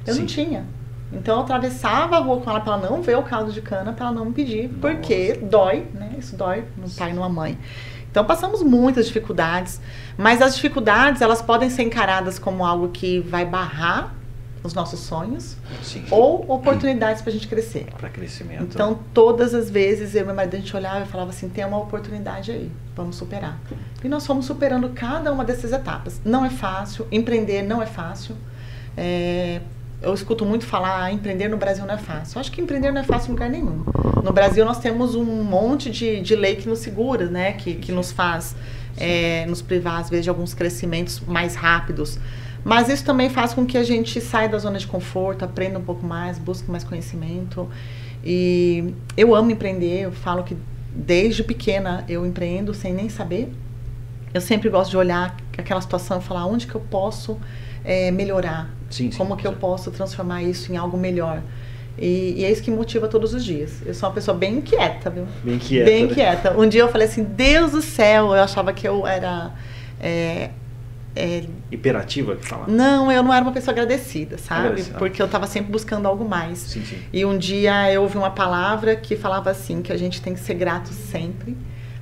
Eu 0.07 0.15
Sim. 0.15 0.21
não 0.21 0.27
tinha. 0.27 0.65
Então 1.13 1.37
eu 1.37 1.43
atravessava 1.43 2.17
a 2.17 2.21
rua 2.21 2.41
com 2.41 2.51
ela 2.51 2.61
para 2.61 2.73
ela 2.75 2.91
não 2.91 3.03
ver 3.03 3.17
o 3.19 3.23
caldo 3.23 3.53
de 3.53 3.61
cana, 3.61 3.93
para 3.93 4.07
ela 4.07 4.15
não 4.15 4.25
me 4.25 4.33
pedir, 4.33 4.69
Nossa. 4.69 4.79
porque 4.81 5.39
dói, 5.43 5.87
né? 5.93 6.13
Isso 6.19 6.37
dói 6.37 6.65
no 6.77 6.89
pai 6.89 7.11
e 7.11 7.13
numa 7.13 7.29
mãe. 7.29 7.59
Então 8.12 8.25
passamos 8.27 8.62
muitas 8.62 9.07
dificuldades, 9.07 9.81
mas 10.18 10.42
as 10.42 10.55
dificuldades 10.55 11.22
elas 11.22 11.40
podem 11.40 11.70
ser 11.70 11.83
encaradas 11.83 12.38
como 12.38 12.64
algo 12.64 12.90
que 12.90 13.20
vai 13.20 13.46
barrar 13.46 14.14
os 14.62 14.75
nossos 14.75 15.01
sonhos 15.01 15.57
Sim. 15.83 16.05
ou 16.11 16.44
oportunidades 16.53 17.22
para 17.22 17.31
a 17.31 17.33
gente 17.33 17.48
crescer. 17.48 17.87
Para 17.98 18.11
crescimento. 18.11 18.64
Então, 18.64 19.01
todas 19.12 19.55
as 19.55 19.70
vezes 19.70 20.14
eu 20.14 20.22
e 20.22 20.27
meu 20.27 20.35
marido 20.35 20.55
a 20.55 20.59
gente 20.59 20.77
olhava 20.77 21.05
e 21.05 21.09
falava 21.09 21.31
assim: 21.31 21.48
tem 21.48 21.64
uma 21.64 21.79
oportunidade 21.79 22.53
aí, 22.53 22.70
vamos 22.94 23.16
superar. 23.16 23.59
E 24.05 24.09
nós 24.09 24.27
fomos 24.27 24.44
superando 24.44 24.90
cada 24.90 25.33
uma 25.33 25.42
dessas 25.42 25.72
etapas. 25.72 26.20
Não 26.22 26.44
é 26.44 26.51
fácil, 26.51 27.09
empreender 27.11 27.62
não 27.62 27.83
é 27.83 27.87
fácil. 27.87 28.37
É, 28.94 29.62
eu 30.03 30.12
escuto 30.12 30.45
muito 30.45 30.67
falar: 30.67 31.05
ah, 31.05 31.12
empreender 31.12 31.49
no 31.49 31.57
Brasil 31.57 31.87
não 31.87 31.95
é 31.95 31.99
fácil. 31.99 32.37
Eu 32.37 32.41
acho 32.41 32.53
que 32.53 32.61
empreender 32.61 32.91
não 32.93 33.01
é 33.01 33.05
fácil 33.05 33.29
em 33.29 33.33
lugar 33.33 33.49
nenhum. 33.49 33.85
No 34.23 34.33
Brasil, 34.33 34.65
nós 34.65 34.79
temos 34.79 35.15
um 35.15 35.25
monte 35.45 35.91
de, 35.91 36.21
de 36.21 36.35
lei 36.37 36.57
que 36.57 36.69
nos 36.69 36.81
segura, 36.81 37.27
né? 37.27 37.53
que, 37.53 37.75
que 37.75 37.93
nos 37.93 38.12
faz 38.12 38.55
é, 38.97 39.47
nos 39.47 39.62
privar, 39.62 40.01
às 40.01 40.11
vezes, 40.11 40.25
de 40.25 40.31
alguns 40.31 40.55
crescimentos 40.55 41.21
mais 41.21 41.55
rápidos. 41.55 42.19
Mas 42.65 42.88
isso 42.88 43.05
também 43.05 43.29
faz 43.29 43.53
com 43.53 43.67
que 43.67 43.77
a 43.77 43.83
gente 43.83 44.21
saia 44.21 44.49
da 44.49 44.59
zona 44.59 44.79
de 44.79 44.87
conforto, 44.87 45.45
aprenda 45.45 45.79
um 45.79 45.83
pouco 45.83 46.07
mais, 46.07 46.38
busque 46.38 46.71
mais 46.71 46.85
conhecimento. 46.85 47.69
E 48.25 48.95
eu 49.17 49.35
amo 49.35 49.51
empreender, 49.51 50.03
eu 50.03 50.12
falo 50.12 50.45
que 50.45 50.57
desde 50.95 51.43
pequena 51.43 52.05
eu 52.09 52.25
empreendo 52.25 52.73
sem 52.73 52.93
nem 52.93 53.09
saber. 53.09 53.53
Eu 54.33 54.41
sempre 54.41 54.69
gosto 54.69 54.91
de 54.91 54.97
olhar 54.97 55.37
aquela 55.59 55.81
situação 55.81 56.19
e 56.19 56.23
falar 56.23 56.47
onde 56.47 56.67
que 56.67 56.75
eu 56.75 56.81
posso 56.81 57.37
é, 57.85 58.11
melhorar, 58.11 58.71
sim, 58.93 59.11
sim, 59.11 59.19
como 59.19 59.37
que 59.37 59.47
eu 59.47 59.53
posso 59.53 59.91
transformar 59.91 60.43
isso 60.43 60.73
em 60.73 60.77
algo 60.77 60.97
melhor. 60.97 61.43
E, 61.99 62.35
e, 62.38 62.45
é 62.45 62.51
isso 62.51 62.63
que 62.63 62.71
me 62.71 62.77
motiva 62.77 63.07
todos 63.09 63.35
os 63.35 63.45
dias. 63.45 63.83
Eu 63.85 63.95
sou 63.95 64.09
uma 64.09 64.15
pessoa 64.15 64.37
bem 64.37 64.55
inquieta, 64.55 65.11
viu? 65.11 65.27
Bem 65.45 65.57
inquieta. 65.57 65.85
Bem 65.85 66.05
né? 66.05 66.11
inquieta. 66.11 66.59
Um 66.59 66.69
dia 66.69 66.81
eu 66.81 66.88
falei 66.88 67.07
assim, 67.07 67.23
Deus 67.23 67.73
do 67.73 67.83
céu, 67.83 68.35
eu 68.35 68.43
achava 68.43 68.73
que 68.73 68.88
eu 68.88 69.07
era 69.07 69.53
é, 70.01 70.51
é, 71.15 71.45
Hiperativa 71.71 72.37
que 72.37 72.47
fala? 72.47 72.67
Não, 72.67 73.13
eu 73.13 73.23
não 73.23 73.33
era 73.33 73.43
uma 73.45 73.53
pessoa 73.53 73.73
agradecida, 73.73 74.38
sabe? 74.38 74.61
Agradecida. 74.61 74.99
Porque 74.99 75.21
eu 75.21 75.27
estava 75.27 75.47
sempre 75.47 75.71
buscando 75.71 76.07
algo 76.09 76.27
mais. 76.27 76.59
Sim, 76.59 76.83
sim. 76.85 76.99
E 77.13 77.25
um 77.25 77.37
dia 77.37 77.93
eu 77.93 78.03
ouvi 78.03 78.17
uma 78.17 78.31
palavra 78.31 78.97
que 78.97 79.15
falava 79.15 79.51
assim, 79.51 79.83
que 79.83 79.93
a 79.93 79.97
gente 79.97 80.23
tem 80.23 80.33
que 80.33 80.40
ser 80.40 80.55
grato 80.55 80.88
sempre 80.88 81.57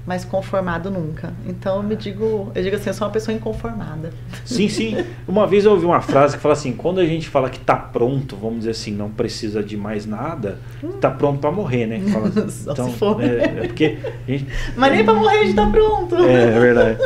mas 0.06 0.24
conformado 0.24 0.90
nunca. 0.90 1.32
Então 1.46 1.76
eu 1.76 1.82
me 1.82 1.94
digo, 1.94 2.50
eu 2.54 2.62
digo 2.62 2.76
assim, 2.76 2.88
eu 2.88 2.94
sou 2.94 3.06
uma 3.06 3.12
pessoa 3.12 3.36
inconformada. 3.36 4.10
Sim, 4.44 4.68
sim. 4.68 5.04
Uma 5.28 5.46
vez 5.46 5.64
eu 5.64 5.72
ouvi 5.72 5.84
uma 5.84 6.00
frase 6.00 6.36
que 6.36 6.42
fala 6.42 6.54
assim, 6.54 6.72
quando 6.72 7.00
a 7.00 7.06
gente 7.06 7.28
fala 7.28 7.50
que 7.50 7.58
está 7.58 7.76
pronto, 7.76 8.34
vamos 8.36 8.60
dizer 8.60 8.70
assim, 8.70 8.92
não 8.92 9.10
precisa 9.10 9.62
de 9.62 9.76
mais 9.76 10.06
nada, 10.06 10.58
está 10.82 11.10
pronto 11.10 11.38
para 11.38 11.50
morrer, 11.50 11.86
né? 11.86 12.00
Fala, 12.10 12.28
então, 12.32 12.90
se 12.90 12.96
for. 12.96 13.22
É, 13.22 13.44
é 13.44 13.66
porque 13.66 13.98
gente, 14.26 14.46
Mas 14.76 14.92
nem 14.92 15.04
para 15.04 15.14
morrer 15.14 15.36
a 15.36 15.40
gente 15.40 15.50
está 15.50 15.66
pronto. 15.66 16.16
É, 16.16 16.56
é 16.56 16.60
verdade. 16.60 16.98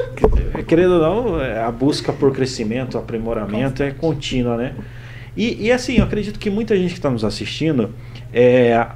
Querendo 0.67 0.95
ou 0.95 1.01
não, 1.01 1.41
é, 1.41 1.63
a 1.63 1.71
busca 1.71 2.13
por 2.13 2.33
crescimento, 2.33 2.97
aprimoramento 2.97 3.83
é 3.83 3.91
contínua, 3.91 4.57
né? 4.57 4.73
E, 5.37 5.67
e 5.67 5.73
assim, 5.73 5.97
eu 5.99 6.05
acredito 6.05 6.39
que 6.39 6.49
muita 6.49 6.77
gente 6.77 6.91
que 6.91 6.99
está 6.99 7.11
nos 7.11 7.25
assistindo, 7.25 7.91
é, 8.33 8.87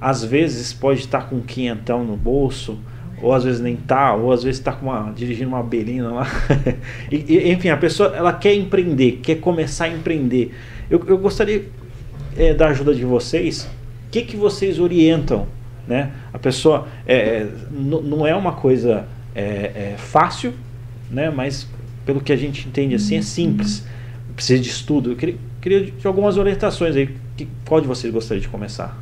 às 0.00 0.24
vezes 0.24 0.72
pode 0.72 1.00
estar 1.00 1.28
com 1.28 1.36
um 1.36 1.40
quinhentão 1.40 2.04
no 2.04 2.16
bolso, 2.16 2.78
ou 3.24 3.32
às 3.32 3.42
vezes 3.42 3.58
nem 3.58 3.74
tá, 3.74 4.14
ou 4.14 4.30
às 4.30 4.42
vezes 4.42 4.60
está 4.60 4.78
dirigindo 5.16 5.48
uma 5.48 5.62
belina 5.62 6.12
lá. 6.12 6.26
e, 7.10 7.24
e, 7.26 7.52
enfim, 7.52 7.70
a 7.70 7.76
pessoa 7.76 8.14
ela 8.14 8.34
quer 8.34 8.54
empreender, 8.54 9.20
quer 9.22 9.36
começar 9.36 9.86
a 9.86 9.88
empreender. 9.88 10.54
Eu, 10.90 11.02
eu 11.06 11.16
gostaria 11.16 11.64
é, 12.36 12.52
da 12.52 12.68
ajuda 12.68 12.94
de 12.94 13.02
vocês. 13.02 13.62
O 14.06 14.10
que, 14.10 14.22
que 14.22 14.36
vocês 14.36 14.78
orientam? 14.78 15.46
Né? 15.88 16.12
A 16.34 16.38
pessoa 16.38 16.86
é, 17.06 17.46
não 17.72 18.26
é 18.26 18.36
uma 18.36 18.52
coisa 18.52 19.06
é, 19.34 19.42
é, 19.42 19.94
fácil, 19.96 20.52
né? 21.10 21.30
mas 21.30 21.66
pelo 22.04 22.20
que 22.20 22.30
a 22.30 22.36
gente 22.36 22.68
entende 22.68 22.94
assim, 22.94 23.16
é 23.16 23.22
simples. 23.22 23.86
Precisa 24.36 24.62
de 24.62 24.68
estudo. 24.68 25.12
Eu 25.12 25.16
queria, 25.16 25.36
queria 25.62 25.80
de 25.86 26.06
algumas 26.06 26.36
orientações 26.36 26.94
aí. 26.94 27.08
Que, 27.38 27.48
qual 27.64 27.80
de 27.80 27.86
vocês 27.86 28.12
gostaria 28.12 28.42
de 28.42 28.48
começar? 28.48 29.00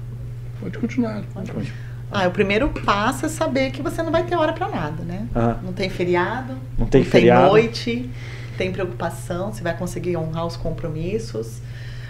Pode 0.61 0.79
continuar. 0.79 1.25
Pode 1.35 1.51
continuar. 1.51 1.92
Ah, 2.13 2.29
o 2.29 2.31
primeiro 2.31 2.69
passo 2.69 3.25
é 3.25 3.29
saber 3.29 3.71
que 3.71 3.81
você 3.81 4.03
não 4.03 4.13
vai 4.13 4.25
ter 4.25 4.37
hora 4.37 4.53
para 4.53 4.69
nada, 4.69 5.03
né? 5.03 5.27
Ah. 5.35 5.57
Não 5.63 5.73
tem 5.73 5.89
feriado, 5.89 6.55
não 6.79 6.87
tem, 6.87 7.03
não 7.03 7.11
feriado. 7.11 7.41
tem 7.43 7.51
noite, 7.51 8.11
tem 8.59 8.71
preocupação, 8.71 9.53
você 9.53 9.63
vai 9.63 9.77
conseguir 9.77 10.17
honrar 10.19 10.47
os 10.47 10.57
compromissos. 10.57 11.63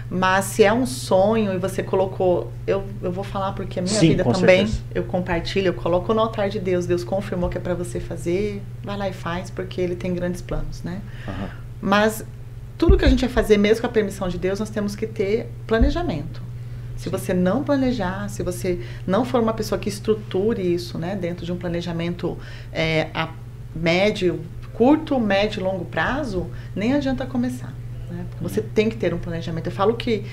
Mas 0.09 0.45
se 0.45 0.63
é 0.63 0.71
um 0.71 0.85
sonho 0.85 1.53
e 1.53 1.57
você 1.57 1.81
colocou, 1.81 2.51
eu, 2.67 2.83
eu 3.01 3.11
vou 3.11 3.23
falar 3.23 3.53
porque 3.53 3.79
a 3.79 3.81
minha 3.81 3.99
Sim, 3.99 4.09
vida 4.09 4.23
também, 4.23 4.67
certeza. 4.67 4.83
eu 4.93 5.03
compartilho, 5.05 5.67
eu 5.67 5.73
coloco 5.73 6.13
no 6.13 6.19
altar 6.19 6.49
de 6.49 6.59
Deus, 6.59 6.85
Deus 6.85 7.03
confirmou 7.03 7.49
que 7.49 7.57
é 7.57 7.61
para 7.61 7.73
você 7.73 7.99
fazer, 7.99 8.61
vai 8.83 8.97
lá 8.97 9.09
e 9.09 9.13
faz, 9.13 9.49
porque 9.49 9.79
ele 9.79 9.95
tem 9.95 10.13
grandes 10.13 10.41
planos, 10.41 10.83
né? 10.83 11.01
Uhum. 11.27 11.47
Mas 11.81 12.25
tudo 12.77 12.97
que 12.97 13.05
a 13.05 13.09
gente 13.09 13.21
vai 13.21 13.29
fazer, 13.29 13.57
mesmo 13.57 13.81
com 13.81 13.87
a 13.87 13.89
permissão 13.89 14.27
de 14.27 14.37
Deus, 14.37 14.59
nós 14.59 14.69
temos 14.69 14.95
que 14.95 15.07
ter 15.07 15.49
planejamento. 15.65 16.41
Se 17.03 17.09
você 17.09 17.33
não 17.33 17.65
planejar, 17.65 18.29
se 18.29 18.41
você 18.43 18.79
não 19.05 19.25
for 19.25 19.41
uma 19.41 19.51
pessoa 19.53 19.77
que 19.77 19.89
estruture 19.89 20.61
isso, 20.61 20.97
né, 20.97 21.17
dentro 21.17 21.45
de 21.45 21.51
um 21.51 21.57
planejamento 21.57 22.37
é, 22.71 23.09
a 23.13 23.29
médio, 23.75 24.39
curto, 24.71 25.19
médio 25.19 25.59
e 25.59 25.63
longo 25.63 25.83
prazo, 25.83 26.47
nem 26.73 26.93
adianta 26.93 27.25
começar. 27.25 27.73
Né? 28.09 28.25
Você 28.39 28.61
tem 28.61 28.89
que 28.89 28.95
ter 28.95 29.13
um 29.13 29.17
planejamento. 29.17 29.67
Eu 29.67 29.73
falo 29.73 29.95
que 29.95 30.23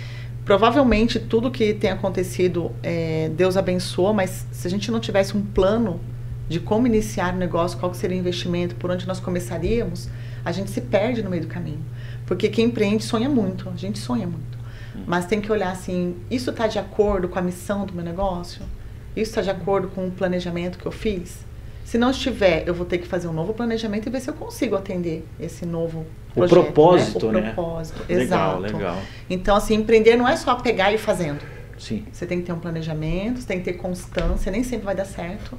provavelmente 0.45 1.19
tudo 1.19 1.51
que 1.51 1.75
tem 1.75 1.91
acontecido, 1.91 2.71
é, 2.85 3.29
Deus 3.31 3.57
abençoa, 3.57 4.13
mas 4.13 4.47
se 4.53 4.69
a 4.69 4.71
gente 4.71 4.93
não 4.93 5.01
tivesse 5.01 5.37
um 5.37 5.43
plano 5.43 6.01
de 6.49 6.61
como 6.61 6.87
iniciar 6.87 7.35
o 7.35 7.37
negócio, 7.37 7.81
qual 7.81 7.93
seria 7.95 8.17
o 8.17 8.21
investimento, 8.21 8.77
por 8.77 8.93
onde 8.93 9.09
nós 9.09 9.19
começaríamos, 9.19 10.09
a 10.45 10.53
gente 10.53 10.71
se 10.71 10.81
perde 10.81 11.21
no 11.21 11.31
meio 11.31 11.43
do 11.43 11.49
caminho. 11.49 11.85
Porque 12.27 12.49
quem 12.49 12.67
empreende 12.67 13.03
sonha 13.03 13.29
muito, 13.29 13.69
a 13.69 13.77
gente 13.77 13.99
sonha 13.99 14.29
muito. 14.29 14.60
Mas 15.07 15.27
tem 15.27 15.41
que 15.41 15.51
olhar 15.51 15.71
assim, 15.71 16.17
isso 16.31 16.51
está 16.51 16.67
de 16.67 16.79
acordo 16.79 17.29
com 17.29 17.39
a 17.39 17.43
missão 17.43 17.87
do 17.87 17.95
meu 17.95 18.05
negócio? 18.05 18.63
Isso 19.17 19.31
está 19.31 19.43
de 19.43 19.51
acordo 19.51 19.89
com 19.89 20.07
o 20.07 20.11
planejamento 20.11 20.79
que 20.79 20.87
eu 20.87 20.93
fiz? 20.93 21.45
Se 21.85 21.99
não 21.99 22.11
estiver, 22.11 22.63
eu 22.67 22.75
vou 22.75 22.87
ter 22.87 22.99
que 22.99 23.07
fazer 23.09 23.27
um 23.27 23.33
novo 23.33 23.53
planejamento 23.53 24.07
e 24.07 24.11
ver 24.11 24.21
se 24.21 24.31
eu 24.31 24.35
consigo 24.35 24.77
atender 24.77 25.27
esse 25.41 25.67
novo 25.67 26.07
projeto. 26.33 26.59
O 26.59 26.63
propósito, 26.63 27.33
né? 27.33 27.41
O 27.41 27.55
propósito, 27.55 27.99
né? 28.09 28.23
exato. 28.23 28.61
Legal, 28.61 28.79
legal. 28.79 28.99
Então, 29.29 29.57
assim, 29.57 29.75
empreender 29.75 30.17
não 30.17 30.29
é 30.29 30.37
só 30.37 30.55
pegar 30.55 30.93
e 30.93 30.95
ir 30.95 30.99
fazendo. 30.99 31.41
Sim. 31.77 32.05
Você 32.13 32.27
tem 32.27 32.39
que 32.39 32.47
ter 32.47 32.53
um 32.53 32.61
planejamento, 32.61 33.41
você 33.41 33.47
tem 33.47 33.59
que 33.59 33.65
ter 33.65 33.73
constância, 33.73 34.53
nem 34.53 34.63
sempre 34.63 34.85
vai 34.85 34.95
dar 34.95 35.05
certo. 35.05 35.59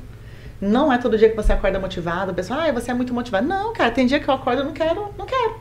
Não 0.61 0.93
é 0.93 0.97
todo 0.99 1.17
dia 1.17 1.29
que 1.29 1.35
você 1.35 1.51
acorda 1.51 1.79
motivado, 1.79 2.31
o 2.31 2.35
pessoal, 2.35 2.61
ah, 2.61 2.71
você 2.71 2.91
é 2.91 2.93
muito 2.93 3.13
motivado. 3.13 3.47
Não, 3.47 3.73
cara, 3.73 3.91
tem 3.91 4.05
dia 4.05 4.19
que 4.19 4.29
eu 4.29 4.33
acordo 4.33 4.61
e 4.61 4.65
não 4.65 4.73
quero, 4.73 5.13
não 5.17 5.25
quero. 5.25 5.59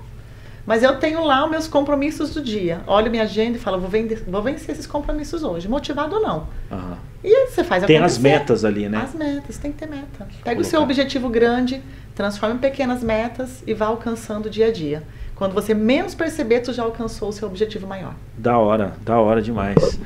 Mas 0.70 0.84
eu 0.84 0.94
tenho 1.00 1.24
lá 1.24 1.44
os 1.44 1.50
meus 1.50 1.66
compromissos 1.66 2.32
do 2.32 2.40
dia. 2.40 2.82
Olho 2.86 3.10
minha 3.10 3.24
agenda 3.24 3.56
e 3.56 3.60
falo, 3.60 3.80
vou, 3.80 3.90
vender, 3.90 4.22
vou 4.28 4.40
vencer 4.40 4.70
esses 4.70 4.86
compromissos 4.86 5.42
hoje, 5.42 5.66
motivado 5.66 6.14
ou 6.14 6.22
não. 6.22 6.46
Uhum. 6.70 6.94
E 7.24 7.48
você 7.48 7.64
faz 7.64 7.82
Tem 7.82 7.98
as 7.98 8.16
metas 8.16 8.64
ali, 8.64 8.88
né? 8.88 8.98
As 9.02 9.12
metas, 9.12 9.58
tem 9.58 9.72
que 9.72 9.78
ter 9.78 9.88
meta. 9.88 10.06
Pega 10.18 10.28
Colocar. 10.44 10.60
o 10.60 10.64
seu 10.64 10.80
objetivo 10.80 11.28
grande, 11.28 11.82
transforma 12.14 12.54
em 12.54 12.58
pequenas 12.58 13.02
metas 13.02 13.64
e 13.66 13.74
vá 13.74 13.86
alcançando 13.86 14.48
dia 14.48 14.68
a 14.68 14.72
dia. 14.72 15.02
Quando 15.34 15.54
você 15.54 15.74
menos 15.74 16.14
perceber, 16.14 16.60
tu 16.60 16.72
já 16.72 16.84
alcançou 16.84 17.30
o 17.30 17.32
seu 17.32 17.48
objetivo 17.48 17.88
maior. 17.88 18.14
Da 18.38 18.56
hora, 18.56 18.92
da 19.04 19.18
hora 19.18 19.42
demais. 19.42 19.98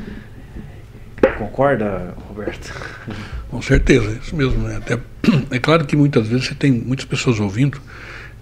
Concorda, 1.37 2.15
Roberto? 2.27 2.73
Com 3.51 3.61
certeza, 3.61 4.13
isso 4.13 4.35
mesmo. 4.35 4.67
Né? 4.67 4.79
Até, 4.79 4.99
é 5.55 5.59
claro 5.59 5.85
que 5.85 5.95
muitas 5.95 6.27
vezes 6.27 6.47
você 6.47 6.55
tem 6.55 6.73
muitas 6.73 7.05
pessoas 7.05 7.39
ouvindo 7.39 7.79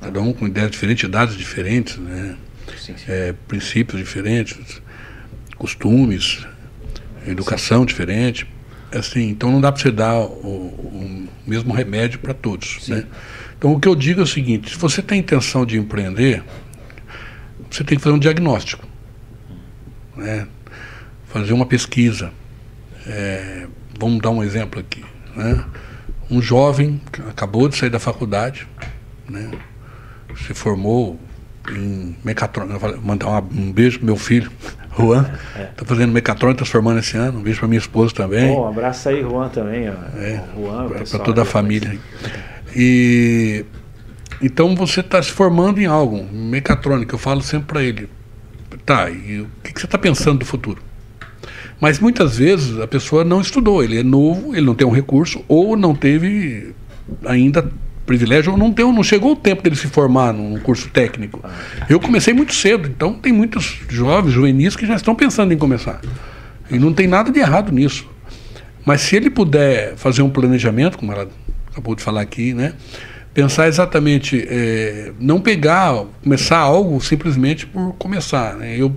cada 0.02 0.20
um 0.20 0.32
com 0.32 0.46
ideias 0.46 0.72
diferentes, 0.72 1.04
idades 1.04 1.36
diferentes, 1.36 1.96
né? 1.96 2.36
Sim, 2.76 2.94
sim. 2.96 3.04
É, 3.06 3.32
princípios 3.46 4.00
diferentes, 4.00 4.82
costumes, 5.56 6.44
educação 7.26 7.86
diferente. 7.86 8.46
Assim, 8.90 9.28
então 9.28 9.50
não 9.50 9.60
dá 9.60 9.70
para 9.70 9.80
você 9.80 9.90
dar 9.90 10.18
o, 10.18 10.26
o, 10.26 11.28
mesmo 11.46 11.72
remédio 11.72 12.18
para 12.18 12.34
todos. 12.34 12.88
Né? 12.88 13.06
Então 13.56 13.72
o 13.72 13.80
que 13.80 13.88
eu 13.88 13.94
digo 13.94 14.20
é 14.20 14.24
o 14.24 14.26
seguinte: 14.26 14.70
se 14.70 14.76
você 14.76 15.00
tem 15.00 15.20
intenção 15.20 15.64
de 15.64 15.78
empreender, 15.78 16.42
você 17.70 17.84
tem 17.84 17.96
que 17.96 18.02
fazer 18.02 18.16
um 18.16 18.18
diagnóstico, 18.18 18.86
né? 20.16 20.46
fazer 21.26 21.52
uma 21.52 21.64
pesquisa. 21.64 22.32
É, 23.06 23.66
vamos 23.98 24.20
dar 24.20 24.30
um 24.30 24.42
exemplo 24.42 24.80
aqui. 24.80 25.04
Né? 25.34 25.64
Um 26.30 26.42
jovem 26.42 27.00
que 27.10 27.22
acabou 27.22 27.68
de 27.68 27.76
sair 27.76 27.90
da 27.90 27.98
faculdade, 27.98 28.66
né? 29.28 29.50
Se 30.36 30.54
formou 30.54 31.18
em 31.70 32.16
mecatrônica. 32.24 32.96
Mandar 33.02 33.42
um 33.42 33.72
beijo 33.72 33.98
pro 33.98 34.06
meu 34.06 34.16
filho, 34.16 34.50
Juan. 34.98 35.22
Está 35.22 35.60
é. 35.60 35.64
Tá 35.76 35.84
fazendo 35.84 36.12
mecatrônica, 36.12 36.58
transformando 36.58 36.98
esse 36.98 37.16
ano. 37.16 37.38
Um 37.38 37.42
beijo 37.42 37.58
para 37.60 37.68
minha 37.68 37.78
esposa 37.78 38.14
também. 38.14 38.54
Bom, 38.54 38.64
um 38.64 38.68
abraço 38.68 39.08
aí, 39.08 39.20
Juan, 39.22 39.48
também. 39.48 39.88
Ó. 39.88 39.92
É, 40.18 40.42
para 41.08 41.18
toda 41.20 41.42
a 41.42 41.44
família. 41.44 41.98
E 42.74 43.64
então 44.42 44.74
você 44.74 45.00
está 45.00 45.22
se 45.22 45.30
formando 45.30 45.80
em 45.80 45.86
algo, 45.86 46.24
mecatrônica. 46.32 47.14
Eu 47.14 47.18
falo 47.18 47.40
sempre 47.42 47.68
para 47.68 47.82
ele, 47.82 48.08
tá, 48.84 49.08
e 49.08 49.42
o 49.42 49.48
que, 49.62 49.72
que 49.72 49.80
você 49.80 49.86
está 49.86 49.96
pensando 49.96 50.40
do 50.40 50.44
futuro? 50.44 50.82
Mas 51.80 52.00
muitas 52.00 52.38
vezes 52.38 52.78
a 52.80 52.86
pessoa 52.88 53.24
não 53.24 53.40
estudou, 53.40 53.82
ele 53.82 53.98
é 53.98 54.02
novo, 54.02 54.54
ele 54.54 54.66
não 54.66 54.74
tem 54.74 54.86
um 54.86 54.90
recurso, 54.90 55.44
ou 55.46 55.76
não 55.76 55.94
teve 55.94 56.74
ainda 57.24 57.70
privilégio, 58.06 58.56
não, 58.56 58.70
deu, 58.70 58.92
não 58.92 59.02
chegou 59.02 59.32
o 59.32 59.36
tempo 59.36 59.62
dele 59.62 59.76
se 59.76 59.86
formar 59.86 60.32
num 60.32 60.58
curso 60.58 60.88
técnico. 60.90 61.42
Eu 61.88 62.00
comecei 62.00 62.34
muito 62.34 62.54
cedo, 62.54 62.88
então 62.88 63.14
tem 63.14 63.32
muitos 63.32 63.80
jovens, 63.88 64.32
juvenis, 64.32 64.76
que 64.76 64.86
já 64.86 64.94
estão 64.94 65.14
pensando 65.14 65.52
em 65.52 65.58
começar. 65.58 66.00
E 66.70 66.78
não 66.78 66.92
tem 66.92 67.06
nada 67.06 67.30
de 67.30 67.38
errado 67.38 67.72
nisso. 67.72 68.08
Mas 68.84 69.02
se 69.02 69.16
ele 69.16 69.30
puder 69.30 69.94
fazer 69.96 70.22
um 70.22 70.30
planejamento, 70.30 70.98
como 70.98 71.12
ela 71.12 71.28
acabou 71.70 71.94
de 71.94 72.02
falar 72.02 72.20
aqui, 72.20 72.52
né? 72.52 72.74
Pensar 73.32 73.66
exatamente, 73.66 74.46
é, 74.46 75.12
não 75.18 75.40
pegar, 75.40 76.04
começar 76.22 76.58
algo 76.58 77.00
simplesmente 77.00 77.66
por 77.66 77.94
começar. 77.94 78.56
Né? 78.56 78.76
Eu, 78.76 78.94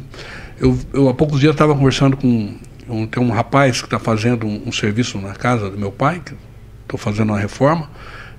eu, 0.60 0.78
eu 0.94 1.08
há 1.08 1.14
poucos 1.14 1.40
dias 1.40 1.54
estava 1.54 1.74
conversando 1.74 2.18
com 2.18 2.54
um, 2.88 3.08
tem 3.08 3.22
um 3.22 3.32
rapaz 3.32 3.80
que 3.80 3.88
está 3.88 3.98
fazendo 3.98 4.46
um, 4.46 4.64
um, 4.68 4.72
serviço 4.72 5.18
na 5.20 5.34
casa 5.34 5.70
do 5.70 5.78
meu 5.78 5.92
pai, 5.92 6.22
que 6.24 6.34
estou 6.84 7.00
fazendo 7.00 7.30
uma 7.30 7.40
reforma, 7.40 7.90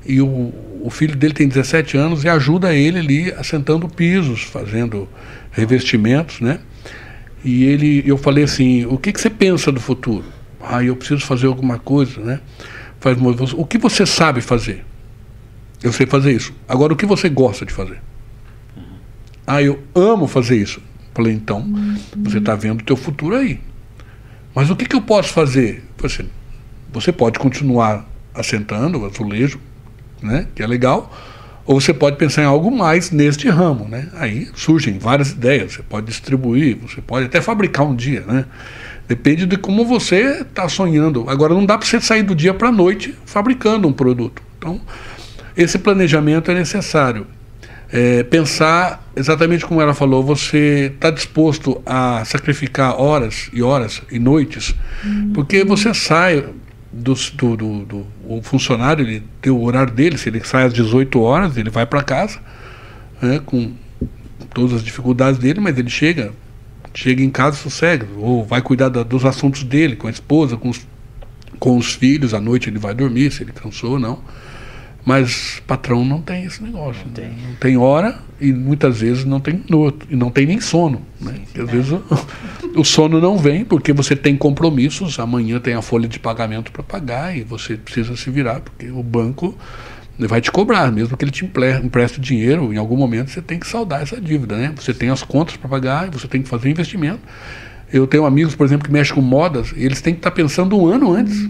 e 0.06 0.20
o, 0.20 0.52
o 0.82 0.90
filho 0.90 1.16
dele 1.16 1.34
tem 1.34 1.48
17 1.48 1.96
anos 1.96 2.24
e 2.24 2.28
ajuda 2.28 2.74
ele 2.74 2.98
ali 2.98 3.32
assentando 3.32 3.88
pisos, 3.88 4.42
fazendo 4.42 5.08
revestimentos, 5.50 6.40
né? 6.40 6.60
E 7.44 7.64
ele, 7.64 8.02
eu 8.06 8.16
falei 8.16 8.44
assim, 8.44 8.86
o 8.86 8.98
que, 8.98 9.12
que 9.12 9.20
você 9.20 9.30
pensa 9.30 9.70
do 9.70 9.80
futuro? 9.80 10.24
Ah, 10.60 10.82
eu 10.82 10.96
preciso 10.96 11.24
fazer 11.24 11.46
alguma 11.46 11.78
coisa, 11.78 12.20
né? 12.20 12.40
Faz, 13.00 13.16
o 13.54 13.64
que 13.64 13.78
você 13.78 14.04
sabe 14.04 14.40
fazer? 14.40 14.84
Eu 15.82 15.92
sei 15.92 16.06
fazer 16.06 16.32
isso. 16.32 16.52
Agora, 16.68 16.92
o 16.92 16.96
que 16.96 17.06
você 17.06 17.28
gosta 17.28 17.64
de 17.64 17.72
fazer? 17.72 18.00
Ah, 19.46 19.62
eu 19.62 19.82
amo 19.94 20.26
fazer 20.26 20.56
isso. 20.56 20.80
Falei, 21.14 21.32
então, 21.32 21.64
você 22.16 22.38
está 22.38 22.54
vendo 22.56 22.80
o 22.80 22.84
teu 22.84 22.96
futuro 22.96 23.36
aí. 23.36 23.60
Mas 24.54 24.70
o 24.70 24.76
que, 24.76 24.86
que 24.86 24.96
eu 24.96 25.02
posso 25.02 25.28
fazer? 25.28 25.84
Você, 25.98 26.22
assim, 26.22 26.30
você 26.92 27.12
pode 27.12 27.38
continuar 27.38 28.08
assentando 28.34 29.04
azulejo, 29.04 29.60
né, 30.22 30.46
que 30.54 30.62
é 30.62 30.66
legal, 30.66 31.12
ou 31.64 31.80
você 31.80 31.92
pode 31.92 32.16
pensar 32.16 32.42
em 32.42 32.46
algo 32.46 32.70
mais 32.70 33.10
neste 33.10 33.48
ramo, 33.48 33.88
né? 33.88 34.08
Aí 34.14 34.48
surgem 34.54 34.98
várias 34.98 35.32
ideias, 35.32 35.72
você 35.72 35.82
pode 35.82 36.06
distribuir, 36.06 36.76
você 36.76 37.00
pode 37.00 37.26
até 37.26 37.40
fabricar 37.40 37.84
um 37.84 37.94
dia, 37.94 38.20
né? 38.20 38.44
Depende 39.08 39.46
de 39.46 39.56
como 39.56 39.84
você 39.84 40.42
está 40.42 40.68
sonhando. 40.68 41.28
Agora 41.28 41.54
não 41.54 41.66
dá 41.66 41.76
para 41.76 41.86
você 41.86 42.00
sair 42.00 42.22
do 42.22 42.34
dia 42.34 42.54
para 42.54 42.68
a 42.68 42.72
noite 42.72 43.14
fabricando 43.24 43.86
um 43.86 43.92
produto. 43.92 44.42
Então, 44.58 44.80
esse 45.56 45.78
planejamento 45.78 46.50
é 46.50 46.54
necessário. 46.54 47.26
É, 47.90 48.24
pensar 48.24 49.08
exatamente 49.14 49.64
como 49.64 49.80
ela 49.80 49.94
falou, 49.94 50.22
você 50.22 50.92
está 50.94 51.08
disposto 51.10 51.80
a 51.86 52.24
sacrificar 52.24 53.00
horas 53.00 53.48
e 53.52 53.62
horas 53.62 54.02
e 54.10 54.18
noites, 54.18 54.74
uhum. 55.04 55.30
porque 55.32 55.64
você 55.64 55.94
sai, 55.94 56.44
do, 56.96 57.14
do, 57.56 57.84
do, 57.84 58.06
o 58.26 58.40
funcionário, 58.42 59.06
ele 59.06 59.22
tem 59.40 59.52
o 59.52 59.62
horário 59.62 59.92
dele, 59.92 60.16
se 60.16 60.28
ele 60.28 60.42
sai 60.44 60.64
às 60.64 60.72
18 60.72 61.20
horas, 61.20 61.56
ele 61.56 61.70
vai 61.70 61.84
para 61.84 62.02
casa, 62.02 62.38
né, 63.20 63.40
com 63.44 63.72
todas 64.54 64.74
as 64.74 64.82
dificuldades 64.82 65.38
dele, 65.38 65.60
mas 65.60 65.78
ele 65.78 65.90
chega, 65.90 66.32
chega 66.94 67.22
em 67.22 67.30
casa 67.30 67.56
sossega, 67.56 68.06
ou 68.16 68.44
vai 68.44 68.62
cuidar 68.62 68.88
da, 68.88 69.02
dos 69.02 69.24
assuntos 69.24 69.62
dele, 69.62 69.96
com 69.96 70.06
a 70.06 70.10
esposa, 70.10 70.56
com 70.56 70.70
os, 70.70 70.86
com 71.58 71.76
os 71.76 71.94
filhos, 71.94 72.32
à 72.32 72.40
noite 72.40 72.70
ele 72.70 72.78
vai 72.78 72.94
dormir, 72.94 73.30
se 73.30 73.42
ele 73.42 73.52
cansou 73.52 73.92
ou 73.92 73.98
não. 73.98 74.20
Mas 75.06 75.62
patrão 75.68 76.04
não 76.04 76.20
tem 76.20 76.44
esse 76.46 76.60
negócio. 76.60 77.00
Não 77.06 77.12
tem, 77.12 77.28
não 77.28 77.54
tem 77.60 77.76
hora 77.76 78.18
e 78.40 78.52
muitas 78.52 78.98
vezes 78.98 79.24
não 79.24 79.38
tem 79.38 79.54
minuto. 79.54 80.04
E 80.10 80.16
não 80.16 80.32
tem 80.32 80.44
nem 80.46 80.60
sono. 80.60 81.00
Né? 81.20 81.34
Sim, 81.34 81.42
sim, 81.54 81.62
às 81.62 81.68
é. 81.68 81.72
vezes 81.72 81.92
o, 81.92 82.80
o, 82.80 82.84
sono 82.84 83.20
não 83.20 83.38
vem 83.38 83.64
porque 83.64 83.92
você 83.92 84.16
tem 84.16 84.36
compromissos. 84.36 85.20
Amanhã 85.20 85.60
tem 85.60 85.74
a 85.74 85.80
folha 85.80 86.08
de 86.08 86.18
pagamento 86.18 86.72
para 86.72 86.82
pagar 86.82 87.36
e 87.36 87.44
você 87.44 87.76
precisa 87.76 88.16
se 88.16 88.28
virar, 88.30 88.58
porque 88.60 88.90
o 88.90 89.00
banco 89.00 89.56
vai 90.18 90.40
te 90.40 90.50
cobrar, 90.50 90.90
mesmo 90.90 91.16
que 91.16 91.24
ele 91.24 91.30
te 91.30 91.44
empreste 91.44 92.20
dinheiro, 92.20 92.72
em 92.72 92.78
algum 92.78 92.96
momento 92.96 93.30
você 93.30 93.42
tem 93.42 93.60
que 93.60 93.66
saldar 93.66 94.02
essa 94.02 94.20
dívida, 94.20 94.56
né? 94.56 94.72
Você 94.74 94.94
tem 94.94 95.10
as 95.10 95.22
contas 95.22 95.56
para 95.56 95.68
pagar, 95.68 96.10
você 96.10 96.26
tem 96.26 96.42
que 96.42 96.48
fazer 96.48 96.70
investimento. 96.70 97.20
Eu 97.92 98.06
tenho 98.06 98.26
amigos, 98.26 98.54
por 98.54 98.66
exemplo, 98.66 98.86
que 98.86 98.92
mexem 98.92 99.14
com 99.14 99.20
modas, 99.20 99.72
e 99.76 99.84
eles 99.84 100.00
têm 100.00 100.12
que 100.12 100.18
estar 100.18 100.30
tá 100.30 100.36
pensando 100.36 100.76
um 100.78 100.86
ano 100.86 101.12
antes. 101.12 101.48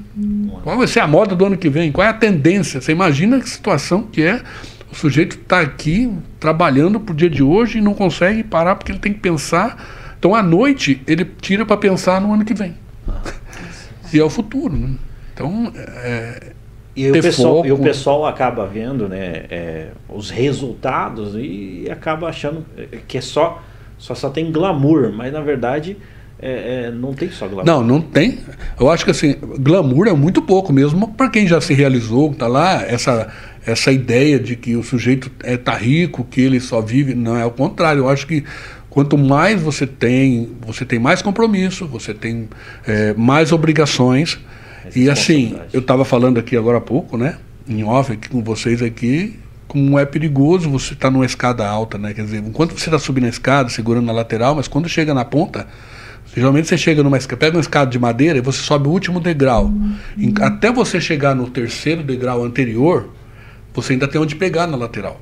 Qual 0.62 0.76
vai 0.76 0.86
ser 0.86 1.00
a 1.00 1.06
moda 1.06 1.34
do 1.34 1.44
ano 1.44 1.56
que 1.56 1.68
vem? 1.68 1.90
Qual 1.90 2.06
é 2.06 2.10
a 2.10 2.14
tendência? 2.14 2.80
Você 2.80 2.92
imagina 2.92 3.40
que 3.40 3.48
situação 3.48 4.02
que 4.02 4.22
é 4.22 4.42
o 4.90 4.94
sujeito 4.94 5.36
está 5.36 5.60
aqui 5.60 6.12
trabalhando 6.38 7.00
para 7.00 7.12
o 7.12 7.16
dia 7.16 7.30
de 7.30 7.42
hoje 7.42 7.78
e 7.78 7.80
não 7.80 7.94
consegue 7.94 8.42
parar 8.42 8.76
porque 8.76 8.92
ele 8.92 8.98
tem 8.98 9.12
que 9.12 9.20
pensar. 9.20 10.14
Então, 10.18 10.34
à 10.34 10.42
noite, 10.42 11.02
ele 11.06 11.24
tira 11.24 11.66
para 11.66 11.76
pensar 11.76 12.20
no 12.20 12.32
ano 12.32 12.44
que 12.44 12.54
vem. 12.54 12.74
e 14.12 14.18
é 14.18 14.24
o 14.24 14.30
futuro. 14.30 14.76
Né? 14.76 14.90
Então, 15.32 15.72
é, 15.76 16.52
e, 16.94 17.10
o 17.10 17.12
pessoal, 17.12 17.66
e 17.66 17.72
o 17.72 17.78
pessoal 17.78 18.26
acaba 18.26 18.66
vendo 18.66 19.08
né, 19.08 19.44
é, 19.50 19.88
os 20.08 20.30
resultados 20.30 21.34
e 21.34 21.86
acaba 21.90 22.28
achando 22.28 22.64
que 23.06 23.18
é 23.18 23.20
só, 23.20 23.62
só, 23.98 24.14
só 24.14 24.30
tem 24.30 24.50
glamour, 24.50 25.12
mas 25.12 25.32
na 25.32 25.40
verdade 25.40 25.96
é, 26.38 26.84
é, 26.84 26.90
não 26.90 27.14
tem 27.14 27.30
só 27.30 27.46
glamour. 27.46 27.64
Não, 27.64 27.82
não 27.82 28.00
tem. 28.00 28.38
Eu 28.78 28.90
acho 28.90 29.04
que 29.04 29.10
assim, 29.10 29.36
glamour 29.58 30.06
é 30.06 30.12
muito 30.12 30.42
pouco 30.42 30.72
mesmo 30.72 31.08
para 31.08 31.30
quem 31.30 31.46
já 31.46 31.60
se 31.60 31.72
realizou, 31.72 32.34
tá 32.34 32.46
lá, 32.46 32.82
essa, 32.82 33.32
essa 33.64 33.90
ideia 33.90 34.38
de 34.38 34.54
que 34.54 34.76
o 34.76 34.82
sujeito 34.82 35.30
é 35.42 35.56
tá 35.56 35.74
rico, 35.74 36.24
que 36.24 36.40
ele 36.40 36.60
só 36.60 36.80
vive. 36.80 37.14
Não, 37.14 37.36
é 37.36 37.44
o 37.44 37.50
contrário. 37.50 38.00
Eu 38.00 38.08
acho 38.08 38.26
que 38.26 38.44
quanto 38.90 39.16
mais 39.16 39.62
você 39.62 39.86
tem, 39.86 40.50
você 40.60 40.84
tem 40.84 40.98
mais 40.98 41.22
compromisso, 41.22 41.86
você 41.86 42.12
tem 42.12 42.48
é, 42.86 43.14
mais 43.14 43.50
obrigações. 43.50 44.38
E 44.94 45.08
assim, 45.10 45.58
eu 45.72 45.80
estava 45.80 46.04
falando 46.04 46.38
aqui 46.38 46.56
agora 46.56 46.78
há 46.78 46.82
pouco, 46.82 47.16
né? 47.16 47.38
Em 47.66 47.82
off 47.82 48.12
aqui 48.12 48.28
com 48.28 48.42
vocês 48.44 48.80
aqui, 48.82 49.36
como 49.66 49.98
é 49.98 50.04
perigoso 50.04 50.70
você 50.70 50.92
estar 50.92 51.08
tá 51.08 51.10
numa 51.10 51.26
escada 51.26 51.66
alta, 51.66 51.98
né? 51.98 52.14
Quer 52.14 52.22
dizer, 52.22 52.44
enquanto 52.46 52.78
você 52.78 52.84
está 52.84 52.98
subindo 52.98 53.24
a 53.24 53.28
escada, 53.28 53.68
segurando 53.68 54.04
na 54.04 54.12
lateral, 54.12 54.54
mas 54.54 54.68
quando 54.68 54.88
chega 54.88 55.12
na 55.12 55.24
ponta, 55.24 55.66
Geralmente 56.36 56.68
você 56.68 56.76
chega 56.76 57.02
numa 57.02 57.16
escada, 57.16 57.38
pega 57.38 57.56
uma 57.56 57.62
escada 57.62 57.90
de 57.90 57.98
madeira 57.98 58.36
e 58.36 58.42
você 58.42 58.58
sobe 58.58 58.86
o 58.88 58.90
último 58.90 59.18
degrau. 59.20 59.72
Até 60.42 60.70
você 60.70 61.00
chegar 61.00 61.34
no 61.34 61.48
terceiro 61.48 62.02
degrau 62.02 62.44
anterior, 62.44 63.08
você 63.72 63.94
ainda 63.94 64.06
tem 64.06 64.20
onde 64.20 64.36
pegar 64.36 64.66
na 64.66 64.76
lateral. 64.76 65.18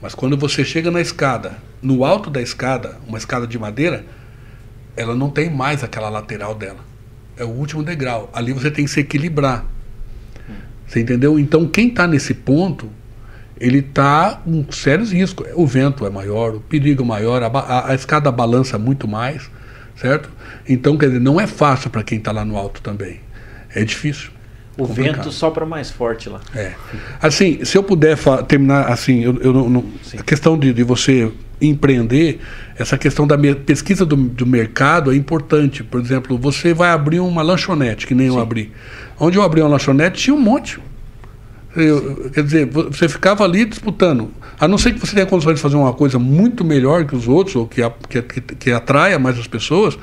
Mas 0.00 0.14
quando 0.14 0.34
você 0.34 0.64
chega 0.64 0.90
na 0.90 0.98
escada, 0.98 1.58
no 1.82 2.06
alto 2.06 2.30
da 2.30 2.40
escada, 2.40 2.96
uma 3.06 3.18
escada 3.18 3.46
de 3.46 3.58
madeira, 3.58 4.06
ela 4.96 5.14
não 5.14 5.28
tem 5.28 5.50
mais 5.50 5.84
aquela 5.84 6.08
lateral 6.08 6.54
dela. 6.54 6.80
É 7.36 7.44
o 7.44 7.50
último 7.50 7.82
degrau. 7.82 8.30
Ali 8.32 8.54
você 8.54 8.70
tem 8.70 8.86
que 8.86 8.90
se 8.90 9.00
equilibrar. 9.00 9.66
Você 10.86 11.00
entendeu? 11.00 11.38
Então 11.38 11.68
quem 11.68 11.88
está 11.88 12.06
nesse 12.06 12.32
ponto, 12.32 12.88
ele 13.60 13.80
está 13.80 14.40
com 14.42 14.64
sérios 14.72 15.12
riscos. 15.12 15.48
O 15.54 15.66
vento 15.66 16.06
é 16.06 16.10
maior, 16.10 16.54
o 16.54 16.60
perigo 16.60 17.02
é 17.02 17.06
maior, 17.06 17.42
a, 17.42 17.46
a, 17.48 17.90
a 17.90 17.94
escada 17.94 18.32
balança 18.32 18.78
muito 18.78 19.06
mais 19.06 19.50
certo? 19.96 20.30
Então, 20.68 20.96
quer 20.96 21.06
dizer, 21.06 21.20
não 21.20 21.40
é 21.40 21.46
fácil 21.46 21.90
para 21.90 22.02
quem 22.02 22.18
está 22.18 22.32
lá 22.32 22.44
no 22.44 22.56
alto 22.56 22.80
também. 22.80 23.20
É 23.74 23.84
difícil. 23.84 24.30
O 24.76 24.86
complicado. 24.86 25.16
vento 25.16 25.32
sopra 25.32 25.64
mais 25.64 25.90
forte 25.90 26.28
lá. 26.28 26.40
É. 26.54 26.72
Assim, 27.20 27.64
se 27.64 27.78
eu 27.78 27.82
puder 27.82 28.16
terminar 28.46 28.90
assim, 28.92 29.24
eu, 29.24 29.38
eu 29.40 29.52
não, 29.52 29.84
a 30.18 30.22
questão 30.22 30.58
de, 30.58 30.72
de, 30.72 30.82
você 30.82 31.32
empreender, 31.60 32.40
essa 32.78 32.98
questão 32.98 33.26
da 33.26 33.38
pesquisa 33.54 34.04
do, 34.04 34.16
do, 34.16 34.44
mercado 34.44 35.12
é 35.12 35.16
importante. 35.16 35.82
Por 35.82 35.98
exemplo, 35.98 36.36
você 36.36 36.74
vai 36.74 36.90
abrir 36.90 37.20
uma 37.20 37.40
lanchonete, 37.40 38.06
que 38.06 38.14
nem 38.14 38.28
Sim. 38.28 38.36
eu 38.36 38.40
abri. 38.40 38.70
Onde 39.18 39.38
eu 39.38 39.42
abri 39.42 39.62
uma 39.62 39.70
lanchonete, 39.70 40.20
tinha 40.24 40.36
um 40.36 40.40
monte. 40.40 40.78
Eu, 41.76 42.30
quer 42.32 42.42
dizer, 42.42 42.66
você 42.66 43.08
ficava 43.08 43.44
ali 43.44 43.64
disputando. 43.64 44.30
A 44.58 44.66
não 44.66 44.78
ser 44.78 44.94
que 44.94 44.98
você 44.98 45.14
tenha 45.14 45.26
condições 45.26 45.56
de 45.56 45.60
fazer 45.60 45.76
uma 45.76 45.92
coisa 45.92 46.18
muito 46.18 46.64
melhor 46.64 47.04
que 47.04 47.14
os 47.14 47.28
outros, 47.28 47.56
ou 47.56 47.66
que, 47.66 47.82
que, 48.08 48.40
que, 48.40 48.70
atraia 48.72 49.18
mais 49.18 49.38
as 49.38 49.46
pessoas, 49.46 49.98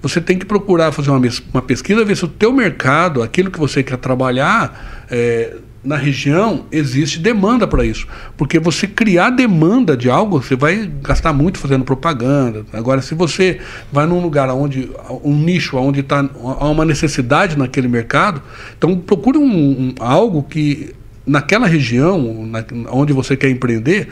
você 0.00 0.20
tem 0.20 0.38
que 0.38 0.46
procurar 0.46 0.90
fazer 0.90 1.10
uma, 1.10 1.20
uma 1.52 1.62
pesquisa, 1.62 2.04
ver 2.04 2.16
se 2.16 2.24
o 2.24 2.28
teu 2.28 2.52
mercado, 2.52 3.22
aquilo 3.22 3.50
que 3.50 3.58
você 3.58 3.82
quer 3.82 3.98
trabalhar, 3.98 5.06
é, 5.10 5.56
na 5.84 5.96
região 5.96 6.66
existe 6.70 7.18
demanda 7.18 7.66
para 7.66 7.84
isso. 7.84 8.06
Porque 8.36 8.58
você 8.58 8.86
criar 8.86 9.30
demanda 9.30 9.96
de 9.96 10.08
algo, 10.08 10.40
você 10.40 10.54
vai 10.54 10.90
gastar 11.02 11.32
muito 11.32 11.58
fazendo 11.58 11.84
propaganda. 11.84 12.64
Agora, 12.72 13.02
se 13.02 13.14
você 13.14 13.60
vai 13.90 14.06
num 14.06 14.20
lugar 14.20 14.48
onde 14.50 14.90
um 15.24 15.36
nicho 15.36 15.76
onde 15.76 16.00
está 16.00 16.18
há 16.20 16.68
uma 16.68 16.84
necessidade 16.84 17.58
naquele 17.58 17.88
mercado, 17.88 18.42
então 18.76 18.96
procure 18.96 19.38
um, 19.38 19.44
um, 19.44 19.94
algo 19.98 20.42
que 20.42 20.94
naquela 21.26 21.66
região 21.66 22.46
na, 22.46 22.64
onde 22.90 23.12
você 23.12 23.36
quer 23.36 23.50
empreender, 23.50 24.08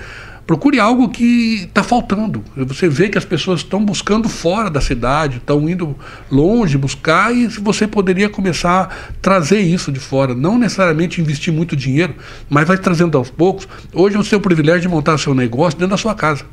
procure 0.47 0.81
algo 0.81 1.09
que 1.09 1.63
está 1.63 1.83
faltando. 1.83 2.43
Você 2.57 2.89
vê 2.89 3.09
que 3.09 3.17
as 3.17 3.25
pessoas 3.25 3.61
estão 3.61 3.85
buscando 3.85 4.29
fora 4.29 4.69
da 4.69 4.81
cidade, 4.81 5.37
estão 5.37 5.69
indo 5.69 5.97
longe 6.31 6.77
buscar 6.77 7.33
e 7.33 7.47
você 7.47 7.87
poderia 7.87 8.29
começar 8.29 8.83
a 8.83 8.89
trazer 9.23 9.61
isso 9.61 9.93
de 9.93 10.01
fora. 10.01 10.35
Não 10.35 10.59
necessariamente 10.59 11.21
investir 11.21 11.53
muito 11.53 11.77
dinheiro, 11.77 12.17
mas 12.49 12.67
vai 12.67 12.77
trazendo 12.77 13.17
aos 13.17 13.31
poucos. 13.31 13.69
Hoje 13.93 14.17
você 14.17 14.31
tem 14.31 14.39
o 14.39 14.43
privilégio 14.43 14.83
de 14.83 14.89
montar 14.89 15.19
seu 15.19 15.35
negócio 15.35 15.79
dentro 15.79 15.93
da 15.93 15.97
sua 15.97 16.17
casa. 16.17 16.45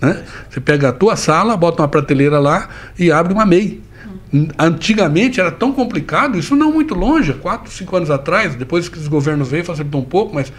Né? 0.00 0.22
Você 0.48 0.60
pega 0.60 0.90
a 0.90 0.92
tua 0.92 1.16
sala, 1.16 1.56
bota 1.56 1.82
uma 1.82 1.88
prateleira 1.88 2.38
lá 2.38 2.68
e 2.98 3.10
abre 3.10 3.32
uma 3.32 3.44
MEI. 3.44 3.80
Antigamente 4.58 5.40
era 5.40 5.52
tão 5.52 5.72
complicado, 5.72 6.38
isso 6.38 6.56
não 6.56 6.72
muito 6.72 6.94
longe, 6.94 7.32
quatro, 7.32 7.70
cinco 7.72 7.96
anos 7.96 8.10
atrás, 8.10 8.54
depois 8.54 8.88
que 8.88 8.98
os 8.98 9.06
governos 9.06 9.48
veio, 9.48 9.64
facilitou 9.64 10.00
um 10.00 10.04
pouco, 10.04 10.34
mas 10.34 10.52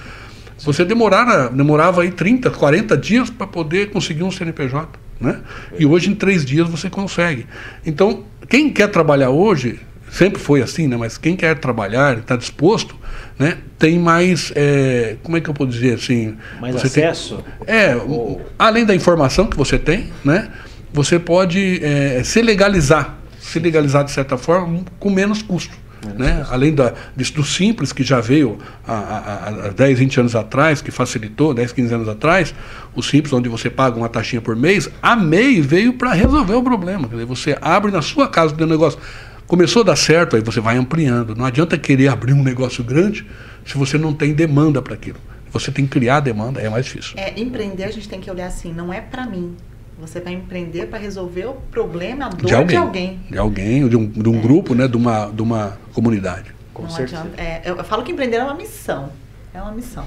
você 0.63 0.85
demorava, 0.85 1.49
demorava 1.49 2.01
aí 2.01 2.11
30, 2.11 2.49
40 2.49 2.97
dias 2.97 3.29
para 3.29 3.45
poder 3.45 3.91
conseguir 3.91 4.23
um 4.23 4.31
CNPJ. 4.31 4.87
Né? 5.19 5.39
E 5.77 5.85
hoje, 5.85 6.09
em 6.09 6.15
três 6.15 6.45
dias, 6.45 6.67
você 6.69 6.89
consegue. 6.89 7.45
Então, 7.85 8.23
quem 8.47 8.69
quer 8.69 8.87
trabalhar 8.87 9.31
hoje, 9.31 9.79
sempre 10.09 10.39
foi 10.39 10.61
assim, 10.61 10.87
né? 10.87 10.95
mas 10.95 11.17
quem 11.17 11.35
quer 11.35 11.57
trabalhar, 11.57 12.19
está 12.19 12.35
disposto, 12.35 12.95
né? 13.37 13.57
tem 13.77 13.99
mais. 13.99 14.51
É, 14.55 15.17
como 15.23 15.35
é 15.37 15.41
que 15.41 15.49
eu 15.49 15.53
posso 15.53 15.71
dizer 15.71 15.95
assim? 15.95 16.37
Mais 16.61 16.75
acesso? 16.75 17.43
Tem, 17.65 17.75
é, 17.75 17.95
Ou... 17.95 18.41
além 18.57 18.85
da 18.85 18.95
informação 18.95 19.47
que 19.47 19.57
você 19.57 19.77
tem, 19.77 20.07
né? 20.23 20.49
você 20.93 21.19
pode 21.19 21.83
é, 21.83 22.23
se 22.23 22.41
legalizar 22.41 23.16
se 23.47 23.59
legalizar 23.59 24.03
de 24.03 24.11
certa 24.11 24.37
forma 24.37 24.83
com 24.99 25.09
menos 25.09 25.41
custo. 25.41 25.75
Né? 26.17 26.45
Além 26.49 26.73
da, 26.73 26.93
disso, 27.15 27.33
do 27.33 27.43
simples 27.43 27.91
que 27.91 28.03
já 28.03 28.21
veio 28.21 28.59
há, 28.87 28.93
há, 28.93 29.47
há 29.67 29.69
10, 29.69 29.99
20 29.99 30.19
anos 30.19 30.35
atrás, 30.35 30.81
que 30.81 30.91
facilitou, 30.91 31.53
10, 31.53 31.71
15 31.71 31.93
anos 31.93 32.09
atrás, 32.09 32.53
o 32.95 33.01
simples, 33.01 33.33
onde 33.33 33.49
você 33.49 33.69
paga 33.69 33.97
uma 33.97 34.07
taxinha 34.07 34.41
por 34.41 34.55
mês, 34.55 34.89
a 35.01 35.15
MEI 35.15 35.59
veio 35.61 35.93
para 35.93 36.13
resolver 36.13 36.53
o 36.53 36.63
problema. 36.63 37.07
Quer 37.07 37.15
dizer, 37.15 37.25
você 37.25 37.57
abre 37.59 37.91
na 37.91 38.01
sua 38.01 38.27
casa 38.27 38.53
o 38.53 38.65
negócio. 38.65 38.99
Começou 39.47 39.81
a 39.81 39.85
dar 39.85 39.95
certo, 39.95 40.35
aí 40.35 40.41
você 40.41 40.59
vai 40.59 40.77
ampliando. 40.77 41.35
Não 41.35 41.45
adianta 41.45 41.77
querer 41.77 42.09
abrir 42.09 42.33
um 42.33 42.43
negócio 42.43 42.83
grande 42.83 43.25
se 43.65 43.77
você 43.77 43.97
não 43.97 44.13
tem 44.13 44.33
demanda 44.33 44.81
para 44.81 44.93
aquilo. 44.93 45.19
Você 45.51 45.71
tem 45.71 45.85
que 45.85 45.91
criar 45.91 46.19
demanda, 46.19 46.61
é 46.61 46.69
mais 46.69 46.85
difícil. 46.85 47.13
É, 47.17 47.39
empreender 47.39 47.85
a 47.85 47.91
gente 47.91 48.07
tem 48.07 48.19
que 48.19 48.29
olhar 48.29 48.47
assim, 48.47 48.73
não 48.73 48.93
é 48.93 49.01
para 49.01 49.25
mim, 49.25 49.55
você 49.99 50.19
vai 50.19 50.33
empreender 50.33 50.85
para 50.87 50.99
resolver 50.99 51.45
o 51.45 51.53
problema, 51.71 52.27
a 52.27 52.29
dor 52.29 52.45
de 52.45 52.53
alguém. 52.53 52.67
De 52.67 52.75
alguém, 52.77 53.19
de, 53.29 53.37
alguém, 53.37 53.89
de 53.89 53.97
um, 53.97 54.07
de 54.07 54.29
um 54.29 54.37
é. 54.37 54.41
grupo, 54.41 54.75
né, 54.75 54.87
de, 54.87 54.95
uma, 54.95 55.25
de 55.25 55.41
uma 55.41 55.77
comunidade. 55.93 56.53
Com 56.73 56.83
Não 56.83 56.89
certeza. 56.89 57.21
Adianta, 57.21 57.41
é, 57.41 57.63
eu 57.65 57.83
falo 57.83 58.03
que 58.03 58.11
empreender 58.11 58.37
é 58.37 58.43
uma 58.43 58.53
missão. 58.53 59.09
É 59.53 59.61
uma 59.61 59.71
missão. 59.71 60.05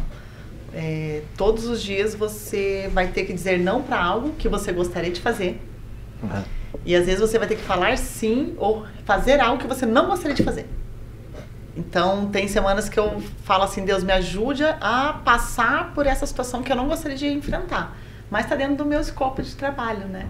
É, 0.72 1.22
todos 1.36 1.66
os 1.66 1.82
dias 1.82 2.14
você 2.14 2.88
vai 2.94 3.08
ter 3.08 3.24
que 3.24 3.32
dizer 3.32 3.58
não 3.58 3.82
para 3.82 4.00
algo 4.00 4.30
que 4.38 4.48
você 4.48 4.72
gostaria 4.72 5.10
de 5.10 5.20
fazer. 5.20 5.60
Uhum. 6.22 6.42
E 6.86 6.94
às 6.94 7.06
vezes 7.06 7.20
você 7.20 7.36
vai 7.36 7.48
ter 7.48 7.56
que 7.56 7.62
falar 7.62 7.98
sim 7.98 8.54
ou 8.56 8.86
fazer 9.04 9.40
algo 9.40 9.60
que 9.60 9.66
você 9.66 9.84
não 9.84 10.06
gostaria 10.06 10.36
de 10.36 10.44
fazer. 10.44 10.66
Então, 11.76 12.26
tem 12.26 12.46
semanas 12.46 12.88
que 12.88 12.98
eu 12.98 13.20
falo 13.42 13.64
assim: 13.64 13.84
Deus 13.84 14.04
me 14.04 14.12
ajude 14.12 14.62
a 14.64 15.20
passar 15.24 15.92
por 15.94 16.06
essa 16.06 16.24
situação 16.26 16.62
que 16.62 16.70
eu 16.70 16.76
não 16.76 16.86
gostaria 16.86 17.16
de 17.16 17.26
enfrentar 17.26 17.96
mas 18.30 18.44
está 18.44 18.54
dentro 18.54 18.76
do 18.76 18.84
meu 18.84 19.00
escopo 19.00 19.42
de 19.42 19.54
trabalho, 19.54 20.06
né? 20.06 20.28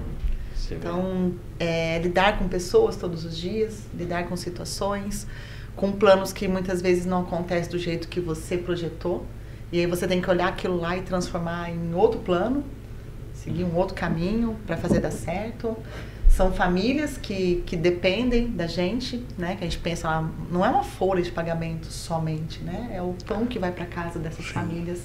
Sim, 0.55 0.77
então, 0.77 1.35
é, 1.59 1.99
lidar 1.99 2.39
com 2.39 2.49
pessoas 2.49 2.97
todos 2.97 3.25
os 3.25 3.37
dias, 3.37 3.87
lidar 3.95 4.27
com 4.27 4.37
situações, 4.37 5.27
com 5.77 5.93
planos 5.93 6.33
que 6.33 6.49
muitas 6.49 6.81
vezes 6.81 7.07
não 7.07 7.23
acontecem 7.23 7.71
do 7.71 7.79
jeito 7.79 8.09
que 8.09 8.21
você 8.21 8.57
projetou. 8.57 9.27
E 9.73 9.79
aí 9.79 9.87
você 9.87 10.07
tem 10.07 10.21
que 10.21 10.29
olhar 10.29 10.49
aquilo 10.49 10.77
lá 10.77 10.97
e 10.97 11.03
transformar 11.03 11.71
em 11.71 11.95
outro 11.95 12.21
plano, 12.21 12.65
seguir 13.33 13.65
um 13.65 13.77
outro 13.77 13.95
caminho 13.95 14.57
para 14.67 14.77
fazer 14.77 15.01
dar 15.01 15.13
certo. 15.13 15.77
São 16.29 16.53
famílias 16.53 17.17
que, 17.17 17.63
que 17.67 17.77
dependem 17.77 18.49
da 18.49 18.67
gente, 18.67 19.25
né? 19.37 19.57
Que 19.57 19.65
a 19.65 19.67
gente 19.67 19.79
pensa 19.79 20.09
lá, 20.09 20.31
não 20.51 20.65
é 20.65 20.69
uma 20.69 20.85
folha 20.85 21.23
de 21.23 21.31
pagamento 21.31 21.87
somente, 21.87 22.63
né? 22.63 22.91
É 22.93 23.03
o 23.03 23.15
pão 23.27 23.47
que 23.47 23.59
vai 23.59 23.73
para 23.73 23.87
casa 23.87 24.19
dessas 24.19 24.47
Sim. 24.47 24.53
famílias. 24.53 25.03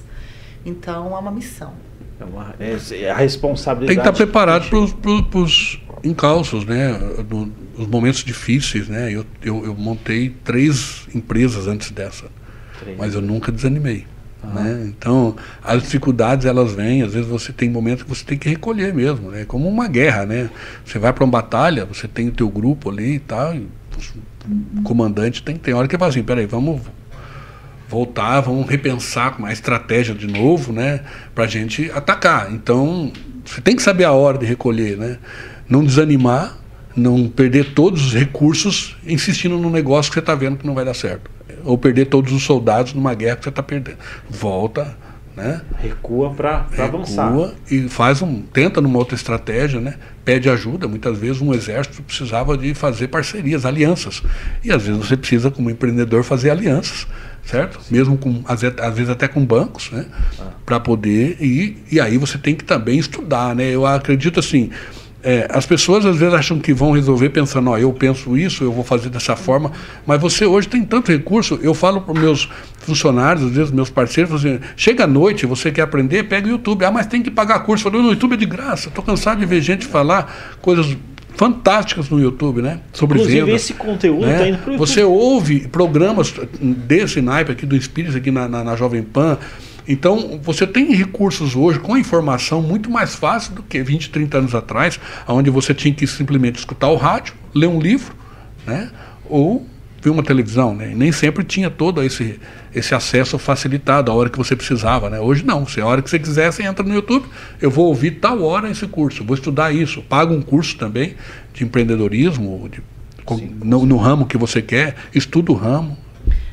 Então, 0.65 1.15
é 1.15 1.19
uma 1.19 1.31
missão. 1.31 1.73
É, 2.59 2.71
é, 2.71 3.01
é 3.03 3.11
a 3.11 3.15
responsabilidade. 3.15 3.95
Tem 3.95 4.03
que 4.03 4.09
estar 4.09 4.25
preparado 4.25 4.69
para 4.69 5.39
os 5.39 5.79
encalços, 6.03 6.65
né? 6.65 6.97
Os 7.77 7.87
momentos 7.87 8.23
difíceis, 8.23 8.87
né? 8.87 9.11
Eu, 9.11 9.25
eu, 9.43 9.65
eu, 9.65 9.75
montei 9.75 10.33
três 10.43 11.07
empresas 11.13 11.67
antes 11.67 11.91
dessa, 11.91 12.25
três. 12.79 12.97
mas 12.97 13.15
eu 13.15 13.21
nunca 13.21 13.51
desanimei. 13.51 14.05
Né? 14.53 14.93
Então, 14.95 15.35
as 15.63 15.81
dificuldades 15.81 16.45
elas 16.45 16.71
vêm, 16.73 17.01
às 17.01 17.13
vezes 17.13 17.27
você 17.27 17.51
tem 17.51 17.67
momentos 17.67 18.03
que 18.03 18.09
você 18.09 18.23
tem 18.23 18.37
que 18.37 18.47
recolher 18.47 18.93
mesmo, 18.93 19.31
né? 19.31 19.43
como 19.43 19.67
uma 19.67 19.87
guerra, 19.87 20.25
né? 20.25 20.51
Você 20.85 20.99
vai 20.99 21.11
para 21.11 21.23
uma 21.23 21.31
batalha, 21.31 21.83
você 21.83 22.07
tem 22.07 22.27
o 22.27 22.31
teu 22.31 22.47
grupo 22.47 22.91
ali 22.91 23.15
e 23.15 23.19
tal, 23.19 23.55
e 23.55 23.67
o 24.77 24.83
comandante 24.83 25.41
tem, 25.41 25.55
tem 25.55 25.73
hora 25.73 25.87
que 25.87 25.97
fala 25.97 26.11
assim, 26.11 26.21
peraí, 26.21 26.45
vamos 26.45 26.81
voltar, 27.95 28.41
vamos 28.41 28.67
repensar 28.69 29.37
com 29.37 29.45
a 29.45 29.53
estratégia 29.53 30.13
de 30.13 30.27
novo, 30.27 30.73
né? 30.73 30.99
Para 31.33 31.45
a 31.45 31.47
gente 31.47 31.89
atacar. 31.91 32.51
Então, 32.51 33.13
você 33.45 33.61
tem 33.61 33.73
que 33.73 33.81
saber 33.81 34.03
a 34.03 34.11
hora 34.11 34.37
de 34.37 34.45
recolher, 34.45 34.97
né? 34.97 35.17
Não 35.69 35.81
desanimar, 35.81 36.57
não 36.93 37.29
perder 37.29 37.73
todos 37.73 38.07
os 38.07 38.13
recursos 38.13 38.97
insistindo 39.07 39.57
num 39.57 39.69
negócio 39.69 40.11
que 40.11 40.15
você 40.15 40.19
está 40.19 40.35
vendo 40.35 40.57
que 40.57 40.67
não 40.67 40.75
vai 40.75 40.83
dar 40.83 40.93
certo 40.93 41.31
ou 41.63 41.77
perder 41.77 42.05
todos 42.05 42.31
os 42.33 42.43
soldados 42.43 42.93
numa 42.93 43.13
guerra 43.13 43.37
que 43.37 43.43
você 43.43 43.49
está 43.49 43.63
perdendo. 43.63 43.97
Volta, 44.29 44.95
né? 45.35 45.61
Recua 45.79 46.33
para 46.33 46.65
avançar. 46.77 47.29
Recua 47.29 47.53
e 47.69 47.89
faz 47.89 48.21
um, 48.21 48.41
tenta 48.41 48.79
numa 48.79 48.97
outra 48.97 49.15
estratégia, 49.15 49.79
né? 49.79 49.95
Pede 50.23 50.49
ajuda. 50.49 50.87
Muitas 50.87 51.17
vezes 51.17 51.41
um 51.41 51.53
exército 51.53 52.01
precisava 52.01 52.57
de 52.57 52.73
fazer 52.73 53.09
parcerias, 53.09 53.65
alianças. 53.65 54.23
E 54.63 54.71
às 54.71 54.83
vezes 54.83 55.05
você 55.05 55.17
precisa, 55.17 55.51
como 55.51 55.69
empreendedor, 55.69 56.23
fazer 56.23 56.49
alianças, 56.49 57.05
certo? 57.43 57.81
Sim. 57.81 57.95
Mesmo 57.95 58.17
com, 58.17 58.43
às, 58.45 58.61
vezes 58.61 59.09
até 59.09 59.27
com 59.27 59.45
bancos, 59.45 59.91
né? 59.91 60.05
Ah. 60.39 60.51
Para 60.65 60.79
poder. 60.79 61.37
E, 61.39 61.77
e 61.91 61.99
aí 61.99 62.17
você 62.17 62.37
tem 62.37 62.55
que 62.55 62.63
também 62.63 62.97
estudar, 62.97 63.55
né? 63.55 63.65
Eu 63.69 63.85
acredito 63.85 64.39
assim 64.39 64.71
é, 65.25 65.47
as 65.49 65.65
pessoas 65.65 66.05
às 66.05 66.17
vezes 66.17 66.35
acham 66.35 66.59
que 66.59 66.71
vão 66.71 66.91
resolver 66.91 67.29
pensando, 67.29 67.71
ó, 67.71 67.77
eu 67.79 67.91
penso 67.91 68.37
isso, 68.37 68.63
eu 68.63 68.71
vou 68.71 68.83
fazer 68.83 69.09
dessa 69.09 69.35
forma, 69.35 69.71
mas 70.05 70.21
você 70.21 70.45
hoje 70.45 70.67
tem 70.67 70.85
tanto 70.85 71.11
recurso, 71.11 71.59
eu 71.63 71.73
falo 71.73 72.01
para 72.01 72.13
os 72.13 72.19
meus 72.19 72.49
funcionários, 72.77 73.43
às 73.43 73.51
vezes 73.51 73.71
meus 73.71 73.89
parceiros, 73.89 74.31
assim, 74.31 74.59
chega 74.77 75.05
à 75.05 75.07
noite, 75.07 75.47
você 75.47 75.71
quer 75.71 75.81
aprender, 75.81 76.25
pega 76.25 76.45
o 76.45 76.51
YouTube, 76.51 76.85
ah, 76.85 76.91
mas 76.91 77.07
tem 77.07 77.23
que 77.23 77.31
pagar 77.31 77.57
curso. 77.61 77.87
Eu 77.87 77.91
falo, 77.91 78.03
no 78.03 78.09
YouTube 78.11 78.33
é 78.33 78.37
de 78.37 78.45
graça, 78.45 78.89
estou 78.89 79.03
cansado 79.03 79.39
de 79.39 79.47
ver 79.47 79.61
gente 79.61 79.87
falar 79.87 80.57
coisas 80.61 80.95
fantásticas 81.35 82.07
no 82.07 82.19
YouTube, 82.19 82.61
né? 82.61 82.81
Sobre 82.93 83.17
Inclusive 83.17 83.45
venda, 83.45 83.55
esse 83.55 83.73
conteúdo 83.73 84.27
né? 84.27 84.37
tá 84.37 84.47
indo 84.47 84.57
pro 84.59 84.73
YouTube. 84.73 84.87
Você 84.87 85.03
ouve 85.03 85.67
programas 85.67 86.33
desse 86.61 87.19
naipe 87.19 87.51
aqui 87.51 87.65
do 87.65 87.75
Espírito, 87.75 88.15
aqui 88.15 88.29
na, 88.29 88.47
na, 88.47 88.63
na 88.63 88.75
Jovem 88.75 89.01
Pan, 89.01 89.39
então, 89.87 90.39
você 90.41 90.65
tem 90.65 90.93
recursos 90.93 91.55
hoje 91.55 91.79
com 91.79 91.97
informação 91.97 92.61
muito 92.61 92.89
mais 92.89 93.15
fácil 93.15 93.53
do 93.53 93.63
que 93.63 93.81
20, 93.81 94.09
30 94.09 94.37
anos 94.37 94.55
atrás, 94.55 94.99
onde 95.27 95.49
você 95.49 95.73
tinha 95.73 95.93
que 95.93 96.07
simplesmente 96.07 96.57
escutar 96.57 96.89
o 96.89 96.95
rádio, 96.95 97.35
ler 97.53 97.67
um 97.67 97.79
livro, 97.79 98.15
né? 98.65 98.89
ou 99.29 99.67
ver 100.01 100.09
uma 100.09 100.23
televisão. 100.23 100.75
Né? 100.75 100.93
nem 100.95 101.11
sempre 101.11 101.43
tinha 101.43 101.69
todo 101.69 102.01
esse, 102.01 102.39
esse 102.73 102.95
acesso 102.95 103.37
facilitado 103.37 104.11
a 104.11 104.15
hora 104.15 104.29
que 104.29 104.37
você 104.37 104.55
precisava. 104.55 105.09
Né? 105.09 105.19
Hoje 105.19 105.45
não. 105.45 105.67
Se 105.67 105.79
a 105.81 105.85
hora 105.85 106.01
que 106.01 106.09
você 106.09 106.17
quiser, 106.17 106.51
você 106.51 106.63
entra 106.63 106.83
no 106.83 106.93
YouTube, 106.93 107.27
eu 107.61 107.69
vou 107.69 107.87
ouvir 107.87 108.11
tal 108.11 108.41
hora 108.41 108.69
esse 108.69 108.87
curso, 108.87 109.23
vou 109.23 109.35
estudar 109.35 109.71
isso. 109.73 110.01
Paga 110.01 110.33
um 110.33 110.41
curso 110.41 110.77
também 110.77 111.15
de 111.53 111.63
empreendedorismo, 111.63 112.69
de, 112.69 112.81
Sim, 113.27 113.55
no, 113.63 113.85
no 113.85 113.97
ramo 113.97 114.27
que 114.27 114.37
você 114.37 114.61
quer, 114.61 114.95
estuda 115.13 115.51
o 115.51 115.55
ramo, 115.55 115.97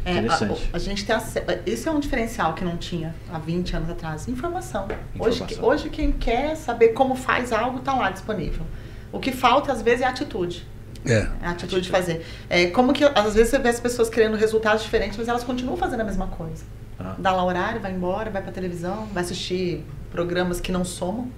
é, 0.05 0.19
a, 0.19 0.77
a, 0.77 0.79
gente 0.79 1.05
tem 1.05 1.15
acesso. 1.15 1.47
Esse 1.65 1.89
é 1.89 1.93
um 1.93 2.01
diferencial 2.01 2.55
que 2.55 2.65
não 2.65 2.77
tinha 2.77 3.15
há 3.33 3.39
20 3.39 3.77
anos 3.77 3.91
atrás. 3.91 4.27
Informação. 4.29 4.89
Informação. 5.15 5.47
Hoje, 5.47 5.61
hoje 5.61 5.91
quem 5.91 6.13
quer 6.13 6.57
saber 6.57 6.89
como 6.89 7.15
faz 7.15 7.53
algo 7.53 7.79
está 7.79 7.95
lá 7.95 8.11
disponível. 8.11 8.65
O 9.13 9.21
que 9.21 9.31
falta, 9.31 9.71
às 9.71 9.83
vezes, 9.83 10.03
é 10.03 10.07
atitude. 10.07 10.67
É. 11.05 11.29
é 11.43 11.47
a 11.47 11.51
atitude 11.51 11.83
de 11.83 11.91
fazer. 11.91 12.25
É, 12.49 12.67
como 12.69 12.93
que, 12.93 13.05
às 13.05 13.35
vezes, 13.35 13.51
você 13.51 13.59
vê 13.59 13.69
as 13.69 13.81
pessoas 13.81 14.09
querendo 14.09 14.37
resultados 14.37 14.83
diferentes, 14.83 15.17
mas 15.17 15.29
elas 15.29 15.45
continuam 15.45 15.77
fazendo 15.77 16.01
a 16.01 16.05
mesma 16.05 16.27
coisa. 16.27 16.65
Ah. 16.99 17.15
Dá 17.19 17.33
lá 17.33 17.45
horário, 17.45 17.81
vai 17.81 17.93
embora, 17.93 18.31
vai 18.31 18.43
pra 18.43 18.53
televisão, 18.53 19.07
vai 19.13 19.23
assistir 19.23 19.85
programas 20.11 20.61
que 20.61 20.73
não 20.73 20.85
somam, 20.85 21.29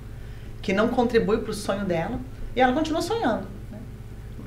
que 0.62 0.72
não 0.72 0.88
contribuem 0.88 1.40
para 1.40 1.50
o 1.50 1.54
sonho 1.54 1.84
dela, 1.84 2.18
e 2.56 2.60
ela 2.60 2.72
continua 2.72 3.02
sonhando 3.02 3.53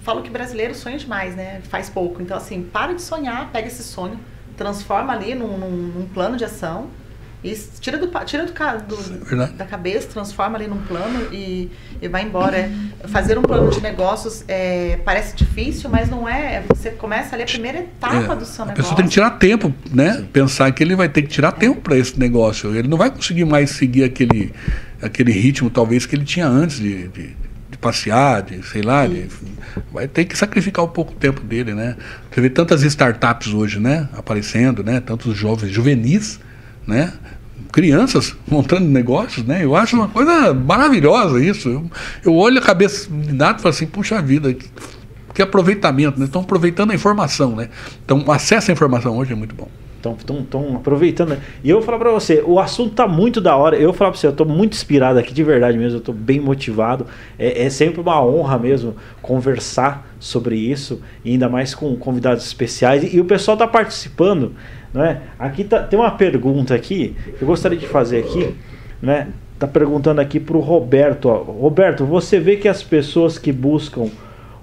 falo 0.07 0.21
que 0.21 0.29
brasileiro 0.29 0.73
sonha 0.73 0.97
demais, 0.97 1.35
né? 1.35 1.59
Faz 1.69 1.89
pouco. 1.89 2.21
Então, 2.21 2.37
assim, 2.37 2.63
para 2.63 2.93
de 2.93 3.01
sonhar, 3.01 3.51
pega 3.51 3.67
esse 3.67 3.83
sonho, 3.83 4.17
transforma 4.55 5.11
ali 5.11 5.35
num, 5.35 5.57
num, 5.57 5.69
num 5.69 6.07
plano 6.07 6.37
de 6.37 6.45
ação 6.45 6.87
e 7.43 7.53
tira 7.81 7.97
do, 7.97 8.07
tira 8.25 8.45
do, 8.45 8.53
do 8.53 9.43
é 9.43 9.47
da 9.47 9.65
cabeça, 9.65 10.07
transforma 10.07 10.57
ali 10.57 10.65
num 10.65 10.81
plano 10.83 11.27
e, 11.33 11.69
e 12.01 12.07
vai 12.07 12.23
embora. 12.23 12.71
Fazer 13.09 13.37
um 13.37 13.41
plano 13.41 13.69
de 13.69 13.81
negócios 13.81 14.45
é, 14.47 14.97
parece 15.03 15.35
difícil, 15.35 15.89
mas 15.89 16.09
não 16.09 16.27
é. 16.27 16.63
Você 16.69 16.91
começa 16.91 17.35
ali 17.35 17.43
a 17.43 17.45
primeira 17.45 17.79
etapa 17.79 18.31
é, 18.31 18.35
do 18.37 18.45
seu 18.45 18.65
negócio. 18.65 18.71
A 18.71 18.75
pessoa 18.75 18.95
tem 18.95 19.05
que 19.05 19.11
tirar 19.11 19.31
tempo, 19.31 19.73
né? 19.91 20.13
Sim. 20.13 20.25
Pensar 20.31 20.71
que 20.71 20.81
ele 20.81 20.95
vai 20.95 21.09
ter 21.09 21.21
que 21.23 21.27
tirar 21.27 21.49
é. 21.49 21.51
tempo 21.51 21.81
para 21.81 21.97
esse 21.97 22.17
negócio. 22.17 22.73
Ele 22.73 22.87
não 22.87 22.97
vai 22.97 23.11
conseguir 23.11 23.43
mais 23.43 23.71
seguir 23.71 24.05
aquele, 24.05 24.53
aquele 25.01 25.33
ritmo, 25.33 25.69
talvez, 25.69 26.05
que 26.05 26.15
ele 26.15 26.23
tinha 26.23 26.47
antes 26.47 26.79
de, 26.79 27.09
de 27.09 27.46
de 27.77 27.81
passear, 27.81 28.41
de 28.41 28.65
sei 28.65 28.81
lá, 28.81 29.05
de, 29.05 29.27
vai 29.93 30.07
ter 30.07 30.25
que 30.25 30.37
sacrificar 30.37 30.83
um 30.83 30.89
pouco 30.89 31.13
o 31.13 31.15
tempo 31.15 31.41
dele, 31.41 31.73
né? 31.73 31.95
Você 32.31 32.41
vê 32.41 32.49
tantas 32.49 32.83
startups 32.83 33.53
hoje, 33.53 33.79
né, 33.79 34.09
aparecendo, 34.13 34.83
né, 34.83 34.99
tantos 34.99 35.37
jovens, 35.37 35.71
juvenis, 35.71 36.39
né, 36.85 37.13
crianças 37.71 38.35
montando 38.49 38.85
negócios, 38.85 39.45
né? 39.45 39.63
Eu 39.63 39.75
acho 39.75 39.95
uma 39.95 40.07
coisa 40.07 40.53
maravilhosa 40.53 41.39
isso. 41.41 41.69
Eu, 41.69 41.91
eu 42.25 42.35
olho 42.35 42.59
a 42.59 42.61
cabeça 42.61 43.09
de 43.09 43.33
nada 43.33 43.59
e 43.59 43.61
falo 43.61 43.73
assim, 43.73 43.85
puxa 43.85 44.21
vida, 44.21 44.53
que, 44.53 44.67
que 45.33 45.41
aproveitamento, 45.41 46.19
né? 46.19 46.25
Estão 46.25 46.41
aproveitando 46.41 46.91
a 46.91 46.95
informação, 46.95 47.55
né? 47.55 47.69
Então, 48.03 48.23
acesso 48.31 48.71
à 48.71 48.73
informação 48.73 49.15
hoje 49.17 49.33
é 49.33 49.35
muito 49.35 49.55
bom. 49.55 49.69
Estão 49.97 50.75
aproveitando. 50.75 51.29
Né? 51.29 51.39
E 51.63 51.69
eu 51.69 51.77
vou 51.77 51.85
falar 51.85 51.97
pra 51.97 52.11
você, 52.11 52.43
o 52.45 52.59
assunto 52.59 52.93
tá 52.93 53.07
muito 53.07 53.41
da 53.41 53.55
hora. 53.55 53.75
Eu 53.75 53.89
vou 53.89 53.93
falar 53.93 54.11
pra 54.11 54.19
você, 54.19 54.27
eu 54.27 54.33
tô 54.33 54.45
muito 54.45 54.73
inspirado 54.73 55.19
aqui, 55.19 55.33
de 55.33 55.43
verdade 55.43 55.77
mesmo. 55.77 55.97
Eu 55.97 56.01
tô 56.01 56.13
bem 56.13 56.39
motivado. 56.39 57.05
É, 57.37 57.65
é 57.65 57.69
sempre 57.69 57.99
uma 58.01 58.23
honra 58.23 58.57
mesmo 58.57 58.95
conversar 59.21 60.07
sobre 60.19 60.55
isso. 60.55 61.01
E 61.25 61.31
ainda 61.31 61.49
mais 61.49 61.73
com 61.75 61.95
convidados 61.95 62.45
especiais. 62.45 63.13
E, 63.13 63.19
o 63.19 63.25
pessoal 63.25 63.57
tá 63.57 63.67
participando. 63.67 64.53
Né? 64.93 65.21
Aqui 65.37 65.63
tá, 65.63 65.83
tem 65.83 65.99
uma 65.99 66.11
pergunta 66.11 66.73
aqui 66.73 67.15
que 67.37 67.41
eu 67.41 67.47
gostaria 67.47 67.77
de 67.77 67.87
fazer 67.87 68.19
aqui. 68.19 68.55
Né? 69.01 69.29
Tá 69.59 69.67
perguntando 69.67 70.21
aqui 70.21 70.39
pro 70.39 70.59
Roberto. 70.59 71.29
Ó. 71.29 71.37
Roberto, 71.37 72.05
você 72.05 72.39
vê 72.39 72.55
que 72.55 72.67
as 72.67 72.83
pessoas 72.83 73.37
que 73.37 73.51
buscam 73.51 74.09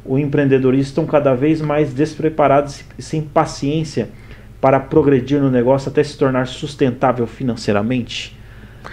o 0.04 0.18
empreendedorismo 0.18 0.88
estão 0.88 1.06
cada 1.06 1.34
vez 1.34 1.60
mais 1.60 1.92
despreparadas 1.92 2.84
e 2.98 3.02
sem 3.02 3.22
paciência 3.22 4.10
para 4.64 4.80
progredir 4.80 5.42
no 5.42 5.50
negócio 5.50 5.90
até 5.90 6.02
se 6.02 6.16
tornar 6.16 6.46
sustentável 6.46 7.26
financeiramente? 7.26 8.34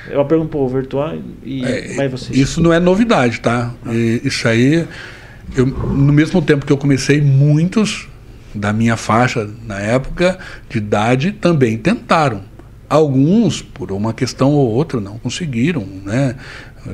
Eu 0.09 0.25
pergunto 0.25 0.49
para 0.49 0.59
o 0.59 0.67
Virtual 0.67 1.17
e 1.45 1.63
é, 1.63 2.09
você. 2.09 2.33
Isso 2.33 2.61
não 2.61 2.73
é 2.73 2.79
novidade, 2.79 3.39
tá? 3.39 3.73
E 3.87 4.19
isso 4.25 4.49
aí, 4.49 4.85
eu, 5.55 5.65
no 5.65 6.11
mesmo 6.11 6.41
tempo 6.41 6.65
que 6.65 6.73
eu 6.73 6.77
comecei, 6.77 7.21
muitos 7.21 8.09
da 8.53 8.73
minha 8.73 8.97
faixa 8.97 9.49
na 9.65 9.79
época 9.79 10.37
de 10.67 10.79
idade 10.79 11.31
também 11.31 11.77
tentaram. 11.77 12.41
Alguns, 12.89 13.61
por 13.61 13.93
uma 13.93 14.13
questão 14.13 14.51
ou 14.51 14.69
outra, 14.71 14.99
não 14.99 15.17
conseguiram, 15.19 15.87
né? 16.03 16.35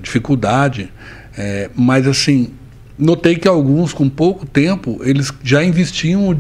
Dificuldade. 0.04 0.94
É, 1.36 1.72
mas 1.76 2.06
assim, 2.06 2.54
notei 2.96 3.38
que 3.38 3.48
alguns, 3.48 3.92
com 3.92 4.08
pouco 4.08 4.46
tempo, 4.46 5.00
eles 5.02 5.34
já 5.44 5.64
investiam 5.64 6.32
é, 6.32 6.38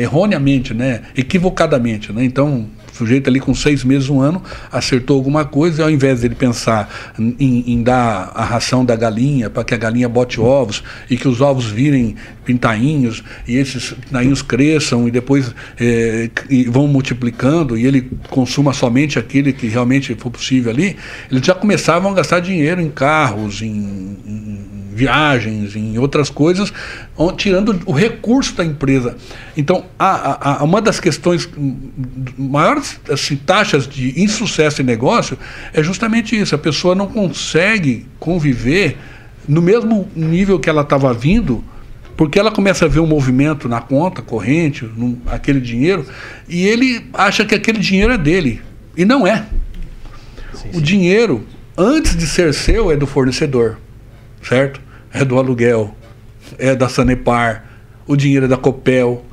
erroneamente, 0.00 0.74
né? 0.74 1.02
equivocadamente. 1.16 2.12
Né? 2.12 2.24
Então, 2.24 2.68
o 2.92 2.96
sujeito 2.96 3.28
ali 3.28 3.40
com 3.40 3.54
seis 3.54 3.82
meses, 3.82 4.08
um 4.08 4.20
ano, 4.20 4.42
acertou 4.70 5.16
alguma 5.16 5.44
coisa 5.44 5.82
e 5.82 5.84
ao 5.84 5.90
invés 5.90 6.20
dele 6.20 6.34
pensar 6.34 6.88
em, 7.18 7.64
em 7.66 7.82
dar 7.82 8.30
a 8.34 8.44
ração 8.44 8.84
da 8.84 8.94
galinha 8.94 9.50
para 9.50 9.64
que 9.64 9.74
a 9.74 9.76
galinha 9.76 10.08
bote 10.08 10.40
ovos 10.40 10.82
e 11.10 11.16
que 11.16 11.26
os 11.26 11.40
ovos 11.40 11.66
virem 11.66 12.14
pintainhos 12.44 13.24
e 13.48 13.56
esses 13.56 13.92
pintainhos 13.92 14.42
cresçam 14.42 15.08
e 15.08 15.10
depois 15.10 15.52
é, 15.80 16.30
e 16.48 16.64
vão 16.64 16.86
multiplicando 16.86 17.76
e 17.76 17.84
ele 17.84 18.10
consuma 18.30 18.72
somente 18.72 19.18
aquele 19.18 19.52
que 19.52 19.66
realmente 19.66 20.14
for 20.14 20.30
possível 20.30 20.70
ali, 20.70 20.96
eles 21.30 21.44
já 21.44 21.54
começavam 21.54 22.12
a 22.12 22.14
gastar 22.14 22.40
dinheiro 22.40 22.80
em 22.80 22.90
carros, 22.90 23.60
em, 23.60 23.66
em 24.26 24.73
viagens, 24.94 25.74
em 25.74 25.98
outras 25.98 26.30
coisas, 26.30 26.72
tirando 27.36 27.80
o 27.84 27.92
recurso 27.92 28.54
da 28.54 28.64
empresa. 28.64 29.16
Então, 29.56 29.84
a, 29.98 30.60
a, 30.60 30.64
uma 30.64 30.80
das 30.80 31.00
questões 31.00 31.48
maiores 32.38 33.00
assim, 33.10 33.36
taxas 33.36 33.88
de 33.88 34.22
insucesso 34.22 34.80
em 34.80 34.84
negócio 34.84 35.36
é 35.72 35.82
justamente 35.82 36.38
isso: 36.38 36.54
a 36.54 36.58
pessoa 36.58 36.94
não 36.94 37.08
consegue 37.08 38.06
conviver 38.20 38.96
no 39.48 39.60
mesmo 39.60 40.08
nível 40.14 40.58
que 40.58 40.70
ela 40.70 40.82
estava 40.82 41.12
vindo. 41.12 41.64
Porque 42.16 42.38
ela 42.38 42.52
começa 42.52 42.84
a 42.84 42.88
ver 42.88 43.00
um 43.00 43.06
movimento 43.08 43.68
na 43.68 43.80
conta 43.80 44.22
corrente, 44.22 44.88
no, 44.96 45.20
aquele 45.26 45.60
dinheiro, 45.60 46.06
e 46.48 46.64
ele 46.64 47.04
acha 47.12 47.44
que 47.44 47.56
aquele 47.56 47.80
dinheiro 47.80 48.12
é 48.12 48.18
dele. 48.18 48.62
E 48.96 49.04
não 49.04 49.26
é. 49.26 49.44
Sim, 50.52 50.68
o 50.68 50.74
sim. 50.74 50.80
dinheiro, 50.80 51.44
antes 51.76 52.16
de 52.16 52.24
ser 52.28 52.54
seu, 52.54 52.92
é 52.92 52.96
do 52.96 53.04
fornecedor. 53.04 53.78
Certo? 54.40 54.80
É 55.14 55.24
do 55.24 55.38
aluguel, 55.38 55.94
é 56.58 56.74
da 56.74 56.88
Sanepar, 56.88 57.64
o 58.06 58.16
dinheiro 58.16 58.44
é 58.44 58.48
da 58.48 58.56
Copel, 58.56 59.24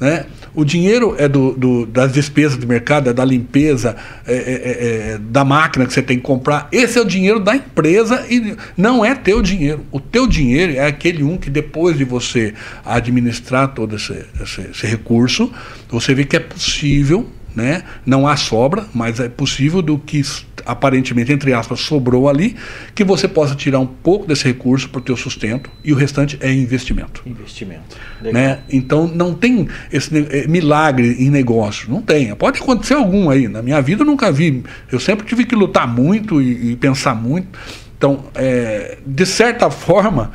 Né? 0.00 0.26
O 0.54 0.64
dinheiro 0.64 1.14
é 1.18 1.28
do, 1.28 1.52
do, 1.52 1.86
das 1.86 2.12
despesas 2.12 2.56
do 2.56 2.66
mercado, 2.66 3.10
é 3.10 3.12
da 3.12 3.24
limpeza, 3.24 3.96
é, 4.26 4.34
é, 4.34 4.36
é, 4.36 5.12
é, 5.14 5.18
da 5.18 5.44
máquina 5.44 5.86
que 5.86 5.92
você 5.92 6.02
tem 6.02 6.16
que 6.16 6.22
comprar. 6.22 6.68
Esse 6.72 6.98
é 6.98 7.00
o 7.02 7.04
dinheiro 7.04 7.38
da 7.40 7.54
empresa 7.54 8.24
e 8.28 8.56
não 8.76 9.04
é 9.04 9.14
teu 9.14 9.42
dinheiro. 9.42 9.84
O 9.92 10.00
teu 10.00 10.26
dinheiro 10.26 10.74
é 10.74 10.86
aquele 10.86 11.22
um 11.22 11.36
que 11.36 11.50
depois 11.50 11.96
de 11.96 12.04
você 12.04 12.54
administrar 12.84 13.68
todo 13.74 13.96
esse, 13.96 14.24
esse, 14.42 14.62
esse 14.70 14.86
recurso, 14.86 15.52
você 15.88 16.14
vê 16.14 16.24
que 16.24 16.36
é 16.36 16.40
possível 16.40 17.28
né? 17.54 17.82
Não 18.04 18.26
há 18.26 18.36
sobra, 18.36 18.86
mas 18.94 19.20
é 19.20 19.28
possível 19.28 19.82
do 19.82 19.98
que 19.98 20.22
aparentemente, 20.64 21.32
entre 21.32 21.52
aspas, 21.52 21.80
sobrou 21.80 22.28
ali, 22.28 22.54
que 22.94 23.02
você 23.02 23.26
possa 23.26 23.54
tirar 23.54 23.80
um 23.80 23.86
pouco 23.86 24.26
desse 24.26 24.44
recurso 24.44 24.88
para 24.90 24.98
o 24.98 25.02
teu 25.02 25.16
sustento 25.16 25.70
e 25.82 25.92
o 25.92 25.96
restante 25.96 26.38
é 26.42 26.52
investimento. 26.52 27.22
Investimento. 27.24 27.96
Né? 28.20 28.60
Então 28.70 29.06
não 29.08 29.32
tem 29.32 29.66
esse 29.90 30.14
eh, 30.30 30.46
milagre 30.46 31.16
em 31.18 31.30
negócio, 31.30 31.90
não 31.90 32.02
tem. 32.02 32.34
Pode 32.34 32.60
acontecer 32.60 32.94
algum 32.94 33.30
aí. 33.30 33.48
Na 33.48 33.62
minha 33.62 33.80
vida 33.80 34.02
eu 34.02 34.06
nunca 34.06 34.30
vi. 34.30 34.62
Eu 34.92 35.00
sempre 35.00 35.26
tive 35.26 35.44
que 35.44 35.54
lutar 35.54 35.88
muito 35.88 36.42
e, 36.42 36.72
e 36.72 36.76
pensar 36.76 37.14
muito. 37.14 37.58
Então, 37.96 38.26
é, 38.34 38.98
de 39.04 39.26
certa 39.26 39.70
forma, 39.70 40.30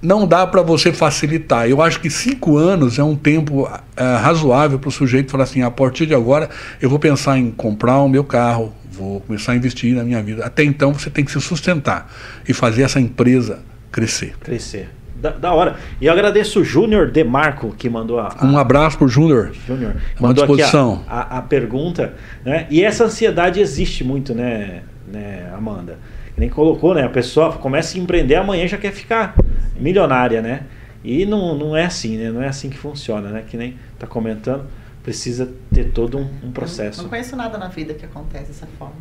não 0.00 0.26
dá 0.26 0.46
para 0.46 0.62
você 0.62 0.92
facilitar. 0.92 1.68
Eu 1.68 1.82
acho 1.82 2.00
que 2.00 2.08
cinco 2.08 2.56
anos 2.56 2.98
é 2.98 3.02
um 3.02 3.16
tempo 3.16 3.68
é, 3.96 4.02
razoável 4.16 4.78
para 4.78 4.88
o 4.88 4.92
sujeito 4.92 5.30
falar 5.30 5.44
assim: 5.44 5.62
a 5.62 5.70
partir 5.70 6.06
de 6.06 6.14
agora 6.14 6.48
eu 6.80 6.88
vou 6.88 6.98
pensar 6.98 7.38
em 7.38 7.50
comprar 7.50 7.98
o 7.98 8.08
meu 8.08 8.24
carro, 8.24 8.72
vou 8.90 9.20
começar 9.20 9.52
a 9.52 9.56
investir 9.56 9.94
na 9.94 10.04
minha 10.04 10.22
vida. 10.22 10.44
Até 10.44 10.62
então 10.62 10.92
você 10.92 11.10
tem 11.10 11.24
que 11.24 11.32
se 11.32 11.40
sustentar 11.40 12.10
e 12.48 12.52
fazer 12.52 12.82
essa 12.82 13.00
empresa 13.00 13.60
crescer. 13.90 14.36
Crescer. 14.40 14.90
Da, 15.16 15.30
da 15.30 15.52
hora. 15.52 15.76
E 16.00 16.06
eu 16.06 16.12
agradeço 16.12 16.60
o 16.60 16.64
Júnior 16.64 17.10
Demarco 17.10 17.74
que 17.76 17.88
mandou 17.90 18.20
a, 18.20 18.28
a. 18.38 18.46
Um 18.46 18.56
abraço 18.56 18.98
para 18.98 19.06
o 19.06 19.08
Júnior. 19.08 19.50
Júnior. 19.66 19.96
Mandou 20.20 20.46
disposição. 20.46 21.02
a, 21.08 21.36
a, 21.36 21.38
a, 21.38 21.42
pergunta. 21.42 22.14
Né? 22.44 22.68
E 22.70 22.84
essa 22.84 23.04
ansiedade 23.04 23.58
existe 23.58 24.04
muito, 24.04 24.32
né, 24.32 24.82
né 25.10 25.50
Amanda? 25.52 25.98
Nem 26.38 26.48
colocou, 26.48 26.94
né? 26.94 27.04
A 27.04 27.08
pessoa 27.08 27.52
começa 27.52 27.96
a 27.96 28.00
empreender 28.00 28.36
amanhã 28.36 28.66
já 28.66 28.78
quer 28.78 28.92
ficar 28.92 29.34
milionária, 29.76 30.40
né? 30.40 30.62
E 31.02 31.24
não, 31.24 31.56
não 31.56 31.76
é 31.76 31.84
assim, 31.84 32.16
né? 32.16 32.30
Não 32.30 32.42
é 32.42 32.48
assim 32.48 32.70
que 32.70 32.78
funciona, 32.78 33.30
né? 33.30 33.44
Que 33.46 33.56
nem 33.56 33.78
tá 33.98 34.06
comentando, 34.06 34.66
precisa 35.02 35.52
ter 35.72 35.92
todo 35.92 36.18
um, 36.18 36.28
um 36.44 36.52
processo. 36.52 36.98
Não, 36.98 37.04
não 37.04 37.10
conheço 37.10 37.36
nada 37.36 37.56
na 37.58 37.68
vida 37.68 37.94
que 37.94 38.04
acontece 38.04 38.46
dessa 38.46 38.66
forma. 38.78 38.96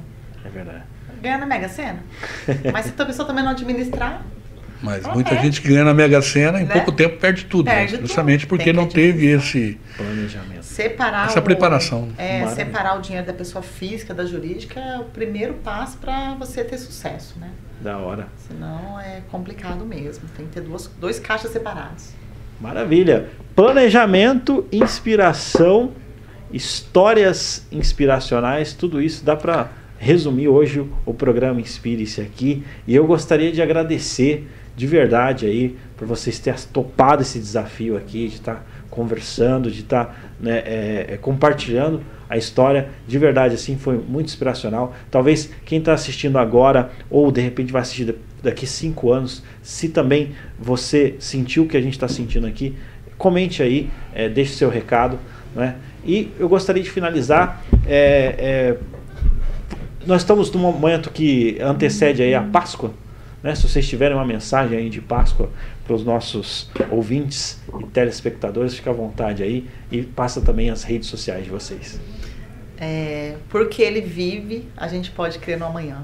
É 0.46 0.50
verdade. 0.50 0.84
Ganha 1.22 1.38
na 1.38 1.46
Mega 1.46 1.68
Sena. 1.68 2.00
Mas 2.72 2.86
se 2.86 2.94
a 2.98 3.06
pessoa 3.06 3.28
também 3.28 3.44
não 3.44 3.52
administrar, 3.52 4.24
mas 4.82 5.06
muita 5.08 5.36
gente 5.42 5.62
que 5.62 5.70
ganha 5.70 5.84
na 5.84 5.94
Mega 5.94 6.22
Sena 6.22 6.62
em 6.62 6.66
né? 6.66 6.74
pouco 6.74 6.92
tempo 6.92 7.18
perde 7.18 7.46
tudo, 7.46 7.66
né? 7.66 7.76
perde 7.76 7.96
né? 7.96 8.02
justamente 8.02 8.42
tudo. 8.42 8.50
porque 8.50 8.72
não 8.72 8.88
teve 8.88 9.28
esse 9.28 9.80
planejamento. 9.96 10.64
Separar 10.64 11.28
essa 11.28 11.42
preparação. 11.42 12.10
É, 12.18 12.46
separar 12.48 12.98
o 12.98 13.02
dinheiro 13.02 13.26
da 13.26 13.34
pessoa 13.34 13.62
física 13.62 14.14
da 14.14 14.26
jurídica 14.26 14.80
é 14.80 15.00
o 15.00 15.06
primeiro 15.06 15.56
passo 15.56 15.98
para 15.98 16.36
você 16.36 16.64
ter 16.64 16.78
sucesso, 16.78 17.40
né? 17.40 17.50
Da 17.82 17.98
hora. 17.98 18.28
Senão 18.48 19.00
é 19.00 19.22
complicado 19.30 19.86
mesmo. 19.86 20.28
Tem 20.36 20.46
que 20.46 20.54
ter 20.54 20.62
duas, 20.62 20.88
dois 21.00 21.20
caixas 21.20 21.52
separados. 21.52 22.12
Maravilha. 22.60 23.30
Planejamento, 23.56 24.66
inspiração, 24.72 25.92
histórias 26.52 27.68
inspiracionais, 27.72 28.74
tudo 28.74 29.02
isso 29.02 29.24
dá 29.24 29.36
para 29.36 29.70
resumir 30.00 30.48
hoje 30.48 30.88
o 31.06 31.14
programa 31.14 31.60
Inspire-se 31.60 32.22
aqui. 32.22 32.64
E 32.88 32.96
eu 32.96 33.06
gostaria 33.06 33.52
de 33.52 33.62
agradecer 33.62 34.48
de 34.78 34.86
verdade 34.86 35.48
aí 35.48 35.76
por 35.98 36.08
vocês 36.08 36.38
terem 36.38 36.60
topado 36.72 37.24
esse 37.24 37.40
desafio 37.40 37.98
aqui, 37.98 38.28
de 38.28 38.36
estar 38.36 38.56
tá 38.56 38.62
conversando, 38.92 39.72
de 39.72 39.82
estar 39.82 40.06
tá, 40.06 40.16
né, 40.40 40.60
é, 40.60 41.06
é, 41.10 41.18
compartilhando 41.18 42.04
a 42.30 42.38
história. 42.38 42.90
De 43.08 43.18
verdade, 43.18 43.56
assim, 43.56 43.76
foi 43.76 43.98
muito 43.98 44.28
inspiracional. 44.28 44.96
Talvez 45.10 45.50
quem 45.66 45.80
está 45.80 45.94
assistindo 45.94 46.38
agora, 46.38 46.92
ou 47.10 47.32
de 47.32 47.42
repente 47.42 47.74
vai 47.74 47.82
assistir 47.82 48.16
daqui 48.44 48.68
cinco 48.68 49.12
anos, 49.12 49.42
se 49.64 49.90
também 49.90 50.34
você 50.60 51.16
sentiu 51.18 51.64
o 51.64 51.68
que 51.68 51.76
a 51.76 51.82
gente 51.82 51.94
está 51.94 52.08
sentindo 52.08 52.46
aqui, 52.46 52.76
comente 53.18 53.64
aí, 53.64 53.90
é, 54.14 54.30
deixe 54.30 54.54
seu 54.54 54.70
recado. 54.70 55.18
Né? 55.56 55.76
E 56.06 56.32
eu 56.38 56.48
gostaria 56.48 56.84
de 56.84 56.92
finalizar. 56.92 57.64
É, 57.88 58.36
é, 58.38 58.78
nós 60.06 60.22
estamos 60.22 60.52
num 60.52 60.60
momento 60.60 61.10
que 61.10 61.58
antecede 61.60 62.22
aí 62.22 62.36
a 62.36 62.44
Páscoa. 62.44 62.94
Né? 63.42 63.54
Se 63.56 63.68
vocês 63.68 63.88
tiverem 63.88 64.16
uma 64.16 64.26
mensagem 64.26 64.78
aí 64.78 64.90
de 64.90 65.02
Páscoa 65.02 65.50
para 65.86 65.96
os 65.96 66.04
nossos 66.04 66.70
ouvintes 66.90 67.62
e 67.80 67.86
telespectadores, 67.88 68.76
fica 68.76 68.90
à 68.90 68.94
vontade 68.94 69.44
aí 69.44 69.68
e 69.92 70.02
passa 70.02 70.42
também 70.42 70.70
as 70.70 70.84
redes 70.84 71.08
sociais 71.08 71.44
de 71.44 71.50
vocês. 71.50 72.00
É, 72.78 73.36
porque 73.50 73.82
ele 73.82 74.02
vive, 74.02 74.68
a 74.76 74.88
gente 74.88 75.12
pode 75.12 75.40
crer 75.40 75.58
no 75.58 75.66
amanhã. 75.66 76.04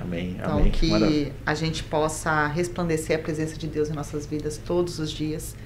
Amém. 0.00 0.36
Então 0.38 0.58
amém. 0.58 0.70
que 0.70 0.90
Maravilha. 0.90 1.32
a 1.46 1.54
gente 1.54 1.82
possa 1.82 2.46
resplandecer 2.48 3.18
a 3.18 3.22
presença 3.22 3.56
de 3.56 3.66
Deus 3.66 3.88
em 3.88 3.94
nossas 3.94 4.26
vidas 4.26 4.58
todos 4.58 4.98
os 4.98 5.10
dias, 5.10 5.56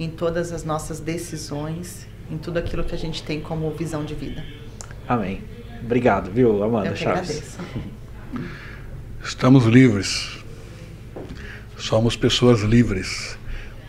em 0.00 0.08
todas 0.08 0.52
as 0.52 0.64
nossas 0.64 1.00
decisões, 1.00 2.06
em 2.30 2.38
tudo 2.38 2.58
aquilo 2.58 2.82
que 2.82 2.94
a 2.94 2.98
gente 2.98 3.22
tem 3.22 3.40
como 3.40 3.70
visão 3.72 4.04
de 4.04 4.14
vida. 4.14 4.42
Amém. 5.06 5.42
Obrigado, 5.82 6.30
viu, 6.30 6.62
Amanda 6.62 6.88
Eu 6.88 6.96
Chaves? 6.96 7.58
Agradeço. 7.58 8.64
Estamos 9.24 9.64
livres. 9.64 10.36
Somos 11.78 12.14
pessoas 12.14 12.60
livres. 12.60 13.38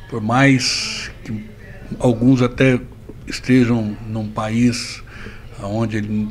Por 0.09 0.21
mais 0.21 1.11
que 1.25 1.45
alguns 1.99 2.41
até 2.41 2.79
estejam 3.27 3.97
num 4.07 4.29
país 4.29 5.03
onde 5.61 5.97
ele, 5.97 6.29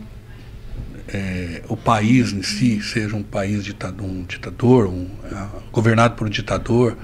é, 1.06 1.62
o 1.68 1.76
país 1.76 2.32
em 2.32 2.42
si 2.42 2.80
seja 2.80 3.14
um 3.14 3.22
país 3.22 3.62
ditador, 3.62 4.06
um 4.06 4.22
ditador, 4.22 4.86
um, 4.86 5.06
é, 5.30 5.48
governado 5.70 6.14
por 6.14 6.26
um 6.26 6.30
ditador, 6.30 6.96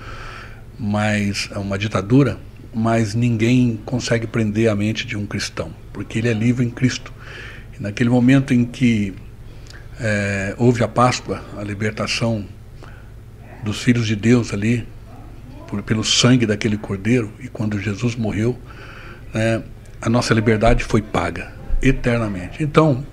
mas 0.78 1.50
é 1.52 1.58
uma 1.58 1.78
ditadura, 1.78 2.40
mas 2.72 3.14
ninguém 3.14 3.78
consegue 3.84 4.26
prender 4.26 4.70
a 4.70 4.74
mente 4.74 5.06
de 5.06 5.18
um 5.18 5.26
cristão, 5.26 5.70
porque 5.92 6.18
ele 6.18 6.28
é 6.28 6.32
livre 6.32 6.64
em 6.64 6.70
Cristo. 6.70 7.12
E 7.78 7.82
naquele 7.82 8.08
momento 8.08 8.54
em 8.54 8.64
que 8.64 9.12
é, 10.00 10.54
houve 10.56 10.82
a 10.82 10.88
Páscoa, 10.88 11.42
a 11.58 11.62
libertação 11.62 12.44
dos 13.62 13.82
filhos 13.82 14.06
de 14.06 14.16
Deus 14.16 14.52
ali, 14.52 14.88
por, 15.68 15.82
pelo 15.82 16.02
sangue 16.02 16.46
daquele 16.46 16.76
cordeiro, 16.76 17.30
e 17.40 17.48
quando 17.48 17.78
Jesus 17.78 18.16
morreu, 18.16 18.58
né, 19.32 19.62
a 20.00 20.08
nossa 20.08 20.32
liberdade 20.32 20.82
foi 20.82 21.02
paga 21.02 21.52
eternamente. 21.82 22.62
Então, 22.62 23.04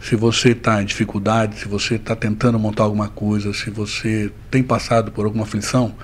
se 0.00 0.16
você 0.16 0.50
está 0.50 0.82
em 0.82 0.84
dificuldade, 0.84 1.56
se 1.60 1.68
você 1.68 1.94
está 1.94 2.16
tentando 2.16 2.58
montar 2.58 2.84
alguma 2.84 3.08
coisa, 3.08 3.52
se 3.52 3.70
você 3.70 4.32
tem 4.50 4.62
passado 4.62 5.12
por 5.12 5.26
alguma 5.26 5.44
aflição, 5.44 5.94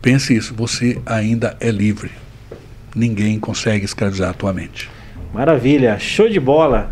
pense 0.00 0.36
isso, 0.36 0.54
você 0.54 1.00
ainda 1.04 1.56
é 1.58 1.70
livre. 1.70 2.10
Ninguém 2.94 3.40
consegue 3.40 3.84
escravizar 3.84 4.30
a 4.30 4.34
tua 4.34 4.52
mente. 4.52 4.88
Maravilha, 5.34 5.98
show 5.98 6.28
de 6.28 6.38
bola. 6.38 6.90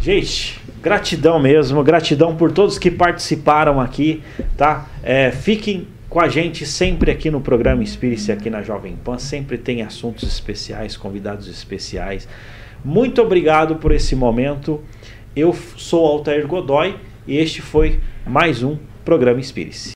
Gente, 0.00 0.61
Gratidão 0.82 1.38
mesmo, 1.38 1.82
gratidão 1.84 2.34
por 2.34 2.50
todos 2.50 2.76
que 2.76 2.90
participaram 2.90 3.80
aqui, 3.80 4.20
tá? 4.56 4.88
É, 5.02 5.30
fiquem 5.30 5.86
com 6.08 6.20
a 6.20 6.28
gente 6.28 6.66
sempre 6.66 7.10
aqui 7.10 7.30
no 7.30 7.40
programa 7.40 7.82
Inspire-se 7.82 8.32
aqui 8.32 8.50
na 8.50 8.62
Jovem 8.62 8.96
Pan, 8.96 9.16
sempre 9.16 9.56
tem 9.56 9.82
assuntos 9.82 10.28
especiais, 10.28 10.96
convidados 10.96 11.46
especiais. 11.46 12.28
Muito 12.84 13.22
obrigado 13.22 13.76
por 13.76 13.92
esse 13.92 14.16
momento. 14.16 14.82
Eu 15.36 15.56
sou 15.76 16.04
Altair 16.04 16.46
Godoy 16.48 16.96
e 17.28 17.38
este 17.38 17.62
foi 17.62 18.00
mais 18.26 18.64
um 18.64 18.76
programa 19.04 19.38
Inspire-se. 19.38 19.90